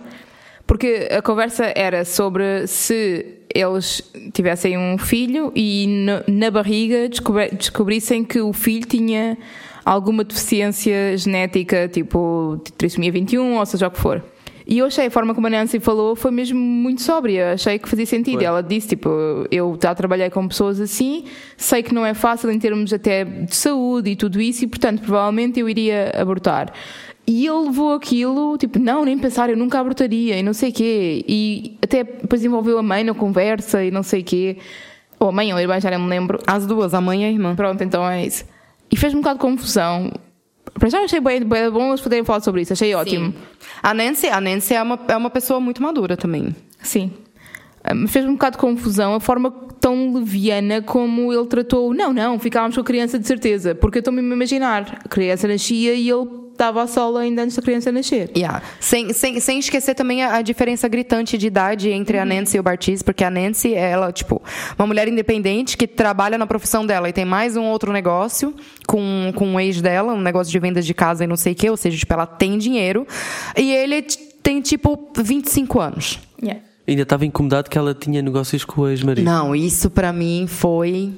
porque 0.66 1.09
a 1.11 1.23
conversa 1.23 1.73
era 1.75 2.05
sobre 2.05 2.66
se 2.66 3.25
eles 3.55 4.03
tivessem 4.35 4.77
um 4.77 4.99
filho 4.99 5.51
e 5.57 5.87
no- 5.88 6.23
na 6.37 6.51
barriga 6.51 7.09
descobrissem 7.09 8.25
que 8.25 8.40
o 8.40 8.53
filho 8.53 8.87
tinha 8.87 9.38
alguma 9.85 10.23
deficiência 10.23 11.16
genética, 11.16 11.88
tipo 11.88 12.62
trissomia 12.77 13.11
21, 13.11 13.57
ou 13.59 13.64
seja 13.66 13.88
o 13.88 13.90
que 13.90 13.99
for. 13.99 14.23
E 14.70 14.78
eu 14.78 14.87
achei 14.87 15.06
a 15.06 15.11
forma 15.11 15.35
como 15.35 15.48
a 15.48 15.50
Nancy 15.50 15.80
falou 15.80 16.14
foi 16.14 16.30
mesmo 16.30 16.56
muito 16.56 17.02
sóbria, 17.02 17.54
achei 17.54 17.76
que 17.76 17.88
fazia 17.88 18.06
sentido. 18.06 18.37
Foi. 18.37 18.44
Ela 18.44 18.62
disse, 18.62 18.90
tipo, 18.90 19.11
eu 19.50 19.76
já 19.83 19.92
trabalhei 19.96 20.30
com 20.30 20.46
pessoas 20.46 20.80
assim, 20.80 21.24
sei 21.56 21.83
que 21.83 21.92
não 21.92 22.06
é 22.06 22.14
fácil 22.14 22.48
em 22.52 22.59
termos 22.59 22.92
até 22.92 23.24
de 23.24 23.56
saúde 23.56 24.11
e 24.11 24.16
tudo 24.16 24.40
isso, 24.40 24.62
e 24.62 24.68
portanto, 24.68 25.00
provavelmente 25.00 25.59
eu 25.59 25.68
iria 25.68 26.12
abortar. 26.16 26.72
E 27.26 27.48
ele 27.48 27.66
levou 27.66 27.94
aquilo, 27.94 28.56
tipo, 28.59 28.78
não, 28.78 29.04
nem 29.04 29.18
pensar, 29.18 29.50
eu 29.50 29.56
nunca 29.56 29.80
abortaria, 29.80 30.38
e 30.38 30.42
não 30.42 30.52
sei 30.52 30.70
o 30.70 30.72
quê. 30.72 31.24
E 31.26 31.76
até 31.83 32.04
depois 32.04 32.44
envolveu 32.44 32.78
a 32.78 32.83
mãe 32.83 33.02
na 33.02 33.12
conversa 33.12 33.85
e 33.85 33.90
não 33.90 34.04
sei 34.04 34.20
o 34.20 34.24
quê. 34.24 34.56
Ou 35.18 35.30
a 35.30 35.33
mãe 35.33 35.52
ou 35.52 35.59
a 35.59 35.62
irmã, 35.62 35.80
já 35.80 35.90
nem 35.90 35.98
me 35.98 36.09
lembro. 36.09 36.38
As 36.46 36.64
duas, 36.64 36.94
a 36.94 37.00
mãe 37.00 37.22
e 37.22 37.24
a 37.24 37.30
irmã. 37.30 37.56
Pronto, 37.56 37.83
então 37.83 38.09
é 38.09 38.24
isso. 38.24 38.44
E 38.90 38.96
fez-me 38.96 39.18
um 39.18 39.22
bocado 39.22 39.40
de 39.40 39.42
confusão. 39.42 40.12
Para 40.74 40.88
já 40.88 41.00
achei 41.00 41.20
bem, 41.20 41.44
bem 41.44 41.70
bom 41.70 41.88
eles 41.88 42.00
poderem 42.00 42.24
falar 42.24 42.40
sobre 42.40 42.62
isso, 42.62 42.72
achei 42.72 42.94
ótimo. 42.94 43.33
Sim. 43.33 43.35
A 43.83 43.92
Nancy, 43.94 44.28
a 44.28 44.40
Nancy 44.40 44.74
é, 44.74 44.83
uma, 44.83 44.98
é 45.09 45.16
uma 45.16 45.30
pessoa 45.30 45.61
muito 45.61 45.83
madura 45.83 46.16
também. 46.16 46.54
Sim. 46.83 47.12
Ah, 47.83 47.94
Mas 47.94 48.11
fez-me 48.11 48.30
um 48.30 48.35
bocado 48.35 48.56
de 48.56 48.61
confusão 48.61 49.14
a 49.14 49.20
forma 49.20 49.50
tão 49.80 50.14
leviana 50.14 50.83
como 50.83 51.33
ele 51.33 51.46
tratou. 51.46 51.94
Não, 51.94 52.12
não, 52.12 52.38
ficávamos 52.38 52.76
com 52.76 52.83
a 52.83 52.85
criança 52.85 53.18
de 53.18 53.26
certeza. 53.26 53.74
Porque 53.74 53.98
eu 53.98 54.00
estou-me 54.00 54.20
a 54.20 54.22
imaginar. 54.22 55.00
A 55.04 55.09
criança 55.09 55.48
nascia 55.48 55.94
e 55.94 56.09
ele 56.11 56.28
estava 56.61 56.83
a 56.83 56.87
sola 56.87 57.20
ainda 57.20 57.42
antes 57.42 57.57
da 57.57 57.62
criança 57.62 57.90
nascer. 57.90 58.31
Yeah. 58.37 58.62
Sem, 58.79 59.14
sem, 59.14 59.40
sem 59.40 59.59
esquecer 59.59 59.94
também 59.94 60.23
a, 60.23 60.37
a 60.37 60.42
diferença 60.42 60.87
gritante 60.88 61.38
de 61.38 61.46
idade 61.46 61.88
entre 61.88 62.18
a 62.18 62.25
Nancy 62.25 62.59
e 62.59 62.61
o 62.61 62.62
Bartiz, 62.62 63.03
porque 63.03 63.25
a 63.25 63.31
Nancy, 63.31 63.73
ela, 63.73 64.12
tipo, 64.12 64.42
uma 64.79 64.87
mulher 64.87 65.09
independente 65.09 65.77
que 65.77 65.87
trabalha 65.87 66.37
na 66.37 66.46
profissão 66.46 66.85
dela 66.85 67.09
e 67.09 67.12
tem 67.14 67.25
mais 67.25 67.57
um 67.57 67.64
outro 67.64 67.92
negócio 67.92 68.55
com, 68.87 69.33
com 69.35 69.46
um 69.46 69.59
ex 69.59 69.81
dela, 69.81 70.12
um 70.12 70.20
negócio 70.20 70.53
de 70.53 70.59
vendas 70.59 70.85
de 70.85 70.92
casa 70.92 71.25
e 71.25 71.27
não 71.27 71.37
sei 71.37 71.55
o 71.55 71.57
quê, 71.57 71.70
ou 71.70 71.77
seja, 71.79 71.96
tipo, 71.96 72.12
ela 72.12 72.27
tem 72.27 72.59
dinheiro. 72.59 73.07
E 73.57 73.73
ele 73.73 74.03
tem, 74.42 74.61
tipo, 74.61 75.11
25 75.16 75.81
anos. 75.81 76.18
Yeah. 76.42 76.61
Ainda 76.87 77.03
estava 77.03 77.25
incomodado 77.25 77.70
que 77.70 77.79
ela 77.79 77.94
tinha 77.94 78.20
negócios 78.20 78.64
com 78.64 78.83
o 78.83 78.88
ex-marido. 78.88 79.25
Não, 79.25 79.57
isso 79.57 79.88
pra 79.88 80.12
mim 80.12 80.46
foi. 80.46 81.11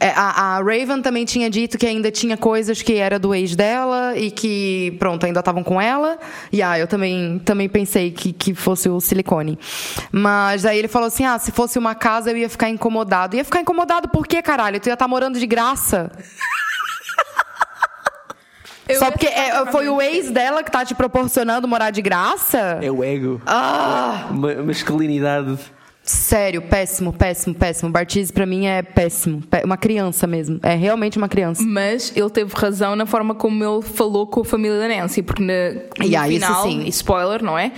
É, 0.00 0.08
a, 0.08 0.56
a 0.56 0.58
Raven 0.58 1.00
também 1.02 1.24
tinha 1.24 1.48
dito 1.48 1.78
que 1.78 1.86
ainda 1.86 2.10
tinha 2.10 2.36
coisas 2.36 2.82
que 2.82 2.94
era 2.94 3.18
do 3.18 3.34
ex 3.34 3.54
dela 3.54 4.16
e 4.16 4.30
que, 4.30 4.96
pronto, 4.98 5.24
ainda 5.24 5.40
estavam 5.40 5.62
com 5.62 5.80
ela. 5.80 6.18
E 6.50 6.62
ah, 6.62 6.78
eu 6.78 6.86
também, 6.86 7.38
também 7.44 7.68
pensei 7.68 8.10
que, 8.10 8.32
que 8.32 8.54
fosse 8.54 8.88
o 8.88 9.00
silicone. 9.00 9.58
Mas 10.10 10.66
aí 10.66 10.78
ele 10.78 10.88
falou 10.88 11.08
assim: 11.08 11.24
ah, 11.24 11.38
se 11.38 11.52
fosse 11.52 11.78
uma 11.78 11.94
casa 11.94 12.30
eu 12.30 12.36
ia 12.36 12.48
ficar 12.48 12.68
incomodado. 12.68 13.36
Ia 13.36 13.44
ficar 13.44 13.60
incomodado 13.60 14.08
por 14.08 14.26
quê, 14.26 14.42
caralho? 14.42 14.80
Tu 14.80 14.88
ia 14.88 14.94
estar 14.94 15.08
morando 15.08 15.38
de 15.38 15.46
graça. 15.46 16.10
Eu 18.88 18.98
Só 18.98 19.10
porque 19.10 19.26
é, 19.26 19.64
foi 19.70 19.88
o 19.88 20.02
ex 20.02 20.30
dela 20.30 20.62
que 20.62 20.70
tá 20.70 20.84
te 20.84 20.94
proporcionando 20.94 21.68
morar 21.68 21.90
de 21.90 22.02
graça? 22.02 22.78
É 22.82 22.90
o 22.90 23.02
ego. 23.02 23.40
Ah! 23.46 24.26
Uma 24.30 24.54
masculinidade. 24.56 25.58
Sério, 26.04 26.62
péssimo, 26.62 27.12
péssimo, 27.12 27.54
péssimo. 27.54 27.90
Bartiz 27.90 28.30
pra 28.30 28.44
mim 28.44 28.66
é 28.66 28.82
péssimo. 28.82 29.40
Pé- 29.42 29.62
Uma 29.64 29.76
criança 29.76 30.26
mesmo. 30.26 30.58
É 30.62 30.74
realmente 30.74 31.16
uma 31.16 31.28
criança. 31.28 31.62
Mas 31.62 32.12
ele 32.16 32.28
teve 32.30 32.52
razão 32.54 32.96
na 32.96 33.06
forma 33.06 33.34
como 33.34 33.62
ele 33.64 33.82
falou 33.82 34.26
com 34.26 34.40
a 34.40 34.44
família 34.44 34.78
da 34.78 34.88
Nancy, 34.88 35.22
porque 35.22 35.42
na, 35.42 35.70
no 35.98 36.04
Yeah, 36.04 36.28
isso 36.28 36.44
final, 36.46 36.62
sim. 36.64 36.80
e 36.84 36.88
spoiler, 36.88 37.42
não 37.42 37.56
é? 37.56 37.70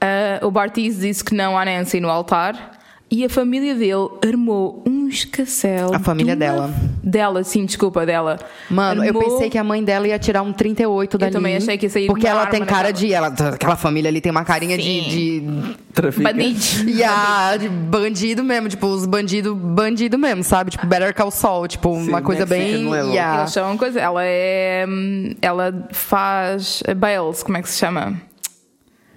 Ah, 0.00 0.46
o 0.46 0.50
Bartiz 0.52 1.00
disse 1.00 1.24
que 1.24 1.34
não 1.34 1.58
à 1.58 1.64
Nancy 1.64 1.98
no 1.98 2.08
altar 2.10 2.73
e 3.20 3.24
a 3.24 3.28
família 3.28 3.74
dele 3.74 4.08
armou 4.26 4.82
um 4.86 5.08
escacel. 5.08 5.94
A 5.94 5.98
família 5.98 6.34
de 6.36 6.44
uma- 6.44 6.52
dela. 6.52 6.74
Dela, 7.02 7.44
sim, 7.44 7.64
desculpa, 7.64 8.04
dela. 8.06 8.38
Mano, 8.70 9.04
eu 9.04 9.08
Armou- 9.08 9.22
pensei 9.22 9.50
que 9.50 9.58
a 9.58 9.64
mãe 9.64 9.82
dela 9.84 10.08
ia 10.08 10.18
tirar 10.18 10.42
um 10.42 10.52
38 10.52 11.16
dali. 11.18 11.32
também 11.32 11.56
achei 11.56 11.76
que 11.78 11.86
ia 11.86 11.90
sair 11.90 12.06
Porque 12.06 12.26
uma 12.26 12.30
ela 12.32 12.46
tem 12.46 12.64
cara 12.64 12.88
naquela. 12.88 12.92
de. 12.92 13.12
Ela, 13.12 13.26
aquela 13.54 13.76
família 13.76 14.08
ali 14.08 14.20
tem 14.20 14.30
uma 14.32 14.44
carinha 14.44 14.76
de. 14.78 14.82
Sim. 14.84 15.08
de 15.08 15.74
Trafica. 15.92 16.32
Bandido. 16.32 16.88
e 16.90 17.04
a- 17.04 17.56
de 17.56 17.68
bandido 17.68 18.42
mesmo, 18.42 18.68
tipo, 18.68 18.86
os 18.86 19.06
bandido, 19.06 19.54
bandido 19.54 20.18
mesmo, 20.18 20.42
sabe? 20.42 20.72
Tipo, 20.72 20.86
Better 20.86 21.14
Call 21.14 21.30
Saul, 21.30 21.68
tipo, 21.68 21.94
Sim, 21.94 22.08
uma 22.08 22.20
coisa 22.22 22.44
bem. 22.44 22.88
Level. 22.90 23.10
Yeah. 23.12 23.40
Eles 23.42 23.52
são 23.52 23.76
coisa. 23.78 24.00
Ela 24.00 24.22
é. 24.24 24.84
hum, 24.88 25.34
Ela 25.40 25.86
faz 25.92 26.82
bails, 26.96 27.42
como 27.42 27.58
é 27.58 27.62
que 27.62 27.68
se 27.68 27.78
chama? 27.78 28.20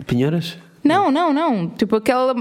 Pinheiras? 0.05 0.57
Não, 0.87 1.11
não, 1.11 1.33
não. 1.33 1.69
Tipo 1.69 1.97
aquela, 1.97 2.35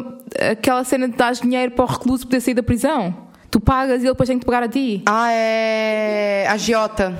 aquela 0.50 0.84
cena 0.84 1.08
de 1.08 1.16
dar 1.16 1.32
dinheiro 1.32 1.72
para 1.72 1.84
o 1.84 1.88
recluso 1.88 2.26
poder 2.26 2.40
sair 2.40 2.54
da 2.54 2.62
prisão. 2.62 3.26
Tu 3.50 3.60
pagas 3.60 4.02
e 4.02 4.06
ele 4.06 4.12
depois 4.12 4.28
tem 4.28 4.38
que 4.38 4.44
te 4.44 4.46
pagar 4.46 4.62
a 4.62 4.68
ti. 4.68 5.02
Ah, 5.06 5.30
é. 5.32 6.46
Agiota. 6.48 7.14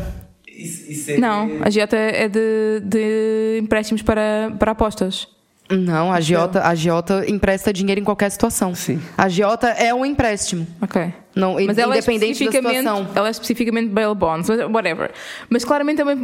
Não, 1.18 1.48
a 1.62 1.70
Giota 1.70 1.96
é 1.96 2.28
de, 2.28 2.80
de 2.82 3.58
empréstimos 3.62 4.02
para, 4.02 4.52
para 4.58 4.72
apostas. 4.72 5.28
Não, 5.70 6.12
a 6.12 6.16
agiota, 6.16 6.60
a 6.60 6.68
agiota 6.68 7.24
empresta 7.28 7.72
dinheiro 7.72 8.00
em 8.00 8.04
qualquer 8.04 8.30
situação. 8.30 8.74
Sim. 8.74 9.00
A 9.18 9.24
agiota 9.24 9.68
é 9.68 9.92
um 9.92 10.04
empréstimo. 10.06 10.66
Ok. 10.80 11.12
Não, 11.34 11.54
Mas 11.66 11.76
ela 11.76 11.94
é 11.94 11.98
independente 11.98 12.20
da 12.20 12.32
especificamente, 12.32 12.78
situação. 12.78 13.08
ela 13.14 13.28
é 13.28 13.30
especificamente 13.30 13.88
bail 13.90 14.14
bonds, 14.14 14.48
whatever. 14.48 15.10
Mas 15.50 15.64
claramente 15.64 15.98
também, 15.98 16.16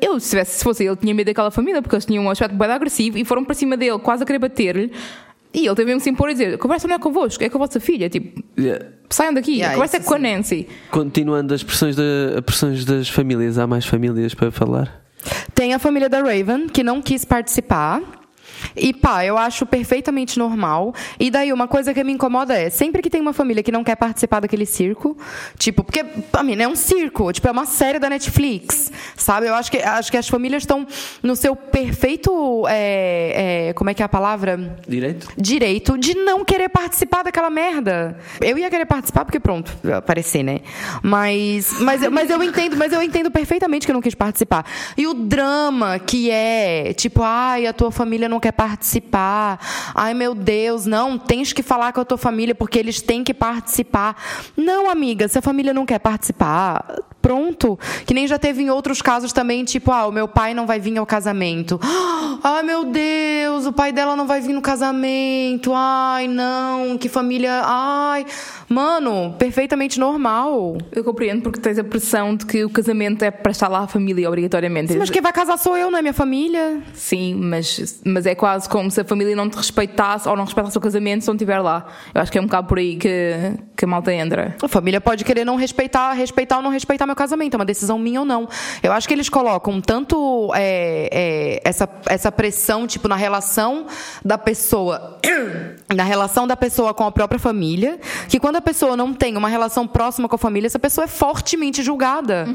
eu 0.00 0.20
se, 0.20 0.30
tivesse, 0.30 0.58
se 0.58 0.62
fosse 0.64 0.84
ele, 0.84 0.94
tinha 0.96 1.12
medo 1.14 1.26
daquela 1.26 1.50
família, 1.50 1.80
porque 1.82 1.96
eles 1.96 2.04
tinham 2.04 2.22
um 2.24 2.30
aspecto 2.30 2.54
bem 2.54 2.70
agressivo 2.70 3.18
e 3.18 3.24
foram 3.24 3.44
para 3.44 3.54
cima 3.54 3.76
dele, 3.76 3.98
quase 3.98 4.22
a 4.22 4.26
querer 4.26 4.38
bater-lhe. 4.38 4.92
E 5.54 5.66
ele 5.66 5.74
teve 5.74 5.86
mesmo 5.86 5.98
que 6.00 6.04
se 6.04 6.10
impor 6.10 6.30
e 6.30 6.32
dizer: 6.34 6.56
conversa 6.58 6.86
não 6.86 6.94
é 6.94 6.98
convosco, 6.98 7.42
é 7.42 7.48
com 7.48 7.58
a 7.58 7.66
vossa 7.66 7.80
filha. 7.80 8.08
Tipo, 8.08 8.42
Yeah. 8.58 8.86
saiam 9.10 9.34
daqui, 9.34 9.52
Yeah, 9.52 9.70
a 9.72 9.74
conversa 9.74 9.96
é 9.96 10.00
com 10.00 10.14
a. 10.14 10.18
Nancy. 10.18 10.68
Continuando 10.90 11.52
as 11.54 11.62
pressões, 11.62 11.96
da, 11.96 12.02
as 12.38 12.40
pressões 12.44 12.84
das 12.84 13.08
famílias, 13.08 13.58
há 13.58 13.66
mais 13.66 13.84
famílias 13.84 14.32
para 14.34 14.50
falar? 14.50 15.02
Tem 15.54 15.74
a 15.74 15.78
família 15.78 16.08
da 16.08 16.20
Raven, 16.22 16.68
que 16.68 16.82
não 16.84 17.02
quis 17.02 17.24
participar. 17.24 18.00
E 18.76 18.92
pá, 18.92 19.24
eu 19.24 19.36
acho 19.36 19.66
perfeitamente 19.66 20.38
normal. 20.38 20.94
E 21.18 21.30
daí, 21.30 21.52
uma 21.52 21.68
coisa 21.68 21.92
que 21.92 22.02
me 22.04 22.12
incomoda 22.12 22.54
é, 22.54 22.70
sempre 22.70 23.02
que 23.02 23.10
tem 23.10 23.20
uma 23.20 23.32
família 23.32 23.62
que 23.62 23.72
não 23.72 23.84
quer 23.84 23.96
participar 23.96 24.40
daquele 24.40 24.66
circo, 24.66 25.16
tipo, 25.58 25.84
porque, 25.84 26.04
pra 26.04 26.42
mim, 26.42 26.56
não 26.56 26.64
é 26.64 26.68
um 26.68 26.76
circo, 26.76 27.32
tipo, 27.32 27.46
é 27.48 27.50
uma 27.50 27.66
série 27.66 27.98
da 27.98 28.08
Netflix, 28.08 28.90
sabe? 29.16 29.46
Eu 29.46 29.54
acho 29.54 29.70
que, 29.70 29.78
acho 29.78 30.10
que 30.10 30.16
as 30.16 30.28
famílias 30.28 30.62
estão 30.62 30.86
no 31.22 31.36
seu 31.36 31.54
perfeito. 31.54 32.64
é, 32.68 33.68
é, 33.68 33.72
como 33.74 33.90
é 33.90 33.94
que 33.94 34.02
é 34.02 34.04
a 34.04 34.08
palavra? 34.08 34.76
Direito? 34.86 35.28
direito 35.36 35.98
de 35.98 36.14
não 36.14 36.44
querer 36.44 36.68
participar 36.68 37.22
daquela 37.22 37.50
merda. 37.50 38.18
Eu 38.40 38.56
ia 38.58 38.70
querer 38.70 38.86
participar 38.86 39.24
porque 39.24 39.40
pronto, 39.40 39.76
aparecer, 39.96 40.42
né? 40.42 40.60
Mas 41.02 41.72
mas, 41.80 42.08
mas 42.08 42.30
eu 42.30 42.42
entendo, 42.42 42.76
mas 42.76 42.92
eu 42.92 43.02
entendo 43.02 43.30
perfeitamente 43.30 43.86
que 43.86 43.92
eu 43.92 43.94
não 43.94 44.00
quis 44.00 44.14
participar. 44.14 44.64
E 44.96 45.06
o 45.06 45.14
drama 45.14 45.98
que 45.98 46.30
é, 46.30 46.92
tipo, 46.94 47.22
ai, 47.22 47.66
a 47.66 47.72
tua 47.72 47.90
família 47.90 48.28
não 48.28 48.40
quer 48.40 48.51
participar. 48.52 49.58
Ai, 49.94 50.14
meu 50.14 50.34
Deus, 50.34 50.86
não, 50.86 51.18
tens 51.18 51.52
que 51.52 51.62
falar 51.62 51.92
com 51.92 52.00
a 52.00 52.04
tua 52.04 52.18
família 52.18 52.54
porque 52.54 52.78
eles 52.78 53.00
têm 53.00 53.24
que 53.24 53.34
participar. 53.34 54.16
Não, 54.56 54.90
amiga, 54.90 55.26
se 55.28 55.38
a 55.38 55.42
família 55.42 55.72
não 55.72 55.86
quer 55.86 55.98
participar, 55.98 56.84
pronto. 57.22 57.78
Que 58.04 58.12
nem 58.12 58.26
já 58.26 58.38
teve 58.38 58.62
em 58.62 58.70
outros 58.70 59.00
casos 59.00 59.32
também, 59.32 59.64
tipo, 59.64 59.92
ah, 59.92 60.06
o 60.08 60.12
meu 60.12 60.26
pai 60.26 60.52
não 60.52 60.66
vai 60.66 60.80
vir 60.80 60.98
ao 60.98 61.06
casamento. 61.06 61.80
Ai, 62.42 62.62
meu 62.66 62.84
Deus, 62.84 63.64
o 63.64 63.72
pai 63.72 63.92
dela 63.92 64.16
não 64.16 64.26
vai 64.26 64.40
vir 64.40 64.52
no 64.52 64.60
casamento. 64.60 65.72
Ai, 65.74 66.26
não, 66.26 66.98
que 66.98 67.08
família. 67.08 67.62
Ai, 67.64 68.26
mano, 68.68 69.34
perfeitamente 69.38 69.98
normal. 70.00 70.76
Eu 70.90 71.04
compreendo 71.04 71.42
porque 71.42 71.60
tens 71.60 71.78
a 71.78 71.84
pressão 71.84 72.34
de 72.34 72.44
que 72.44 72.64
o 72.64 72.70
casamento 72.70 73.24
é 73.24 73.30
para 73.30 73.52
estar 73.52 73.68
lá 73.68 73.80
a 73.80 73.86
família, 73.86 74.28
obrigatoriamente. 74.28 74.92
Sim, 74.92 74.98
mas 74.98 75.08
quem 75.08 75.22
vai 75.22 75.32
casar 75.32 75.56
sou 75.56 75.76
eu, 75.76 75.90
não 75.90 75.98
é 75.98 76.02
minha 76.02 76.12
família. 76.12 76.82
Sim, 76.92 77.34
mas, 77.34 78.02
mas 78.04 78.26
é 78.26 78.34
quase 78.34 78.68
como 78.68 78.90
se 78.90 79.00
a 79.00 79.04
família 79.04 79.36
não 79.36 79.48
te 79.48 79.56
respeitasse 79.56 80.28
ou 80.28 80.36
não 80.36 80.44
respeitasse 80.44 80.76
o 80.76 80.80
casamento 80.80 81.22
se 81.22 81.28
não 81.28 81.34
estiver 81.34 81.60
lá. 81.60 81.86
Eu 82.12 82.20
acho 82.20 82.32
que 82.32 82.38
é 82.38 82.40
um 82.40 82.46
bocado 82.46 82.66
por 82.66 82.78
aí 82.78 82.96
que, 82.96 83.54
que 83.76 83.84
a 83.84 83.88
malta 83.88 84.12
entra. 84.12 84.56
A 84.60 84.68
família 84.68 85.00
pode 85.00 85.24
querer 85.24 85.44
não 85.44 85.56
respeitar, 85.56 86.12
respeitar 86.12 86.56
ou 86.56 86.62
não 86.62 86.70
respeitar 86.70 87.06
meu 87.12 87.16
casamento. 87.16 87.54
É 87.54 87.58
uma 87.58 87.64
decisão 87.64 87.98
minha 87.98 88.20
ou 88.20 88.26
não. 88.26 88.48
Eu 88.82 88.92
acho 88.92 89.06
que 89.06 89.14
eles 89.14 89.28
colocam 89.28 89.80
tanto 89.80 90.50
é, 90.54 91.08
é, 91.12 91.68
essa, 91.68 91.88
essa 92.06 92.32
pressão, 92.32 92.86
tipo, 92.86 93.06
na 93.06 93.16
relação 93.16 93.86
da 94.24 94.36
pessoa. 94.36 95.18
Na 95.92 96.04
relação 96.04 96.46
da 96.46 96.56
pessoa 96.56 96.94
com 96.94 97.04
a 97.04 97.12
própria 97.12 97.38
família, 97.38 98.00
que 98.26 98.40
quando 98.40 98.56
a 98.56 98.62
pessoa 98.62 98.96
não 98.96 99.12
tem 99.12 99.36
uma 99.36 99.48
relação 99.48 99.86
próxima 99.86 100.26
com 100.26 100.36
a 100.36 100.38
família, 100.38 100.66
essa 100.66 100.78
pessoa 100.78 101.04
é 101.04 101.08
fortemente 101.08 101.82
julgada. 101.82 102.46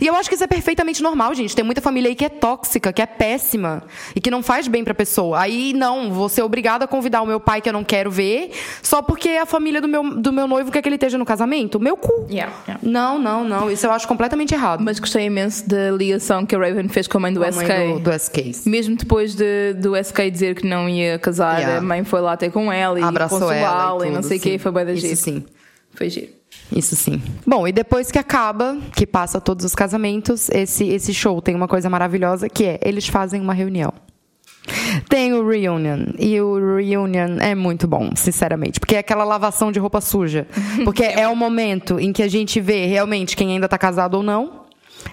E 0.00 0.06
eu 0.06 0.14
acho 0.14 0.30
que 0.30 0.34
isso 0.34 0.44
é 0.44 0.46
perfeitamente 0.46 1.02
normal, 1.02 1.34
gente. 1.34 1.54
Tem 1.54 1.64
muita 1.64 1.82
família 1.82 2.08
aí 2.08 2.14
que 2.14 2.24
é 2.24 2.30
tóxica, 2.30 2.94
que 2.94 3.02
é 3.02 3.06
péssima 3.06 3.82
e 4.14 4.20
que 4.20 4.30
não 4.30 4.42
faz 4.42 4.66
bem 4.66 4.82
pra 4.82 4.94
pessoa. 4.94 5.38
Aí, 5.40 5.74
não, 5.74 6.10
vou 6.10 6.28
ser 6.30 6.40
obrigada 6.40 6.86
a 6.86 6.88
convidar 6.88 7.20
o 7.20 7.26
meu 7.26 7.38
pai 7.38 7.60
que 7.60 7.68
eu 7.68 7.72
não 7.72 7.84
quero 7.84 8.10
ver, 8.10 8.50
só 8.82 9.02
porque 9.02 9.28
a 9.30 9.44
família 9.44 9.80
do 9.80 9.88
meu, 9.88 10.14
do 10.14 10.32
meu 10.32 10.46
noivo 10.48 10.70
quer 10.70 10.80
que 10.80 10.88
ele 10.88 10.96
esteja 10.96 11.18
no 11.18 11.24
casamento. 11.26 11.78
Meu 11.78 11.98
cu. 11.98 12.26
Yeah, 12.30 12.54
yeah. 12.66 12.80
Não, 12.82 13.18
não, 13.18 13.44
não. 13.44 13.70
Isso 13.70 13.86
eu 13.86 13.92
acho 13.92 14.05
completamente 14.06 14.54
errado. 14.54 14.82
Mas 14.82 14.98
gostei 14.98 15.26
imenso 15.26 15.68
da 15.68 15.90
ligação 15.90 16.46
que 16.46 16.54
a 16.54 16.58
Raven 16.58 16.88
fez 16.88 17.06
com 17.06 17.18
a 17.18 17.20
mãe 17.20 17.32
do 17.32 17.44
a 17.44 17.50
mãe 17.50 17.66
SK. 17.66 17.94
do, 17.94 18.00
do 18.00 18.12
SK. 18.12 18.66
Mesmo 18.68 18.96
depois 18.96 19.34
de, 19.34 19.74
do 19.74 19.94
SK 19.96 20.30
dizer 20.30 20.54
que 20.54 20.66
não 20.66 20.88
ia 20.88 21.18
casar, 21.18 21.56
Yeah. 21.56 21.78
a 21.78 21.80
mãe 21.80 22.04
foi 22.04 22.20
lá 22.20 22.36
ter 22.36 22.50
com 22.50 22.70
ela 22.72 22.98
e 23.00 23.02
consolá-la 23.28 24.06
e 24.06 24.10
e, 24.10 24.12
não 24.12 24.22
sei 24.22 24.38
o 24.38 24.40
que, 24.40 24.58
foi 24.58 24.72
bem 24.72 24.84
da 24.84 24.92
Isso 24.92 25.16
sim. 25.16 25.44
Foi 25.94 26.10
giro. 26.10 26.28
Isso 26.70 26.94
sim. 26.96 27.22
Bom, 27.46 27.66
e 27.66 27.72
depois 27.72 28.10
que 28.10 28.18
acaba, 28.18 28.76
que 28.94 29.06
passa 29.06 29.40
todos 29.40 29.64
os 29.64 29.74
casamentos, 29.74 30.48
esse, 30.50 30.86
esse 30.88 31.14
show 31.14 31.40
tem 31.40 31.54
uma 31.54 31.68
coisa 31.68 31.88
maravilhosa 31.88 32.48
que 32.48 32.64
é 32.64 32.78
eles 32.82 33.06
fazem 33.08 33.40
uma 33.40 33.54
reunião. 33.54 33.92
Tem 35.08 35.32
o 35.32 35.46
reunion. 35.46 36.06
E 36.18 36.40
o 36.40 36.76
reunion 36.76 37.38
é 37.40 37.54
muito 37.54 37.86
bom, 37.86 38.10
sinceramente. 38.14 38.80
Porque 38.80 38.96
é 38.96 38.98
aquela 38.98 39.24
lavação 39.24 39.70
de 39.70 39.78
roupa 39.78 40.00
suja. 40.00 40.46
Porque 40.84 41.04
é 41.04 41.28
o 41.28 41.36
momento 41.36 41.98
em 42.00 42.12
que 42.12 42.22
a 42.22 42.28
gente 42.28 42.60
vê 42.60 42.86
realmente 42.86 43.36
quem 43.36 43.52
ainda 43.52 43.68
tá 43.68 43.78
casado 43.78 44.14
ou 44.14 44.22
não. 44.22 44.66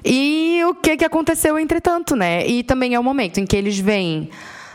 E 0.04 0.62
o 0.66 0.74
que, 0.74 0.97
que 0.97 1.06
aconteceu 1.06 1.58
entretanto, 1.60 2.16
né? 2.16 2.45
E 2.47 2.64
também 2.64 2.95
é 2.95 2.99
o 2.99 3.04
momento 3.04 3.39
em 3.39 3.45
que 3.45 3.56
eles 3.56 3.78
veem 3.78 4.30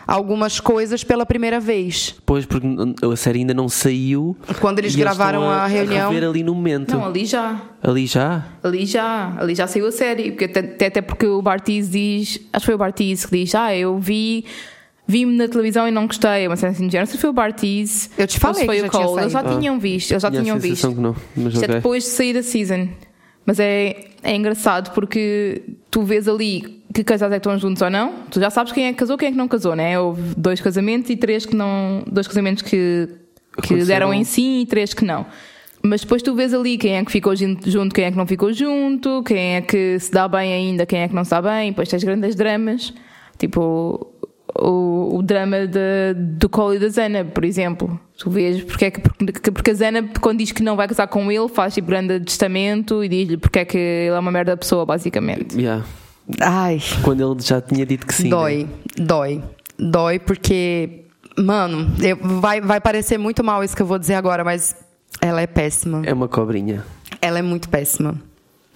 algumas 0.09 0.59
coisas 0.59 1.05
pela 1.05 1.27
primeira 1.27 1.61
vez. 1.61 2.15
Pois, 2.25 2.47
porque 2.47 2.67
a 3.03 3.15
série 3.17 3.41
ainda 3.41 3.53
não 3.53 3.69
saiu. 3.69 4.35
Quando 4.59 4.79
eles 4.79 4.95
e 4.95 4.97
gravaram 4.99 5.43
estão 5.43 5.53
a 5.55 5.67
reunião. 5.67 6.11
rever 6.11 6.29
ali 6.31 6.43
no 6.43 6.55
momento. 6.55 6.97
Não, 6.97 7.05
ali 7.05 7.27
já. 7.27 7.61
Ali 7.83 8.07
já? 8.07 8.47
Ali 8.63 8.87
já, 8.87 9.37
ali 9.39 9.55
já 9.55 9.67
saiu 9.67 9.87
a 9.87 9.93
série, 9.93 10.31
porque 10.33 10.47
até, 10.47 10.87
até- 10.87 11.03
porque 11.03 11.27
o 11.27 11.43
Bartiz 11.43 11.91
diz, 11.91 12.41
acho 12.53 12.63
que 12.63 12.67
foi 12.67 12.75
o 12.75 12.79
Bartiz 12.79 13.27
que 13.27 13.37
diz, 13.39 13.55
ah, 13.55 13.77
eu 13.77 13.99
vi, 13.99 14.47
vi-me 15.07 15.37
na 15.37 15.47
televisão 15.47 15.87
e 15.87 15.91
não 15.91 16.07
gostei, 16.07 16.47
uma 16.47 16.57
cena 16.57 16.73
assim 16.73 16.87
de 16.87 16.93
género. 16.93 17.11
Se 17.11 17.19
foi 17.19 17.29
o 17.29 17.33
Bartiz, 17.35 18.11
Eu 18.17 18.27
te 18.27 18.41
falei 18.41 18.65
foi 18.65 18.77
que 18.77 18.83
o 18.83 18.85
já 18.87 18.91
tinha 18.91 19.05
Cole, 19.07 19.21
eles 19.21 19.33
já 19.33 19.43
saído. 19.43 19.61
tinham 19.61 19.79
visto, 19.79 20.11
eles 20.13 20.23
já 20.23 20.31
Tinha 20.31 20.41
a 20.41 20.45
tinham 20.45 20.59
visto. 20.59 20.89
que 20.95 21.01
não. 21.01 21.15
Mas 21.37 21.53
Isto 21.53 21.63
é 21.63 21.67
ok. 21.67 21.75
depois 21.77 22.05
de 22.05 22.09
sair 22.11 22.37
a 22.39 22.43
season. 22.43 22.89
Mas 23.45 23.61
é, 23.61 24.09
é 24.23 24.35
engraçado 24.35 24.91
porque 24.93 25.63
tu 25.91 26.03
vês 26.03 26.27
ali 26.29 26.78
que 27.05 27.05
casais 27.12 27.32
é 27.32 27.36
que 27.36 27.46
estão 27.46 27.59
juntos 27.59 27.82
ou 27.82 27.90
não. 27.90 28.12
Tu 28.30 28.40
já 28.40 28.51
sabes 28.51 28.72
quem 28.72 28.86
é 28.86 28.92
que 28.92 28.99
casou, 28.99 29.16
quem 29.18 29.28
é 29.28 29.30
que 29.32 29.36
não 29.38 29.49
casou, 29.49 29.74
né? 29.74 29.99
Houve 29.99 30.34
dois 30.36 30.61
casamentos 30.61 31.11
e 31.11 31.16
três 31.16 31.44
que 31.46 31.55
não. 31.57 32.03
Dois 32.11 32.26
casamentos 32.28 32.62
que, 32.62 33.09
que 33.62 33.84
deram 33.84 34.12
em 34.14 34.24
sim 34.24 34.61
e 34.61 34.66
três 34.66 34.92
que 34.94 35.05
não. 35.05 35.26
Mas 35.82 36.01
depois 36.01 36.22
tu 36.22 36.34
vês 36.34 36.53
ali 36.53 36.76
quem 36.76 36.96
é 36.96 37.05
que 37.05 37.12
ficou 37.12 37.36
jun- 37.36 37.57
junto, 37.64 37.94
quem 37.94 38.05
é 38.05 38.11
que 38.11 38.16
não 38.16 38.26
ficou 38.26 38.53
junto, 38.53 39.22
quem 39.22 39.57
é 39.57 39.61
que 39.61 39.99
se 40.01 40.11
dá 40.11 40.26
bem 40.26 40.53
ainda, 40.53 40.84
quem 40.84 41.01
é 41.01 41.09
que 41.09 41.14
não 41.14 41.24
se 41.24 41.30
dá 41.30 41.40
bem. 41.40 41.70
Depois 41.70 41.88
tens 41.88 42.03
grandes 42.03 42.34
dramas. 42.34 42.92
Tipo, 43.38 44.09
o, 44.59 45.16
o 45.18 45.22
drama 45.22 45.66
de, 45.68 46.14
do 46.14 46.49
Cole 46.49 46.76
e 46.76 46.78
da 46.80 46.88
Zana, 46.88 47.24
por 47.24 47.44
exemplo. 47.44 47.99
Tu 48.18 48.28
vês 48.28 48.64
porque 48.64 48.86
é 48.86 48.90
que 48.90 49.01
porque, 49.01 49.51
porque 49.53 49.70
a 49.70 49.74
Zana, 49.74 50.09
quando 50.20 50.38
diz 50.38 50.51
que 50.51 50.62
não 50.64 50.74
vai 50.74 50.88
casar 50.88 51.07
com 51.07 51.30
ele, 51.30 51.46
faz 51.49 51.74
tipo 51.74 51.86
grande 51.86 52.18
testamento 52.20 53.05
e 53.05 53.09
diz-lhe 53.09 53.36
porque 53.36 53.61
é 53.61 53.64
que 53.64 53.78
ele 53.78 54.16
é 54.16 54.18
uma 54.18 54.32
merda 54.32 54.57
pessoa, 54.57 54.84
basicamente. 54.84 55.57
Yeah. 55.57 55.84
Ai, 56.41 56.79
Quando 57.03 57.20
ele 57.33 57.41
já 57.43 57.61
tinha 57.61 57.87
dito 57.87 58.07
que 58.07 58.14
sim. 58.14 58.24
né? 58.24 58.31
dói, 58.31 58.68
dói. 58.99 59.43
Dói 59.79 60.18
porque, 60.18 61.05
mano, 61.39 61.91
eu- 62.03 62.16
vai, 62.41 62.61
vai 62.61 62.81
parecer 62.81 63.16
muito 63.18 63.43
mal 63.45 63.62
isso 63.64 63.74
que 63.76 63.83
eu 63.83 63.87
vou 63.87 63.99
dizer 63.99 64.14
agora, 64.14 64.45
mas 64.45 64.76
ela 65.20 65.41
é 65.41 65.47
péssima. 65.47 66.03
É 66.05 66.12
uma 66.12 66.29
cobrinha. 66.29 66.85
Ela 67.22 67.39
é 67.39 67.43
muito 67.43 67.68
péssima. 67.68 68.14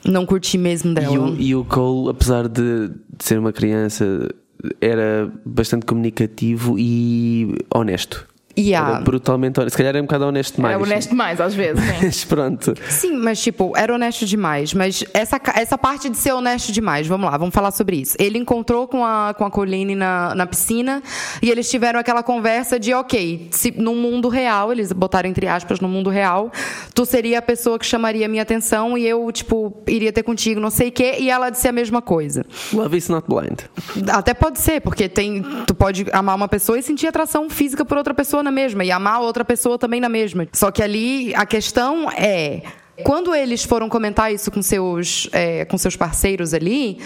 Não 0.05 0.24
curti 0.26 0.57
mesmo 0.59 0.94
dela. 0.94 1.12
E 1.14 1.18
o, 1.18 1.36
e 1.40 1.55
o 1.55 1.64
Cole, 1.64 2.11
apesar 2.11 2.48
de, 2.48 2.88
de 2.88 3.24
ser 3.24 3.38
uma 3.38 3.53
criança, 3.53 4.28
era 4.80 5.30
bastante 5.44 5.84
comunicativo 5.86 6.76
e 6.78 7.55
honesto. 7.72 8.26
E 8.57 8.74
Era 8.74 9.00
brutalmente 9.00 9.59
honesto. 9.59 9.72
Se 9.72 9.76
calhar 9.76 9.94
era 9.94 10.03
um 10.03 10.07
bocado 10.07 10.26
honesto 10.26 10.57
demais. 10.57 10.74
É 10.74 10.78
honesto 10.78 11.09
demais, 11.11 11.40
às 11.40 11.55
vezes. 11.55 11.82
Sim. 11.82 11.92
Mas 12.03 12.24
pronto. 12.24 12.74
Sim, 12.88 13.16
mas 13.16 13.42
tipo, 13.42 13.72
era 13.76 13.94
honesto 13.94 14.26
demais. 14.26 14.74
Mas 14.74 15.05
essa, 15.14 15.40
essa 15.55 15.78
parte 15.78 16.09
de 16.09 16.16
ser 16.16 16.32
honesto 16.32 16.72
demais, 16.72 17.07
vamos 17.07 17.30
lá, 17.30 17.36
vamos 17.36 17.55
falar 17.55 17.70
sobre 17.70 17.96
isso. 17.96 18.16
Ele 18.18 18.38
encontrou 18.38 18.86
com 18.86 19.05
a, 19.05 19.34
com 19.34 19.44
a 19.44 19.50
Colleen 19.50 19.94
na, 19.94 20.34
na 20.34 20.46
piscina 20.46 21.03
e 21.40 21.50
eles 21.50 21.70
tiveram 21.70 21.98
aquela 21.98 22.22
conversa 22.22 22.78
de, 22.78 22.92
ok, 22.92 23.48
se 23.50 23.70
no 23.70 23.94
mundo 23.94 24.28
real, 24.28 24.72
eles 24.72 24.92
botaram 24.92 25.28
entre 25.28 25.46
aspas 25.46 25.80
no 25.80 25.88
mundo 25.88 26.11
real, 26.11 26.50
tu 26.94 27.05
seria 27.05 27.38
a 27.38 27.42
pessoa 27.42 27.78
que 27.78 27.86
chamaria 27.86 28.28
minha 28.28 28.42
atenção 28.42 28.96
e 28.96 29.07
eu, 29.07 29.30
tipo, 29.32 29.82
iria 29.86 30.12
ter 30.12 30.22
contigo, 30.22 30.61
não 30.61 30.70
sei 30.70 30.88
o 30.88 30.92
quê, 30.92 31.16
e 31.18 31.30
ela 31.30 31.50
disse 31.50 31.68
a 31.68 31.72
mesma 31.72 32.03
coisa. 32.03 32.44
Love 32.72 32.96
is 32.96 33.09
not 33.09 33.26
blind. 33.28 33.61
Até 34.11 34.34
pode 34.34 34.61
ser, 34.61 34.80
porque 34.80 35.09
tem, 35.09 35.42
tu 35.66 35.74
pode 35.74 36.07
amar 36.12 36.34
uma 36.36 36.48
pessoa 36.48 36.78
e 36.78 36.82
sentir 36.82 37.07
atração 37.07 37.48
física 37.48 37.84
por 37.84 37.96
outra 37.96 38.14
pessoa 38.14 38.41
na 38.43 38.51
mesma, 38.51 38.84
e 38.84 38.90
amar 38.90 39.20
outra 39.20 39.45
pessoa 39.45 39.78
também 39.78 40.01
na 40.01 40.09
mesma. 40.09 40.47
Só 40.53 40.70
que 40.70 40.82
ali 40.82 41.34
a 41.34 41.47
questão 41.47 42.11
é. 42.11 42.62
Quando 43.05 43.34
eles 43.34 43.64
foram 43.64 43.88
comentar 43.88 44.32
isso 44.32 44.51
com 44.51 44.62
seus, 44.62 45.28
é, 45.32 45.64
com 45.64 45.78
seus 45.78 45.97
parceiros 45.97 46.53
ali, 46.53 46.99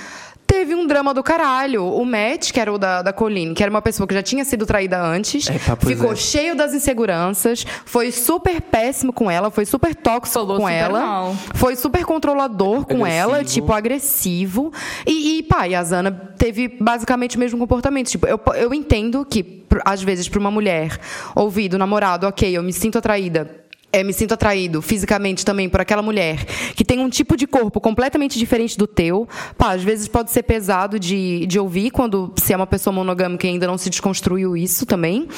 teve 0.66 0.74
um 0.74 0.86
drama 0.86 1.14
do 1.14 1.22
caralho. 1.22 1.84
O 1.84 2.04
Matt, 2.04 2.50
que 2.50 2.58
era 2.58 2.72
o 2.72 2.76
da, 2.76 3.00
da 3.00 3.12
Colleen, 3.12 3.54
que 3.54 3.62
era 3.62 3.70
uma 3.70 3.80
pessoa 3.80 4.06
que 4.06 4.14
já 4.14 4.22
tinha 4.22 4.44
sido 4.44 4.66
traída 4.66 5.00
antes, 5.00 5.46
ficou 5.86 6.12
é. 6.12 6.16
cheio 6.16 6.56
das 6.56 6.74
inseguranças, 6.74 7.64
foi 7.84 8.10
super 8.10 8.60
péssimo 8.60 9.12
com 9.12 9.30
ela, 9.30 9.50
foi 9.50 9.64
super 9.64 9.94
tóxico 9.94 10.26
Falou 10.40 10.56
com 10.56 10.64
super 10.64 10.74
ela, 10.74 11.00
mal. 11.00 11.36
foi 11.54 11.76
super 11.76 12.04
controlador 12.04 12.84
com 12.84 13.06
ela, 13.06 13.36
Agressivo. 13.36 13.60
tipo, 13.60 13.72
agressivo. 13.72 14.72
E, 15.06 15.38
e 15.38 15.42
pá, 15.44 15.68
e 15.68 15.74
a 15.74 15.84
Zana 15.84 16.10
teve 16.10 16.68
basicamente 16.80 17.36
o 17.36 17.40
mesmo 17.40 17.58
comportamento. 17.58 18.08
Tipo, 18.08 18.26
eu, 18.26 18.40
eu 18.56 18.74
entendo 18.74 19.24
que, 19.24 19.64
às 19.84 20.02
vezes, 20.02 20.28
para 20.28 20.40
uma 20.40 20.50
mulher 20.50 20.98
ouvir 21.34 21.68
do 21.68 21.78
namorado, 21.78 22.26
ok, 22.26 22.56
eu 22.56 22.62
me 22.62 22.72
sinto 22.72 22.98
atraída. 22.98 23.65
É, 23.92 24.02
me 24.02 24.12
sinto 24.12 24.34
atraído 24.34 24.82
fisicamente 24.82 25.44
também 25.44 25.68
por 25.68 25.80
aquela 25.80 26.02
mulher 26.02 26.44
que 26.74 26.84
tem 26.84 26.98
um 27.00 27.08
tipo 27.08 27.36
de 27.36 27.46
corpo 27.46 27.80
completamente 27.80 28.38
diferente 28.38 28.76
do 28.76 28.86
teu. 28.86 29.28
Pá, 29.56 29.72
às 29.72 29.82
vezes 29.82 30.08
pode 30.08 30.30
ser 30.30 30.42
pesado 30.42 30.98
de, 30.98 31.46
de 31.46 31.58
ouvir 31.58 31.90
quando 31.90 32.32
se 32.36 32.52
é 32.52 32.56
uma 32.56 32.66
pessoa 32.66 32.92
monogâmica 32.92 33.46
e 33.46 33.50
ainda 33.50 33.66
não 33.66 33.78
se 33.78 33.88
desconstruiu 33.88 34.56
isso 34.56 34.84
também. 34.84 35.28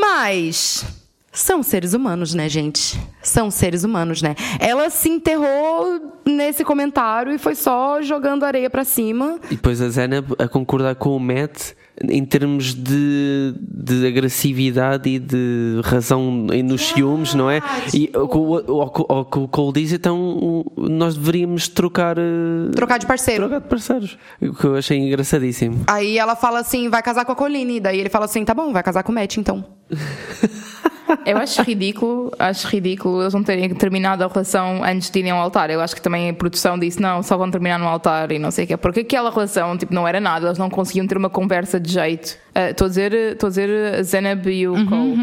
Mas 0.00 0.84
são 1.32 1.62
seres 1.62 1.94
humanos, 1.94 2.34
né, 2.34 2.48
gente? 2.48 3.00
São 3.22 3.50
seres 3.50 3.84
humanos, 3.84 4.20
né? 4.20 4.36
Ela 4.60 4.90
se 4.90 5.08
enterrou 5.08 6.20
nesse 6.26 6.62
comentário 6.62 7.32
e 7.32 7.38
foi 7.38 7.54
só 7.54 8.02
jogando 8.02 8.44
areia 8.44 8.68
pra 8.68 8.84
cima. 8.84 9.38
E 9.50 9.56
depois 9.56 9.80
a 9.80 9.88
Zena 9.88 10.24
a 10.38 10.46
concordar 10.46 10.94
com 10.94 11.16
o 11.16 11.20
Matt 11.20 11.72
em 12.08 12.24
termos 12.24 12.74
de, 12.74 13.54
de 13.60 14.06
agressividade 14.06 15.08
e 15.10 15.18
de 15.18 15.80
razão 15.84 16.30
nos 16.64 16.88
ciúmes, 16.88 17.34
não 17.34 17.50
é? 17.50 17.60
E 17.94 18.10
o 18.14 18.26
que 18.28 18.36
o- 18.38 19.24
que 19.26 19.38
o 19.38 19.48
Cole 19.48 19.72
diz, 19.74 19.92
então 19.92 20.64
nós 20.76 21.14
deveríamos 21.16 21.68
trocar. 21.68 22.16
eh, 22.18 22.70
Trocar 22.74 22.98
de 22.98 23.06
parceiro. 23.06 23.42
Trocar 23.48 23.60
de 23.60 23.68
parceiros. 23.68 24.18
O 24.40 24.54
que 24.54 24.64
eu 24.64 24.74
achei 24.76 24.98
engraçadíssimo. 24.98 25.84
Aí 25.86 26.18
ela 26.18 26.34
fala 26.34 26.60
assim, 26.60 26.88
vai 26.88 27.02
casar 27.02 27.24
com 27.24 27.32
a 27.32 27.36
Colline. 27.36 27.78
Daí 27.80 28.00
ele 28.00 28.08
fala 28.08 28.24
assim, 28.24 28.44
tá 28.44 28.54
bom, 28.54 28.72
vai 28.72 28.82
casar 28.82 29.02
com 29.02 29.12
o 29.12 29.14
Matt, 29.14 29.36
então. 29.36 29.64
Eu 31.26 31.36
acho 31.36 31.62
ridículo, 31.62 32.32
acho 32.38 32.66
ridículo 32.68 33.22
eles 33.22 33.34
não 33.34 33.42
terem 33.42 33.68
terminado 33.74 34.24
a 34.24 34.28
relação 34.28 34.82
antes 34.84 35.10
de 35.10 35.18
irem 35.18 35.30
ao 35.30 35.40
altar. 35.40 35.70
Eu 35.70 35.80
acho 35.80 35.94
que 35.94 36.02
também 36.02 36.28
a 36.30 36.34
produção 36.34 36.78
disse 36.78 37.00
não, 37.00 37.22
só 37.22 37.36
vão 37.36 37.50
terminar 37.50 37.78
no 37.78 37.86
altar 37.86 38.32
e 38.32 38.38
não 38.38 38.50
sei 38.50 38.64
o 38.64 38.68
quê. 38.68 38.76
Porque 38.76 39.00
aquela 39.00 39.30
relação 39.30 39.76
tipo, 39.76 39.94
não 39.94 40.06
era 40.06 40.20
nada, 40.20 40.46
eles 40.46 40.58
não 40.58 40.70
conseguiam 40.70 41.06
ter 41.06 41.16
uma 41.16 41.30
conversa 41.30 41.78
de 41.78 41.92
jeito. 41.92 42.36
Ah, 42.54 42.70
Estou 42.70 42.86
a 42.86 42.88
dizer, 42.88 43.12
estou 43.12 43.46
a 43.46 43.50
dizer 43.50 44.02
Zenab 44.04 44.50
e 44.50 44.66
o 44.68 44.86
Cole. 44.86 45.16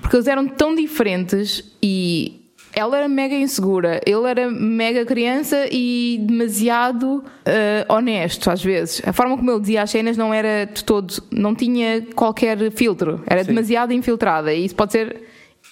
Porque 0.00 0.16
eles 0.16 0.26
eram 0.28 0.46
tão 0.46 0.74
diferentes 0.74 1.64
e 1.82 2.45
ela 2.76 2.98
era 2.98 3.08
mega 3.08 3.34
insegura, 3.34 4.02
ele 4.04 4.28
era 4.28 4.50
mega 4.50 5.06
criança 5.06 5.66
e 5.72 6.18
demasiado 6.20 7.24
ah, 7.46 7.94
honesto 7.94 8.50
às 8.50 8.62
vezes. 8.62 9.00
A 9.06 9.14
forma 9.14 9.34
como 9.34 9.50
ele 9.50 9.60
dizia 9.60 9.82
as 9.82 9.90
cenas 9.90 10.14
não 10.14 10.32
era 10.32 10.66
de 10.66 10.84
todo, 10.84 11.14
não 11.30 11.54
tinha 11.54 12.06
qualquer 12.14 12.70
filtro, 12.72 13.22
era 13.26 13.42
demasiado 13.42 13.94
infiltrada 13.94 14.52
e 14.52 14.66
isso 14.66 14.74
pode 14.74 14.92
ser 14.92 15.22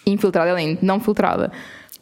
infiltrada, 0.07 0.51
além 0.51 0.77
de 0.77 0.85
não 0.85 0.99
filtrada. 0.99 1.53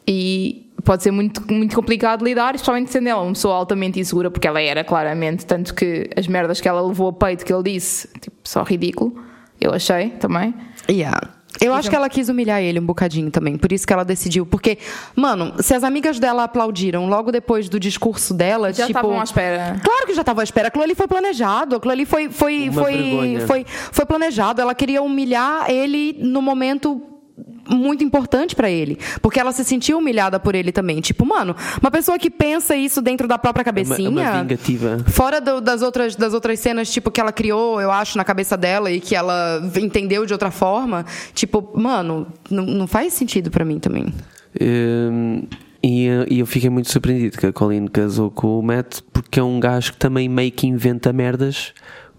E 0.07 0.71
pode 0.83 1.03
ser 1.03 1.11
muito, 1.11 1.41
muito 1.51 1.75
complicado 1.75 2.23
lidar, 2.23 2.55
especialmente 2.55 2.91
sendo 2.91 3.07
ela 3.07 3.21
uma 3.21 3.33
pessoa 3.33 3.55
altamente 3.55 3.99
insegura, 3.99 4.31
porque 4.31 4.47
ela 4.47 4.61
era 4.61 4.83
claramente, 4.83 5.45
tanto 5.45 5.73
que 5.73 6.09
as 6.15 6.27
merdas 6.27 6.61
que 6.61 6.67
ela 6.67 6.81
levou 6.81 7.09
a 7.09 7.13
peito 7.13 7.45
que 7.45 7.53
ele 7.53 7.63
disse, 7.63 8.07
tipo, 8.19 8.37
só 8.43 8.63
ridículo, 8.63 9.21
eu 9.59 9.73
achei 9.73 10.09
também. 10.11 10.53
Yeah. 10.89 11.42
Eu 11.61 11.73
acho 11.73 11.89
que 11.89 11.95
ela 11.95 12.09
quis 12.09 12.29
humilhar 12.29 12.61
ele 12.61 12.79
um 12.79 12.85
bocadinho 12.85 13.29
também, 13.31 13.57
por 13.57 13.71
isso 13.71 13.85
que 13.85 13.93
ela 13.93 14.03
decidiu. 14.03 14.45
Porque, 14.45 14.77
mano, 15.15 15.53
se 15.59 15.73
as 15.73 15.83
amigas 15.83 16.19
dela 16.19 16.43
aplaudiram 16.43 17.07
logo 17.07 17.31
depois 17.31 17.69
do 17.69 17.79
discurso 17.79 18.33
dela, 18.33 18.73
Já 18.73 18.87
tipo. 18.87 18.99
estavam 18.99 19.19
à 19.19 19.23
espera. 19.23 19.79
Claro 19.83 20.05
que 20.05 20.13
já 20.13 20.21
estavam 20.21 20.41
à 20.41 20.43
espera. 20.43 20.67
Aquilo 20.67 20.83
ali 20.83 20.95
foi 20.95 21.07
planejado. 21.07 21.75
Aquilo 21.75 21.91
ali 21.91 22.05
foi, 22.05 22.29
foi, 22.29 22.69
Uma 22.69 22.81
foi, 22.81 22.93
vergonha. 22.93 23.47
foi, 23.47 23.65
foi 23.67 24.05
planejado. 24.05 24.61
Ela 24.61 24.75
queria 24.75 25.01
humilhar 25.01 25.69
ele 25.69 26.17
no 26.19 26.41
momento 26.41 27.01
muito 27.69 28.03
importante 28.03 28.55
pra 28.55 28.69
ele. 28.69 28.97
Porque 29.21 29.39
ela 29.39 29.51
se 29.51 29.63
sentiu 29.63 29.97
humilhada 29.97 30.39
por 30.39 30.53
ele 30.55 30.71
também. 30.71 30.99
Tipo, 31.01 31.25
mano, 31.25 31.55
uma 31.81 31.89
pessoa 31.91 32.19
que 32.19 32.29
pensa 32.29 32.75
isso 32.75 33.01
dentro 33.01 33.27
da 33.27 33.37
própria 33.37 33.61
É 33.61 33.63
uma, 33.63 33.65
cabecinha. 33.65 34.07
é 34.23 34.29
uma 34.31 34.41
vingativa. 34.41 34.99
Fora 35.07 35.39
do- 35.39 35.61
das, 35.61 35.81
outras, 35.81 36.15
das 36.15 36.33
outras 36.33 36.59
cenas, 36.59 36.91
tipo, 36.91 37.09
que 37.09 37.19
ela 37.21 37.31
criou, 37.31 37.79
eu 37.79 37.91
acho, 37.91 38.17
na 38.17 38.23
cabeça 38.23 38.57
dela 38.57 38.91
e 38.91 38.99
que 38.99 39.15
ela 39.15 39.61
entendeu 39.81 40.25
de 40.25 40.33
outra 40.33 40.51
forma, 40.51 41.05
tipo, 41.33 41.71
mano, 41.79 42.27
não, 42.49 42.65
não 42.65 42.87
faz 42.87 43.13
sentido 43.13 43.49
pra 43.49 43.63
mim 43.65 43.79
também. 43.79 44.13
Hum, 44.61 45.43
e, 45.81 46.07
e 46.29 46.39
eu 46.39 46.45
fiquei 46.45 46.69
muito 46.69 46.91
surpreendido 46.91 47.37
que 47.37 47.45
a 47.47 47.51
Colleen 47.53 47.87
casou 47.87 48.29
com 48.29 48.59
o 48.59 48.63
Matt 48.63 48.99
porque 49.11 49.39
é 49.39 49.43
um 49.43 49.59
gajo 49.59 49.93
que 49.93 49.97
também 49.97 50.29
meio 50.29 50.51
que 50.51 50.67
inventa 50.67 51.11
merdas 51.11 51.73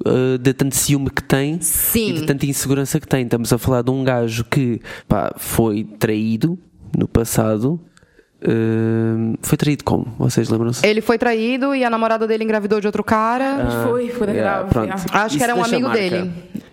uh, 0.07 0.39
de 0.39 0.53
tanto 0.53 0.75
ciúme 0.77 1.11
que 1.11 1.23
tem 1.23 1.61
Sim. 1.61 2.11
e 2.11 2.13
de 2.15 2.27
tanta 2.27 2.47
insegurança 2.47 2.99
que 3.01 3.07
tem. 3.09 3.25
Estamos 3.25 3.53
a 3.53 3.59
falar 3.59 3.83
de 3.83 3.91
um 3.91 4.03
gajo 4.05 4.45
que 4.45 4.81
pá, 5.09 5.33
foi 5.37 5.85
traído 5.85 6.59
no 6.97 7.07
passado. 7.09 7.81
Hum, 8.47 9.35
foi 9.41 9.57
traído 9.57 9.85
como? 9.85 10.05
Vocês 10.19 10.49
lembram-se? 10.51 10.87
Ele 10.87 11.01
foi 11.01 11.17
traído 11.17 11.75
e 11.75 11.83
a 11.83 11.89
namorada 11.89 12.27
dele 12.27 12.45
engravidou 12.45 12.79
de 12.81 12.87
outro 12.87 13.03
cara. 13.03 13.57
Mas 13.65 13.89
foi, 13.89 14.09
foi 14.11 14.27
Yeah, 14.29 14.69
grave. 14.69 14.91
Acho 14.91 15.29
que 15.29 15.35
Isso 15.37 15.45
era 15.45 15.55
um 15.55 15.65
amigo 15.65 15.89
marca. 15.89 15.99
dele. 16.03 16.31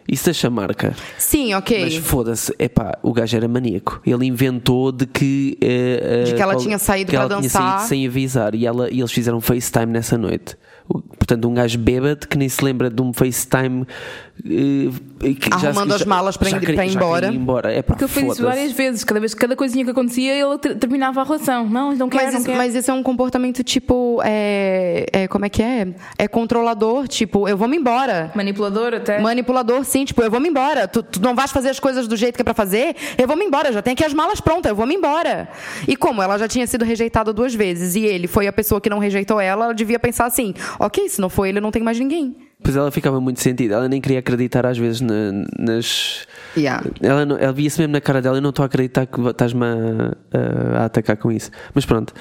Isso 0.07 0.25
deixa 0.25 0.49
marca. 0.49 0.93
Sim, 1.17 1.53
ok. 1.53 1.83
Mas 1.85 1.95
foda-se, 1.95 2.53
epá, 2.59 2.97
o 3.01 3.13
gajo 3.13 3.37
era 3.37 3.47
maníaco. 3.47 4.01
Ele 4.05 4.25
inventou 4.25 4.91
de 4.91 5.05
que. 5.05 5.57
eh, 5.61 5.99
eh, 6.03 6.23
De 6.25 6.33
que 6.33 6.41
ela 6.41 6.53
qual- 6.55 6.61
tinha 6.63 6.77
saído 6.77 7.11
que 7.11 7.15
para 7.15 7.25
ela 7.25 7.29
tinha 7.37 7.41
dançar. 7.43 7.61
saído 7.77 7.87
sem 7.87 8.05
avisar 8.07 8.53
e, 8.53 8.65
ela, 8.65 8.89
e 8.91 8.99
eles 8.99 9.11
fizeram 9.11 9.39
FaceTime 9.39 9.85
nessa 9.93 10.17
noite. 10.17 10.57
Portanto, 10.87 11.47
um 11.47 11.53
gajo 11.53 11.77
bêbado 11.77 12.27
que 12.27 12.37
nem 12.37 12.49
se 12.49 12.63
lembra 12.63 12.89
de 12.89 13.01
um 13.01 13.13
FaceTime. 13.13 13.85
eh, 14.43 15.33
que 15.35 15.49
já- 15.59 15.67
Arrumando 15.69 15.91
as 15.93 15.99
já- 15.99 16.05
malas 16.07 16.35
para 16.35 16.49
já 16.49 16.57
ir- 16.57 16.61
para 16.73 16.85
ir 16.85 16.89
já 16.89 16.99
embora. 16.99 17.27
embora. 17.27 17.75
Epá, 17.77 17.93
Porque 17.93 18.05
eu 18.05 18.07
fiz 18.09 18.23
isso 18.33 18.43
várias 18.43 18.71
vezes, 18.71 19.03
cada 19.03 19.19
vez 19.19 19.35
cada 19.35 19.55
coisinha 19.55 19.85
que 19.85 19.91
acontecia, 19.91 20.33
ele 20.33 20.57
ter- 20.57 20.75
terminava 20.77 21.21
a 21.21 21.23
relação. 21.23 21.69
Não, 21.69 21.93
não 21.95 22.09
quero, 22.09 22.23
Mas, 22.23 22.33
não 22.33 22.39
isso, 22.39 22.45
quero. 22.49 22.57
mas 22.57 22.73
esse 22.75 22.89
é 22.89 22.93
um 22.93 23.03
comportamento 23.03 23.63
tipo. 23.63 24.19
É, 24.25 25.05
é, 25.13 25.27
como 25.27 25.45
é 25.45 25.49
que 25.49 25.61
é? 25.61 25.89
É 26.17 26.27
controlador, 26.27 27.07
tipo, 27.07 27.47
eu 27.47 27.55
vou 27.55 27.67
me 27.67 27.77
embora. 27.77 28.31
Manipulador 28.33 28.95
até. 28.95 29.19
Manipulador, 29.19 29.85
sim, 29.85 30.05
tipo, 30.05 30.23
eu 30.23 30.31
vou 30.31 30.39
me 30.39 30.49
embora. 30.49 30.87
Tu, 30.87 31.03
tu 31.03 31.21
não 31.21 31.35
vais 31.35 31.51
fazer 31.51 31.69
as 31.69 31.79
coisas 31.79 32.07
do 32.07 32.15
jeito 32.15 32.35
que 32.35 32.41
é 32.41 32.45
pra 32.45 32.55
fazer? 32.55 32.95
Eu 33.19 33.27
vou 33.27 33.37
me 33.37 33.45
embora, 33.45 33.71
já 33.71 33.81
tenho 33.83 33.93
aqui 33.93 34.03
as 34.03 34.13
malas 34.13 34.41
prontas, 34.41 34.71
eu 34.71 34.75
vou 34.75 34.87
me 34.87 34.95
embora. 34.95 35.49
E 35.87 35.95
como 35.95 36.19
ela 36.19 36.39
já 36.39 36.47
tinha 36.47 36.65
sido 36.65 36.83
rejeitada 36.83 37.31
duas 37.31 37.53
vezes 37.53 37.93
e 37.95 38.05
ele 38.05 38.25
foi 38.27 38.47
a 38.47 38.53
pessoa 38.53 38.81
que 38.81 38.89
não 38.89 38.97
rejeitou 38.97 39.39
ela, 39.39 39.65
ela 39.65 39.73
devia 39.75 39.99
pensar 39.99 40.25
assim: 40.25 40.55
ok, 40.79 41.07
se 41.09 41.19
não 41.21 41.29
foi 41.29 41.49
ele, 41.49 41.59
não 41.61 41.71
tem 41.71 41.81
mais 41.83 41.99
ninguém. 41.99 42.35
Pois 42.63 42.75
ela 42.75 42.91
ficava 42.91 43.19
muito 43.19 43.39
sentida. 43.41 43.73
Ela 43.73 43.89
nem 43.89 43.99
queria 43.99 44.19
acreditar 44.19 44.67
às 44.67 44.77
vezes 44.77 45.01
na- 45.01 45.31
nas. 45.57 46.27
Yeah. 46.55 46.85
Ela, 47.01 47.25
não- 47.25 47.37
ela 47.37 47.51
via-se 47.51 47.79
mesmo 47.79 47.93
na 47.93 47.99
cara 48.01 48.21
dela. 48.21 48.37
Eu 48.37 48.41
não 48.41 48.51
estou 48.51 48.61
a 48.61 48.67
acreditar 48.67 49.07
que 49.07 49.19
estás-me 49.19 49.65
a, 49.65 50.77
a- 50.77 50.81
a 50.81 50.85
atacar 50.85 51.17
com 51.17 51.31
isso. 51.31 51.49
Mas 51.73 51.87
pronto. 51.87 52.13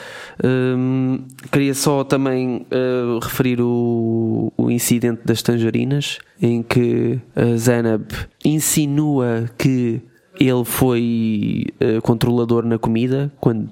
Hum, 0.42 1.26
queria 1.52 1.74
só 1.74 2.04
também 2.04 2.66
uh, 2.72 3.18
referir 3.18 3.60
o, 3.60 4.50
o 4.56 4.70
incidente 4.70 5.20
das 5.26 5.42
tangerinas, 5.42 6.18
em 6.40 6.62
que 6.62 7.20
a 7.36 7.56
Zainab 7.58 8.06
insinua 8.42 9.44
que 9.58 10.00
ele 10.38 10.64
foi 10.64 11.66
uh, 11.82 12.00
controlador 12.00 12.64
na 12.64 12.78
comida 12.78 13.30
quando 13.38 13.68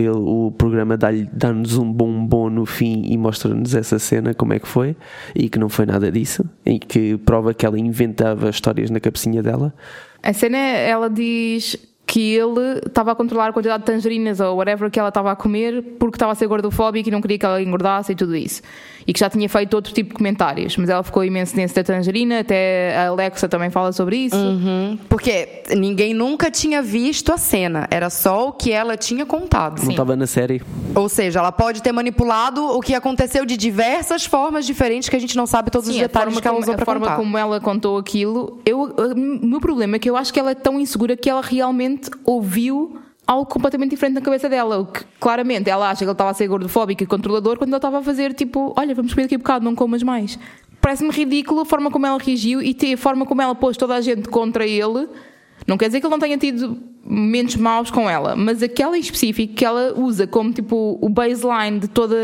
ele, 0.00 0.10
o 0.10 0.52
programa 0.56 0.96
dá-nos 0.96 1.76
um 1.76 1.92
bombom 1.92 2.48
no 2.48 2.64
fim 2.64 3.02
e 3.06 3.16
mostra-nos 3.16 3.74
essa 3.74 3.98
cena, 3.98 4.34
como 4.34 4.52
é 4.52 4.58
que 4.58 4.68
foi, 4.68 4.96
e 5.34 5.48
que 5.48 5.58
não 5.58 5.68
foi 5.68 5.86
nada 5.86 6.10
disso, 6.10 6.44
e 6.64 6.78
que 6.78 7.16
prova 7.18 7.52
que 7.52 7.66
ela 7.66 7.78
inventava 7.78 8.48
histórias 8.48 8.90
na 8.90 9.00
cabecinha 9.00 9.42
dela. 9.42 9.74
A 10.22 10.32
cena, 10.32 10.56
é, 10.56 10.88
ela 10.88 11.08
diz 11.08 11.76
que 12.08 12.34
ele 12.34 12.80
estava 12.86 13.12
a 13.12 13.14
controlar 13.14 13.48
a 13.48 13.52
quantidade 13.52 13.82
de 13.82 13.86
tangerinas 13.86 14.40
ou 14.40 14.56
whatever 14.56 14.90
que 14.90 14.98
ela 14.98 15.10
estava 15.10 15.30
a 15.30 15.36
comer 15.36 15.82
porque 15.98 16.16
estava 16.16 16.32
a 16.32 16.34
ser 16.34 16.46
gordofóbico 16.46 17.10
e 17.10 17.12
não 17.12 17.20
queria 17.20 17.38
que 17.38 17.44
ela 17.44 17.62
engordasse 17.62 18.12
e 18.12 18.14
tudo 18.14 18.34
isso. 18.34 18.62
E 19.08 19.12
que 19.14 19.20
já 19.20 19.30
tinha 19.30 19.48
feito 19.48 19.72
outro 19.72 19.94
tipo 19.94 20.10
de 20.10 20.14
comentários. 20.16 20.76
Mas 20.76 20.90
ela 20.90 21.02
ficou 21.02 21.24
imenso 21.24 21.56
nesse 21.56 21.74
da 21.74 21.82
tangerina, 21.82 22.40
até 22.40 22.94
a 22.94 23.08
Alexa 23.08 23.48
também 23.48 23.70
fala 23.70 23.90
sobre 23.90 24.18
isso. 24.18 24.36
Uhum. 24.36 24.98
Porque 25.08 25.62
ninguém 25.74 26.12
nunca 26.12 26.50
tinha 26.50 26.82
visto 26.82 27.32
a 27.32 27.38
cena, 27.38 27.88
era 27.90 28.10
só 28.10 28.48
o 28.48 28.52
que 28.52 28.70
ela 28.70 28.98
tinha 28.98 29.24
contado. 29.24 29.82
Não 29.82 29.92
estava 29.92 30.14
na 30.14 30.26
série. 30.26 30.60
Ou 30.94 31.08
seja, 31.08 31.38
ela 31.38 31.50
pode 31.50 31.82
ter 31.82 31.90
manipulado 31.90 32.62
o 32.62 32.80
que 32.80 32.94
aconteceu 32.94 33.46
de 33.46 33.56
diversas 33.56 34.26
formas 34.26 34.66
diferentes 34.66 35.08
que 35.08 35.16
a 35.16 35.20
gente 35.20 35.38
não 35.38 35.46
sabe 35.46 35.70
todos 35.70 35.88
os 35.88 35.94
Sim, 35.94 36.00
a 36.00 36.06
detalhes 36.06 36.34
forma, 36.34 36.42
que 36.42 36.46
ela 36.48 36.54
como, 36.56 36.64
usou 36.64 36.74
a 36.74 36.76
pra 36.76 36.84
forma 36.84 37.06
contar. 37.06 37.16
como 37.16 37.38
ela 37.38 37.60
contou 37.60 37.96
aquilo, 37.96 38.60
eu, 38.66 38.82
o 38.82 39.46
meu 39.46 39.58
problema 39.60 39.96
é 39.96 39.98
que 39.98 40.10
eu 40.10 40.18
acho 40.18 40.30
que 40.30 40.38
ela 40.38 40.50
é 40.50 40.54
tão 40.54 40.78
insegura 40.78 41.16
que 41.16 41.30
ela 41.30 41.40
realmente 41.40 42.10
ouviu 42.26 42.98
algo 43.28 43.44
completamente 43.44 43.90
diferente 43.90 44.14
na 44.14 44.22
cabeça 44.22 44.48
dela. 44.48 44.78
O 44.78 44.86
que 44.86 45.04
claramente 45.20 45.68
ela 45.68 45.90
acha 45.90 45.98
que 45.98 46.04
ele 46.04 46.12
estava 46.12 46.30
a 46.30 46.34
ser 46.34 46.48
gordofóbico 46.48 47.02
e 47.02 47.06
controlador 47.06 47.58
quando 47.58 47.68
ele 47.68 47.76
estava 47.76 47.98
a 47.98 48.02
fazer 48.02 48.32
tipo: 48.32 48.72
Olha, 48.74 48.94
vamos 48.94 49.12
comer 49.12 49.24
daqui 49.24 49.34
a 49.34 49.38
bocado, 49.38 49.64
não 49.64 49.74
comas 49.74 50.02
mais. 50.02 50.38
Parece-me 50.80 51.10
ridículo 51.10 51.60
a 51.60 51.64
forma 51.66 51.90
como 51.90 52.06
ela 52.06 52.18
reagiu 52.18 52.62
e 52.62 52.74
a 52.94 52.96
forma 52.96 53.26
como 53.26 53.42
ela 53.42 53.54
pôs 53.54 53.76
toda 53.76 53.94
a 53.94 54.00
gente 54.00 54.28
contra 54.28 54.66
ele. 54.66 55.06
Não 55.66 55.76
quer 55.76 55.88
dizer 55.88 56.00
que 56.00 56.06
ele 56.06 56.12
não 56.12 56.18
tenha 56.18 56.38
tido 56.38 56.78
momentos 57.04 57.56
maus 57.56 57.90
com 57.90 58.08
ela, 58.08 58.34
mas 58.34 58.62
aquela 58.62 58.96
em 58.96 59.00
específico 59.00 59.54
que 59.54 59.64
ela 59.64 59.92
usa 59.96 60.26
como 60.26 60.52
tipo 60.52 60.98
o 61.02 61.08
baseline 61.08 61.80
de 61.80 61.88
toda 61.88 62.16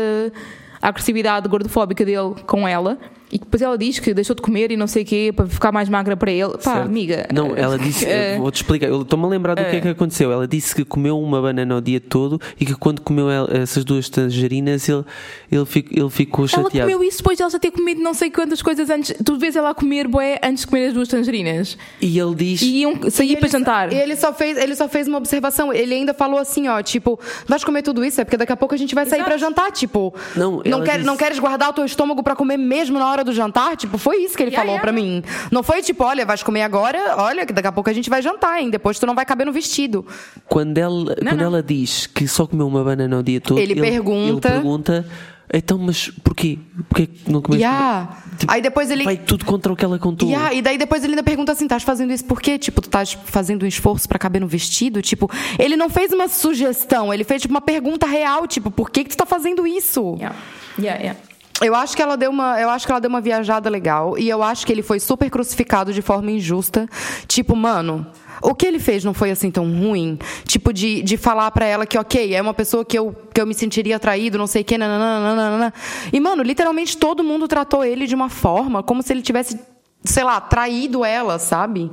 a 0.81 0.87
agressividade 0.87 1.47
gordofóbica 1.47 2.03
dele 2.05 2.35
com 2.47 2.67
ela 2.67 2.97
e 3.35 3.39
depois 3.39 3.61
ela 3.61 3.77
diz 3.77 3.99
que 3.99 4.13
deixou 4.13 4.35
de 4.35 4.41
comer 4.41 4.71
e 4.71 4.77
não 4.77 4.87
sei 4.87 5.03
o 5.03 5.05
quê 5.05 5.33
para 5.35 5.45
ficar 5.47 5.71
mais 5.71 5.89
magra 5.89 6.15
para 6.15 6.31
ele. 6.31 6.53
Pá, 6.53 6.59
Certo. 6.59 6.85
amiga. 6.85 7.27
Não, 7.33 7.55
ela 7.55 7.77
disse, 7.77 8.05
eh, 8.09 8.37
vou-te 8.37 8.55
explicar, 8.55 8.87
eu 8.87 9.01
estou-me 9.01 9.25
a 9.25 9.27
lembrar 9.27 9.55
do 9.55 9.63
que 9.63 9.75
é 9.75 9.81
que 9.81 9.87
aconteceu. 9.89 10.31
Ela 10.31 10.47
disse 10.47 10.73
que 10.73 10.85
comeu 10.85 11.19
uma 11.19 11.41
banana 11.41 11.75
o 11.77 11.81
dia 11.81 11.99
todo 11.99 12.39
e 12.59 12.65
que 12.65 12.73
quando 12.75 13.01
comeu 13.01 13.27
essas 13.51 13.83
duas 13.83 14.07
tangerinas 14.09 14.87
ele, 14.87 15.03
ele, 15.51 15.65
fico- 15.65 15.89
ele 15.93 16.09
ficou 16.09 16.45
ela 16.45 16.47
chateado. 16.63 16.91
comeu 16.91 17.03
isso 17.07 17.17
depois 17.17 17.35
de 17.37 17.43
ela 17.43 17.49
já 17.51 17.59
ter 17.59 17.71
comido 17.71 18.01
não 18.01 18.13
sei 18.13 18.29
quantas 18.31 18.61
coisas 18.61 18.89
antes. 18.89 19.13
Tu 19.23 19.37
vês 19.37 19.55
ela 19.55 19.71
a 19.71 19.73
comer 19.73 20.07
boé 20.07 20.39
antes 20.43 20.61
de 20.61 20.67
comer 20.67 20.87
as 20.87 20.93
duas 20.93 21.07
tangerinas. 21.09 21.77
E 22.01 22.17
ele 22.17 22.35
diz. 22.35 22.61
E 22.61 22.77
iam 22.81 23.09
sair 23.09 23.37
para 23.37 23.49
jantar. 23.49 23.91
E 23.91 23.95
ele 23.97 24.15
só 24.15 24.31
fez, 24.33 24.57
ele 24.57 24.75
só 24.75 24.87
fez 24.87 25.07
uma 25.07 25.17
observação. 25.17 25.73
Ele 25.73 25.93
ainda 25.93 26.13
falou 26.13 26.39
assim, 26.39 26.67
ó, 26.67 26.81
tipo, 26.81 27.19
vais 27.47 27.63
comer 27.63 27.81
tudo 27.81 28.03
isso 28.05 28.21
é 28.21 28.23
porque 28.23 28.37
daqui 28.37 28.53
a 28.53 28.57
pouco 28.57 28.73
a 28.73 28.77
gente 28.77 28.95
vai 28.95 29.05
sair 29.05 29.23
pra 29.23 29.35
jantar, 29.37 29.71
tipo. 29.71 30.13
Não, 30.35 30.53
não, 30.57 30.61
ela 30.63 30.83
quer, 30.85 30.93
disse- 30.93 31.05
não 31.05 31.17
queres 31.17 31.39
guardar 31.39 31.69
o 31.69 31.73
teu 31.73 31.83
estômago 31.85 32.23
pra 32.23 32.35
comer 32.35 32.55
mesmo 32.57 32.97
na 32.97 33.09
hora 33.11 33.23
do 33.25 33.33
jantar, 33.33 33.75
tipo, 33.75 33.97
foi 33.97 34.17
isso 34.23 34.37
que 34.37 34.43
ele 34.43 34.51
Yeah, 34.51 34.61
falou 34.65 34.75
yeah. 34.75 34.81
pra 34.83 34.91
mim. 34.93 35.21
Não 35.51 35.61
foi 35.63 35.81
tipo, 35.81 36.03
olha, 36.03 36.25
vais 36.25 36.41
comer 36.43 36.61
agora, 36.61 37.15
olha, 37.17 37.45
que 37.45 37.51
daqui 37.51 37.67
a 37.67 37.71
pouco 37.71 37.89
a 37.89 37.93
gente 37.93 38.09
vai 38.09 38.21
jantar, 38.21 38.61
hein? 38.61 38.69
Depois 38.69 38.97
tu 38.99 39.05
não 39.05 39.15
vai 39.15 39.25
caber 39.25 39.45
no 39.45 39.51
vestido. 39.51 40.05
Quando 40.47 40.77
ela, 40.77 41.15
quando 41.15 41.37
não. 41.37 41.45
ela 41.45 41.63
diz 41.63 42.07
que 42.07 42.27
só 42.27 42.47
comeu 42.47 42.67
uma 42.67 42.83
banana 42.83 43.17
o 43.19 43.23
dia 43.23 43.41
todo, 43.41 43.59
Ele 43.59 43.75
pergunta- 43.75 44.47
Ele 44.47 44.55
pergunta, 44.55 45.05
então, 45.53 45.77
mas 45.77 46.09
porquê? 46.23 46.57
Porquê 46.89 47.05
que 47.07 47.31
não 47.31 47.41
comeste? 47.41 47.63
Yeah. 47.63 48.17
Tipo, 48.37 48.51
Aí 48.51 48.61
depois 48.61 48.89
ele. 48.89 49.03
Vai 49.03 49.15
tudo 49.15 49.45
contra 49.45 49.71
o 49.71 49.75
que 49.75 49.85
ela 49.85 49.97
contou. 49.99 50.27
Yeah, 50.27 50.53
e 50.53 50.61
daí 50.61 50.77
depois 50.77 51.03
ele 51.03 51.13
ainda 51.13 51.23
pergunta 51.23 51.51
assim: 51.51 51.65
estás 51.65 51.83
fazendo 51.83 52.11
isso 52.11 52.25
por 52.25 52.41
quê? 52.41 52.57
Tipo, 52.57 52.81
tu 52.81 52.85
estás 52.87 53.13
fazendo 53.25 53.63
um 53.63 53.67
esforço 53.67 54.07
pra 54.09 54.17
caber 54.17 54.41
no 54.41 54.47
vestido? 54.47 55.01
Tipo, 55.01 55.29
ele 55.59 55.75
não 55.77 55.89
fez 55.89 56.11
uma 56.11 56.27
sugestão, 56.27 57.13
ele 57.13 57.23
fez 57.23 57.41
tipo, 57.43 57.53
uma 57.53 57.61
pergunta 57.61 58.05
real, 58.07 58.47
tipo, 58.47 58.71
por 58.71 58.89
que, 58.89 59.03
que 59.03 59.11
tu 59.11 59.17
tá 59.17 59.25
fazendo 59.25 59.65
isso? 59.67 60.15
Yeah. 60.17 60.35
Yeah, 60.79 60.99
yeah. 61.01 61.19
Eu 61.61 61.73
acho 61.73 61.95
que 61.95 62.01
ela 62.01 62.17
deu 62.17 62.29
uma, 62.29 62.59
eu 62.59 62.69
acho 62.69 62.85
que 62.85 62.91
ela 62.91 62.99
deu 62.99 63.09
uma 63.09 63.21
viajada 63.21 63.69
legal 63.69 64.17
e 64.17 64.27
eu 64.27 64.43
acho 64.43 64.65
que 64.65 64.73
ele 64.73 64.81
foi 64.81 64.99
super 64.99 65.29
crucificado 65.29 65.93
de 65.93 66.01
forma 66.01 66.29
injusta. 66.29 66.87
Tipo, 67.27 67.55
mano, 67.55 68.05
o 68.41 68.53
que 68.53 68.65
ele 68.65 68.77
fez 68.77 69.05
não 69.05 69.13
foi 69.13 69.31
assim 69.31 69.49
tão 69.49 69.63
ruim? 69.65 70.19
Tipo 70.45 70.73
de, 70.73 71.01
de 71.01 71.15
falar 71.15 71.49
pra 71.51 71.65
ela 71.65 71.85
que 71.85 71.97
OK, 71.97 72.35
é 72.35 72.41
uma 72.41 72.53
pessoa 72.53 72.83
que 72.83 72.99
eu, 72.99 73.15
que 73.33 73.39
eu 73.39 73.47
me 73.47 73.53
sentiria 73.53 73.95
atraído, 73.95 74.37
não 74.37 74.47
sei 74.47 74.63
o 74.63 74.65
quê, 74.65 74.77
nananana. 74.77 75.73
E 76.11 76.19
mano, 76.19 76.43
literalmente 76.43 76.97
todo 76.97 77.23
mundo 77.23 77.47
tratou 77.47 77.85
ele 77.85 78.05
de 78.05 78.15
uma 78.15 78.29
forma 78.29 78.83
como 78.83 79.01
se 79.01 79.13
ele 79.13 79.21
tivesse, 79.21 79.57
sei 80.03 80.25
lá, 80.25 80.41
traído 80.41 81.05
ela, 81.05 81.39
sabe? 81.39 81.89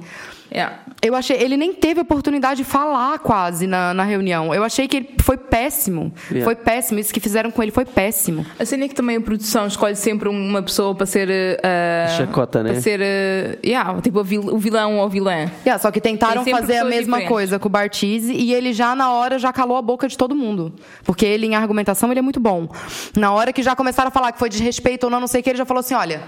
Yeah. 0.53 0.81
Eu 1.01 1.17
achei, 1.17 1.37
ele 1.37 1.57
nem 1.57 1.73
teve 1.73 2.01
oportunidade 2.01 2.59
de 2.59 2.65
falar 2.65 3.19
quase 3.19 3.67
na, 3.67 3.93
na 3.95 4.05
reunião. 4.05 4.55
Eu 4.55 4.63
achei 4.63 4.87
que 4.87 4.99
ele 4.99 5.15
foi 5.21 5.37
péssimo. 5.37 6.13
Yeah. 6.31 6.45
Foi 6.45 6.55
péssimo. 6.55 7.01
Isso 7.01 7.13
que 7.13 7.19
fizeram 7.19 7.51
com 7.51 7.63
ele 7.63 7.73
foi 7.73 7.85
péssimo. 7.85 8.47
A 8.59 8.65
cena 8.65 8.85
é 8.85 8.89
que 8.89 8.95
também 8.95 9.17
a 9.17 9.21
produção 9.21 9.67
escolhe 9.67 9.97
sempre 9.97 10.29
uma 10.29 10.63
pessoa 10.63 10.95
para 10.95 11.07
ser. 11.07 11.29
Uh, 11.29 12.17
Chacota, 12.17 12.63
né? 12.63 12.73
Para 12.73 12.81
ser. 12.81 13.01
Uh, 13.01 13.67
yeah, 13.67 14.01
tipo 14.01 14.21
o 14.21 14.59
vilão 14.59 14.99
ou 14.99 15.09
vilã. 15.09 15.51
Yeah, 15.65 15.79
só 15.79 15.91
que 15.91 16.01
tentaram 16.01 16.45
fazer 16.45 16.79
a 16.79 16.85
mesma 16.85 17.17
diferentes. 17.17 17.29
coisa 17.29 17.59
com 17.59 17.69
o 17.69 17.71
Bartise 17.71 18.33
e 18.33 18.53
ele 18.53 18.73
já 18.73 18.95
na 18.95 19.13
hora 19.13 19.39
já 19.39 19.53
calou 19.53 19.77
a 19.77 19.83
boca 19.83 20.07
de 20.07 20.17
todo 20.17 20.35
mundo. 20.35 20.73
Porque 21.03 21.25
ele 21.25 21.47
em 21.47 21.55
argumentação 21.55 22.11
ele 22.11 22.19
é 22.19 22.23
muito 22.23 22.39
bom. 22.39 22.69
Na 23.17 23.33
hora 23.33 23.53
que 23.53 23.63
já 23.63 23.75
começaram 23.75 24.09
a 24.09 24.11
falar 24.11 24.33
que 24.33 24.39
foi 24.39 24.49
desrespeito 24.49 25.05
ou 25.05 25.11
não, 25.11 25.21
não 25.21 25.27
sei 25.27 25.41
o 25.41 25.45
que, 25.45 25.51
ele 25.51 25.59
já 25.59 25.65
falou 25.65 25.81
assim, 25.81 25.95
olha, 25.95 26.23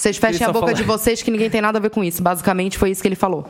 vocês 0.00 0.16
fechem 0.16 0.46
a 0.46 0.52
boca 0.52 0.66
fala- 0.66 0.74
de 0.74 0.82
vocês 0.84 1.22
que 1.22 1.30
ninguém 1.30 1.50
tem 1.50 1.60
nada 1.60 1.78
a 1.78 1.80
ver 1.80 1.90
com 1.90 2.04
isso. 2.04 2.22
Basicamente 2.22 2.78
foi 2.78 2.90
isso 2.90 3.02
que 3.02 3.08
ele 3.08 3.16
falou. 3.16 3.46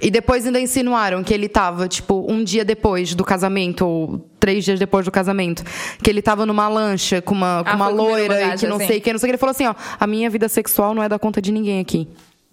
E 0.00 0.10
depois 0.10 0.44
ainda 0.44 0.60
insinuaram 0.60 1.22
que 1.22 1.32
ele 1.32 1.48
tava, 1.48 1.86
tipo, 1.88 2.26
um 2.28 2.42
dia 2.42 2.64
depois 2.64 3.14
do 3.14 3.24
casamento, 3.24 3.86
ou 3.86 4.28
três 4.40 4.64
dias 4.64 4.78
depois 4.78 5.04
do 5.04 5.10
casamento, 5.12 5.62
que 6.02 6.10
ele 6.10 6.20
tava 6.20 6.44
numa 6.44 6.66
lancha 6.68 7.22
com 7.22 7.34
uma, 7.34 7.62
com 7.62 7.70
Ah, 7.70 7.74
uma 7.76 7.88
loira 7.88 8.54
e 8.54 8.58
que 8.58 8.66
não 8.66 8.78
sei 8.78 8.86
assim. 8.86 8.96
o 8.98 9.00
que, 9.00 9.12
não 9.12 9.18
sei 9.20 9.26
o 9.26 9.28
que. 9.28 9.30
Ele 9.32 9.38
falou 9.38 9.52
assim, 9.52 9.66
ó, 9.66 9.74
a 10.00 10.06
minha 10.06 10.28
vida 10.28 10.48
sexual 10.48 10.94
não 10.94 11.02
é 11.02 11.08
da 11.08 11.18
conta 11.18 11.40
de 11.40 11.52
ninguém 11.52 11.78
aqui. 11.80 12.08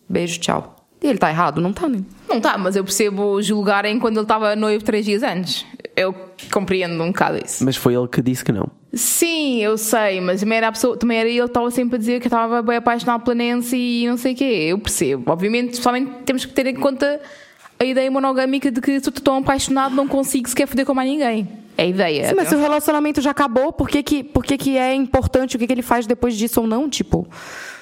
Beijo, 0.08 0.40
tchau. 0.40 0.76
E 1.02 1.08
ele 1.08 1.18
tá 1.18 1.30
errado? 1.30 1.62
Não 1.62 1.72
tá, 1.72 1.88
né? 1.88 2.02
Não 2.28 2.42
tá, 2.42 2.58
mas 2.58 2.76
eu 2.76 2.84
percebo 2.84 3.42
julgarem 3.42 3.98
quando 4.00 4.18
ele 4.18 4.24
estava 4.26 4.56
noivo 4.56 4.84
três 4.84 5.06
dias 5.06 5.24
antes. 5.24 5.66
Eu 6.00 6.16
compreendo 6.50 7.04
um 7.04 7.08
bocado 7.08 7.40
isso. 7.44 7.62
Mas 7.66 7.76
foi 7.76 7.94
ele 7.94 8.08
que 8.08 8.22
disse 8.22 8.46
que 8.46 8.54
não. 8.54 8.70
Sim, 8.94 9.62
eu 9.62 9.78
sei, 9.78 10.22
mas 10.22 10.40
também 10.40 10.58
era, 10.58 10.70
a 10.70 10.72
pessoa, 10.72 10.96
também 10.96 11.18
era 11.18 11.28
ele 11.28 11.40
que 11.40 11.46
estava 11.46 11.70
sempre 11.72 11.98
a 11.98 12.00
dizer 12.00 12.22
que 12.22 12.28
estava 12.28 12.62
bem 12.62 12.78
apaixonado 12.78 13.22
pela 13.22 13.36
Nancy 13.36 13.76
e 13.76 14.08
não 14.08 14.16
sei 14.16 14.32
o 14.32 14.36
quê. 14.38 14.68
Eu 14.70 14.80
percebo. 14.80 15.30
Obviamente, 15.30 15.76
pessoalmente, 15.76 16.10
temos 16.24 16.46
que 16.46 16.54
ter 16.54 16.68
em 16.68 16.76
conta 16.76 17.20
a 17.78 17.84
ideia 17.84 18.10
monogâmica 18.10 18.72
de 18.72 18.80
que 18.80 18.98
se 18.98 19.08
eu 19.08 19.10
estou 19.10 19.22
tão 19.22 19.38
apaixonado 19.40 19.94
não 19.94 20.08
consigo 20.08 20.48
sequer 20.48 20.68
foder 20.68 20.86
com 20.86 20.94
mais 20.94 21.10
ninguém. 21.10 21.50
É 21.78 21.84
a 21.84 21.86
ideia. 21.86 22.30
Sim, 22.30 22.36
mas 22.36 22.48
se 22.48 22.56
o 22.56 22.62
relacionamento 22.62 23.20
já 23.20 23.32
acabou, 23.32 23.74
por 23.74 23.90
que, 23.90 24.02
que, 24.02 24.24
por 24.24 24.46
que, 24.46 24.58
que 24.58 24.78
é 24.78 24.94
importante 24.94 25.58
o 25.58 25.60
que, 25.60 25.68
que 25.68 25.74
ele 25.74 25.82
faz 25.82 26.08
depois 26.08 26.38
disso 26.38 26.62
ou 26.62 26.68
não? 26.68 26.90
Tipo, 26.90 27.28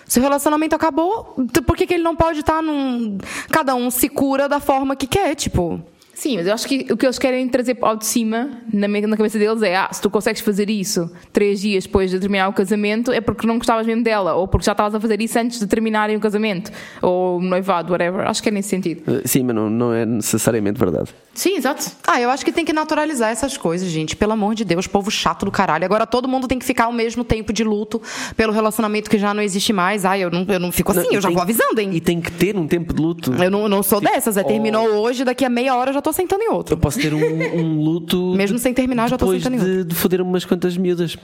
se 0.07 0.19
o 0.19 0.23
relacionamento 0.23 0.75
acabou, 0.75 1.35
por 1.67 1.77
que, 1.77 1.85
que 1.85 1.93
ele 1.93 2.03
não 2.03 2.15
pode 2.15 2.39
estar 2.39 2.63
num. 2.63 3.19
Cada 3.51 3.75
um 3.75 3.91
se 3.91 4.09
cura 4.09 4.49
da 4.49 4.59
forma 4.59 4.95
que 4.95 5.05
quer, 5.05 5.35
tipo. 5.35 5.79
Sim, 6.17 6.37
mas 6.37 6.47
eu 6.47 6.53
acho 6.55 6.67
que 6.67 6.87
o 6.91 6.97
que 6.97 7.05
eles 7.05 7.19
querem 7.19 7.47
trazer 7.47 7.77
ao 7.79 7.95
de 7.95 8.03
cima, 8.03 8.49
na, 8.73 8.87
na 8.87 9.15
cabeça 9.15 9.37
deles, 9.37 9.61
é: 9.61 9.75
ah, 9.75 9.87
se 9.91 10.01
tu 10.01 10.09
consegues 10.09 10.41
fazer 10.41 10.67
isso 10.67 11.11
três 11.31 11.61
dias 11.61 11.83
depois 11.83 12.09
de 12.09 12.19
terminar 12.19 12.47
o 12.49 12.53
casamento, 12.53 13.11
é 13.11 13.21
porque 13.21 13.45
não 13.45 13.57
gostavas 13.59 13.85
mesmo 13.85 14.01
dela, 14.03 14.33
ou 14.33 14.47
porque 14.47 14.65
já 14.65 14.71
estavas 14.71 14.95
a 14.95 14.99
fazer 14.99 15.21
isso 15.21 15.37
antes 15.37 15.59
de 15.59 15.67
terminarem 15.67 16.15
o 16.17 16.19
casamento, 16.19 16.71
ou 17.03 17.37
o 17.37 17.41
noivado, 17.41 17.91
whatever. 17.91 18.27
Acho 18.27 18.41
que 18.41 18.49
é 18.49 18.51
nesse 18.51 18.69
sentido. 18.69 19.03
Uh, 19.07 19.27
Sim, 19.27 19.43
mas 19.43 19.55
não, 19.55 19.69
não 19.69 19.93
é 19.93 20.07
necessariamente 20.07 20.79
verdade. 20.79 21.13
Sim, 21.35 21.55
exato. 21.55 21.85
Ah, 22.07 22.19
eu 22.19 22.31
acho 22.31 22.43
que 22.43 22.51
tem 22.51 22.65
que 22.65 22.73
naturalizar 22.73 23.29
essas 23.29 23.55
coisas, 23.55 23.87
gente. 23.87 24.15
Pelo 24.15 24.31
amor 24.31 24.55
de 24.55 24.65
Deus, 24.65 24.87
povo 24.87 25.11
chato 25.11 25.45
do 25.45 25.51
caralho. 25.51 25.85
Agora 25.85 26.07
todo 26.07 26.27
mundo 26.27 26.47
tem 26.47 26.57
que 26.57 26.65
ficar 26.65 26.85
ao 26.85 26.91
mesmo 26.91 27.23
tempo 27.23 27.53
de 27.53 27.63
luto 27.63 28.01
pelo 28.35 28.51
relacionamento 28.51 29.07
que 29.07 29.19
já 29.19 29.35
não 29.35 29.43
existe 29.43 29.71
mais. 29.71 30.03
Ai, 30.03 30.23
eu 30.23 30.31
não, 30.31 30.43
eu 30.49 30.59
não 30.59 30.71
fico 30.71 30.91
assim, 30.93 31.01
Não, 31.03 31.13
eu 31.13 31.21
já 31.21 31.27
tem- 31.27 31.35
vou 31.35 31.43
avisando, 31.43 31.79
hein? 31.79 31.91
E 31.93 32.01
tem 32.01 32.19
que 32.19 32.31
ter 32.31 32.57
um 32.57 32.65
tempo 32.67 32.91
de 32.91 32.99
luto. 32.99 33.31
Eu 33.35 33.51
não, 33.51 33.69
não 33.69 33.83
sou 33.83 34.01
dessas. 34.01 34.35
É, 34.35 34.41
Oh. 34.41 34.45
terminou 34.45 34.87
hoje, 34.95 35.23
daqui 35.23 35.45
a 35.45 35.49
meia 35.49 35.75
hora 35.75 35.91
eu 35.91 35.93
já 35.93 36.01
tô 36.01 36.06
sentando 36.11 36.43
em 36.43 36.49
outro. 36.49 36.73
Eu 36.75 36.77
posso 36.77 36.99
ter 36.99 37.13
um, 37.13 37.19
um 37.19 37.81
luto. 37.81 38.33
Mesmo 38.37 38.57
sem 38.57 38.73
terminar, 38.73 39.09
já 39.09 39.17
tô 39.17 39.25
depois 39.25 39.43
sentando 39.43 39.61
em 39.61 39.77
de, 39.77 39.83
de 39.85 39.95
foder 39.95 40.21
umas 40.21 40.45
quantas 40.45 40.77
miúdas. 40.77 41.15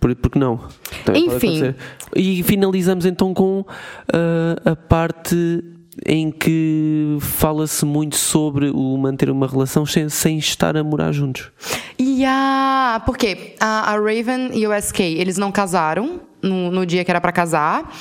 Por, 0.00 0.14
porque 0.16 0.38
não? 0.38 0.60
Também 1.04 1.26
Enfim. 1.26 1.74
E 2.16 2.42
finalizamos 2.42 3.06
então 3.06 3.32
com 3.32 3.64
ah, 4.12 4.70
a 4.72 4.76
parte 4.76 5.62
em 6.06 6.30
que 6.30 7.18
fala-se 7.20 7.84
muito 7.84 8.16
sobre 8.16 8.70
o 8.70 8.96
manter 8.96 9.30
uma 9.30 9.46
relação 9.46 9.84
sem, 9.84 10.08
sem 10.08 10.38
estar 10.38 10.76
a 10.76 10.82
morar 10.82 11.12
juntos. 11.12 11.50
E 11.98 12.24
a. 12.24 13.02
Por 13.04 13.16
quê? 13.16 13.54
A, 13.60 13.92
a 13.92 13.94
Raven 13.94 14.50
e 14.54 14.66
o 14.66 14.72
SK, 14.80 15.00
eles 15.00 15.36
não 15.36 15.52
casaram 15.52 16.20
no, 16.40 16.70
no 16.70 16.86
dia 16.86 17.04
que 17.04 17.10
era 17.10 17.20
pra 17.20 17.32
casar. 17.32 17.92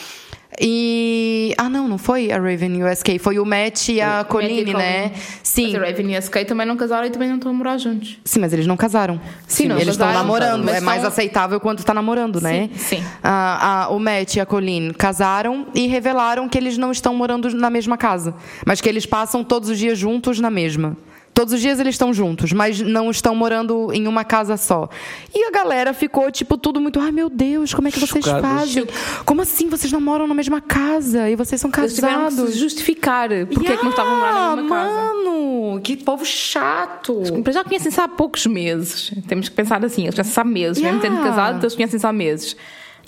E. 0.59 1.53
Ah, 1.57 1.69
não, 1.69 1.87
não 1.87 1.97
foi 1.97 2.31
a 2.31 2.37
Raven 2.37 2.77
e 2.77 2.83
o 2.83 2.87
SK, 2.95 3.19
foi 3.19 3.39
o 3.39 3.45
Matt 3.45 3.89
e 3.89 4.01
a 4.01 4.23
Colleen, 4.23 4.73
né? 4.73 5.11
Sim. 5.43 5.71
Mas 5.71 5.75
a 5.75 5.85
Raven 5.85 6.11
e 6.11 6.15
a 6.15 6.19
Skate 6.19 6.47
também 6.47 6.65
não 6.67 6.75
casaram 6.75 7.05
e 7.07 7.09
também 7.09 7.29
não 7.29 7.35
estão 7.37 7.51
a 7.51 7.53
morar 7.53 7.77
juntos. 7.77 8.17
Sim, 8.23 8.39
mas 8.39 8.51
eles 8.53 8.67
não 8.67 8.75
casaram. 8.77 9.19
Sim, 9.47 9.67
não 9.67 9.77
eles 9.77 9.89
estão 9.89 10.11
namorando. 10.11 10.69
é 10.69 10.81
mais 10.81 10.97
estão- 10.97 11.09
aceitável 11.11 11.59
quando 11.59 11.83
tá 11.83 11.93
namorando, 11.93 12.41
né? 12.41 12.69
Sim, 12.73 12.97
sim. 12.97 13.03
Ah, 13.23 13.85
ah, 13.85 13.89
o 13.93 13.99
Matt 13.99 14.35
e 14.35 14.39
a 14.39 14.45
Colleen 14.45 14.91
casaram 14.93 15.67
e 15.73 15.87
revelaram 15.87 16.47
que 16.49 16.57
eles 16.57 16.77
não 16.77 16.91
estão 16.91 17.15
morando 17.15 17.49
na 17.55 17.69
mesma 17.69 17.97
casa, 17.97 18.33
mas 18.65 18.81
que 18.81 18.89
eles 18.89 19.05
passam 19.05 19.43
todos 19.43 19.69
os 19.69 19.77
dias 19.77 19.97
juntos 19.97 20.39
na 20.39 20.49
mesma. 20.49 20.97
Todos 21.33 21.53
os 21.53 21.61
dias 21.61 21.79
eles 21.79 21.95
estão 21.95 22.13
juntos, 22.13 22.51
mas 22.51 22.81
não 22.81 23.09
estão 23.09 23.33
morando 23.33 23.91
em 23.93 24.05
uma 24.07 24.23
casa 24.23 24.57
só. 24.57 24.89
E 25.33 25.45
a 25.47 25.51
galera 25.51 25.93
ficou, 25.93 26.29
tipo, 26.29 26.57
tudo 26.57 26.79
muito. 26.81 26.99
Ai, 26.99 27.11
meu 27.11 27.29
Deus, 27.29 27.73
como 27.73 27.87
é 27.87 27.91
que 27.91 27.99
vocês 27.99 28.25
fazem? 28.25 28.85
Como 29.25 29.41
assim? 29.41 29.69
Vocês 29.69 29.91
não 29.93 30.01
moram 30.01 30.27
na 30.27 30.33
mesma 30.33 30.59
casa 30.59 31.29
e 31.29 31.35
vocês 31.35 31.59
são 31.61 31.71
Eles 31.77 31.95
tiveram 31.95 32.25
que 32.25 32.31
se 32.31 32.35
casados? 32.37 32.57
justificar 32.57 33.29
porque 33.51 33.71
é 33.71 33.77
que 33.77 33.83
não 33.83 33.91
estavam 33.91 34.15
morar 34.17 34.33
na 34.33 34.55
mesma 34.57 34.75
casa. 34.75 35.13
Mano, 35.13 35.81
que 35.81 35.95
povo 35.97 36.25
chato. 36.25 37.21
Para 37.43 37.53
já 37.53 37.63
conhecem-se 37.63 37.99
há 38.01 38.07
poucos 38.07 38.45
meses. 38.45 39.11
Temos 39.27 39.47
que 39.49 39.55
pensar 39.55 39.83
assim, 39.85 40.03
eles 40.03 40.15
conhecem-se 40.15 40.39
há 40.39 40.43
meses. 40.43 40.81
Mesmo 40.83 40.99
tendo 40.99 41.13
Yeah. 41.15 41.29
casado, 41.29 41.63
eles 41.63 41.75
conhecem-se 41.75 42.05
há 42.05 42.11
meses. 42.13 42.55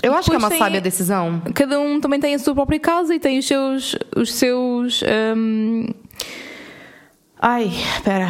Eu 0.02 0.14
acho 0.16 0.30
que 0.30 0.36
é 0.36 0.40
uma 0.40 0.50
tem- 0.50 0.60
sábia 0.60 0.82
decisão. 0.82 1.42
Cada 1.54 1.80
um 1.80 2.00
também 2.00 2.20
tem 2.20 2.34
a 2.36 2.40
sua 2.40 2.54
própria 2.54 2.80
casa 2.80 3.14
e 3.16 3.20
tem 3.20 3.38
os 3.40 3.48
seus. 3.48 3.96
Os 4.16 4.34
seus 4.34 5.02
hum, 5.36 5.86
Ai, 7.46 7.66
espera. 7.66 8.30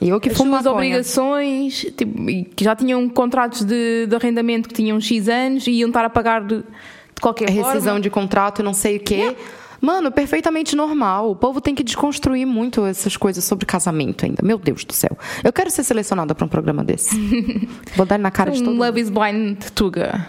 E 0.00 0.08
eu 0.08 0.18
que 0.18 0.30
As 0.30 0.38
suas 0.38 0.64
obrigações, 0.64 1.84
tipo, 1.94 2.14
que 2.56 2.64
já 2.64 2.74
tinham 2.74 3.06
contratos 3.10 3.62
de, 3.62 4.06
de 4.06 4.16
arrendamento 4.16 4.70
que 4.70 4.74
tinham 4.74 4.98
X 4.98 5.28
anos 5.28 5.66
e 5.66 5.72
iam 5.72 5.88
estar 5.88 6.02
a 6.02 6.08
pagar 6.08 6.40
de, 6.40 6.60
de 6.60 7.20
qualquer 7.20 7.50
rescisão 7.50 7.82
forma. 7.82 8.00
de 8.00 8.08
contrato 8.08 8.62
e 8.62 8.64
não 8.64 8.72
sei 8.72 8.96
o 8.96 9.00
quê. 9.00 9.36
Mano, 9.82 10.10
perfeitamente 10.10 10.74
normal. 10.74 11.30
O 11.30 11.36
povo 11.36 11.60
tem 11.60 11.74
que 11.74 11.82
desconstruir 11.82 12.46
muito 12.46 12.86
essas 12.86 13.18
coisas 13.18 13.44
sobre 13.44 13.66
casamento 13.66 14.24
ainda. 14.24 14.42
Meu 14.42 14.56
Deus 14.56 14.82
do 14.82 14.94
céu. 14.94 15.14
Eu 15.44 15.52
quero 15.52 15.70
ser 15.70 15.84
selecionada 15.84 16.34
para 16.34 16.46
um 16.46 16.48
programa 16.48 16.82
desse. 16.82 17.14
Vou 17.94 18.06
dar 18.06 18.18
na 18.18 18.30
cara 18.30 18.50
de 18.50 18.60
todo 18.60 18.68
Um 18.68 18.76
mundo. 18.76 18.86
Love 18.86 18.98
is 18.98 19.10
Blind 19.10 19.58
Tuga. 19.74 20.26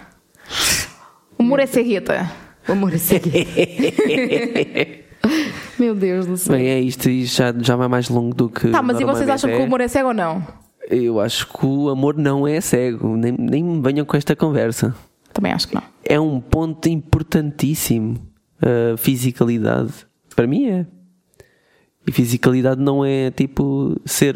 O 1.40 1.44
amor 1.44 1.62
é 1.62 1.68
cegueta. 1.68 2.30
Vamos 2.68 3.00
seguir. 3.00 3.48
Meu 5.80 5.96
Deus 5.96 6.26
do 6.26 6.38
céu. 6.38 6.56
Bem, 6.56 6.68
é 6.68 6.80
isto 6.80 7.10
e 7.10 7.26
já, 7.26 7.54
já 7.58 7.76
vai 7.76 7.88
mais 7.88 8.10
longo 8.10 8.34
do 8.36 8.50
que. 8.50 8.70
Tá, 8.70 8.82
mas 8.82 9.00
e 9.00 9.04
vocês 9.04 9.28
acham 9.30 9.50
que 9.50 9.56
é. 9.56 9.60
o 9.60 9.64
amor 9.64 9.82
é 9.82 9.88
cego 9.88 10.10
ou 10.10 10.14
não? 10.14 10.46
Eu 10.90 11.20
acho 11.20 11.48
que 11.48 11.66
o 11.66 11.90
amor 11.90 12.16
não 12.16 12.48
é 12.48 12.62
cego. 12.62 13.18
Nem, 13.18 13.36
nem 13.38 13.64
me 13.64 13.82
venham 13.82 14.06
com 14.06 14.16
esta 14.16 14.36
conversa. 14.36 14.96
Também 15.34 15.52
acho 15.52 15.68
que 15.68 15.76
não. 15.76 15.84
É 16.04 16.20
um 16.20 16.40
ponto 16.40 16.88
importantíssimo. 16.88 18.18
A 18.62 18.98
fisicalidade. 18.98 19.92
Para 20.36 20.48
mim 20.48 20.70
é. 20.70 20.86
E 22.08 22.12
fisicalidade 22.12 22.80
não 22.80 23.04
é 23.04 23.32
tipo 23.32 24.00
ser. 24.06 24.36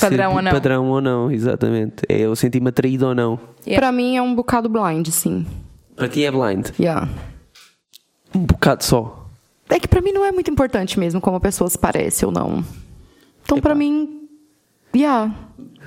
Padrão 0.00 0.30
ser 0.30 0.36
ou 0.36 0.42
não. 0.42 0.52
Padrão 0.52 0.88
ou 0.90 1.00
não, 1.00 1.30
exatamente. 1.30 2.04
É 2.08 2.20
eu 2.20 2.36
sentir-me 2.36 2.68
atraído 2.68 3.06
ou 3.06 3.14
não. 3.14 3.38
Yeah. 3.66 3.80
Pra 3.80 3.92
mim 3.92 4.16
é 4.16 4.22
um 4.22 4.34
bocado 4.34 4.68
blind, 4.68 5.08
sim. 5.08 5.44
Para 5.96 6.08
ti 6.08 6.24
é 6.24 6.30
blind. 6.30 6.68
Yeah. 6.78 7.08
Um 8.34 8.40
bocado 8.40 8.84
só. 8.84 9.27
É 9.68 9.78
que 9.78 9.88
pra 9.88 10.00
mim 10.00 10.12
não 10.12 10.24
é 10.24 10.32
muito 10.32 10.50
importante 10.50 10.98
mesmo 10.98 11.20
como 11.20 11.36
a 11.36 11.40
pessoa 11.40 11.68
se 11.68 11.78
parece 11.78 12.24
ou 12.24 12.32
não. 12.32 12.64
Então 13.44 13.60
pra 13.60 13.74
mim, 13.74 14.28
yeah. 14.94 15.34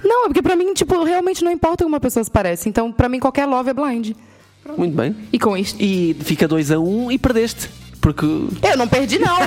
Não, 0.04 0.26
é 0.26 0.28
porque 0.28 0.42
pra 0.42 0.56
mim, 0.56 0.74
tipo, 0.74 1.04
realmente 1.04 1.44
não 1.44 1.52
importa 1.52 1.84
como 1.84 1.96
a 1.96 2.00
pessoa 2.00 2.24
se 2.24 2.32
parece. 2.32 2.70
Então 2.70 2.92
pra 2.92 3.10
mim 3.10 3.20
qualquer 3.20 3.46
love 3.46 3.70
é 3.70 3.74
blind. 3.74 4.12
Muito 4.78 4.96
bem. 4.96 5.16
E 5.32 5.40
com 5.40 5.58
isto. 5.58 5.82
E 5.82 6.16
fica 6.22 6.48
2 6.48 6.72
a 6.72 6.80
1 6.80 7.06
um 7.06 7.12
e 7.12 7.18
perdeste. 7.18 7.70
Porque. 8.00 8.26
Eu 8.26 8.78
não 8.78 8.88
perdi, 8.88 9.20
não. 9.20 9.38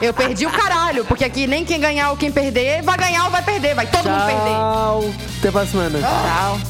Eu 0.00 0.14
perdi 0.14 0.46
o 0.46 0.50
caralho. 0.50 1.04
Porque 1.04 1.24
aqui 1.24 1.46
nem 1.46 1.64
quem 1.64 1.80
ganhar 1.80 2.10
ou 2.10 2.16
quem 2.16 2.30
perder 2.30 2.82
vai 2.82 2.96
ganhar 2.96 3.24
ou 3.24 3.30
vai 3.30 3.42
perder. 3.42 3.74
Vai 3.74 3.86
todo 3.86 4.08
mundo 4.08 4.24
perder. 4.24 4.50
Tchau. 4.50 5.14
Até 5.38 5.50
para 5.50 5.62
a 5.62 5.66
semana. 5.66 5.98
Tchau. 5.98 6.60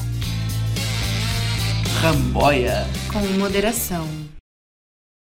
Ramboia. 2.00 2.86
Com 3.12 3.20
moderação. 3.38 4.06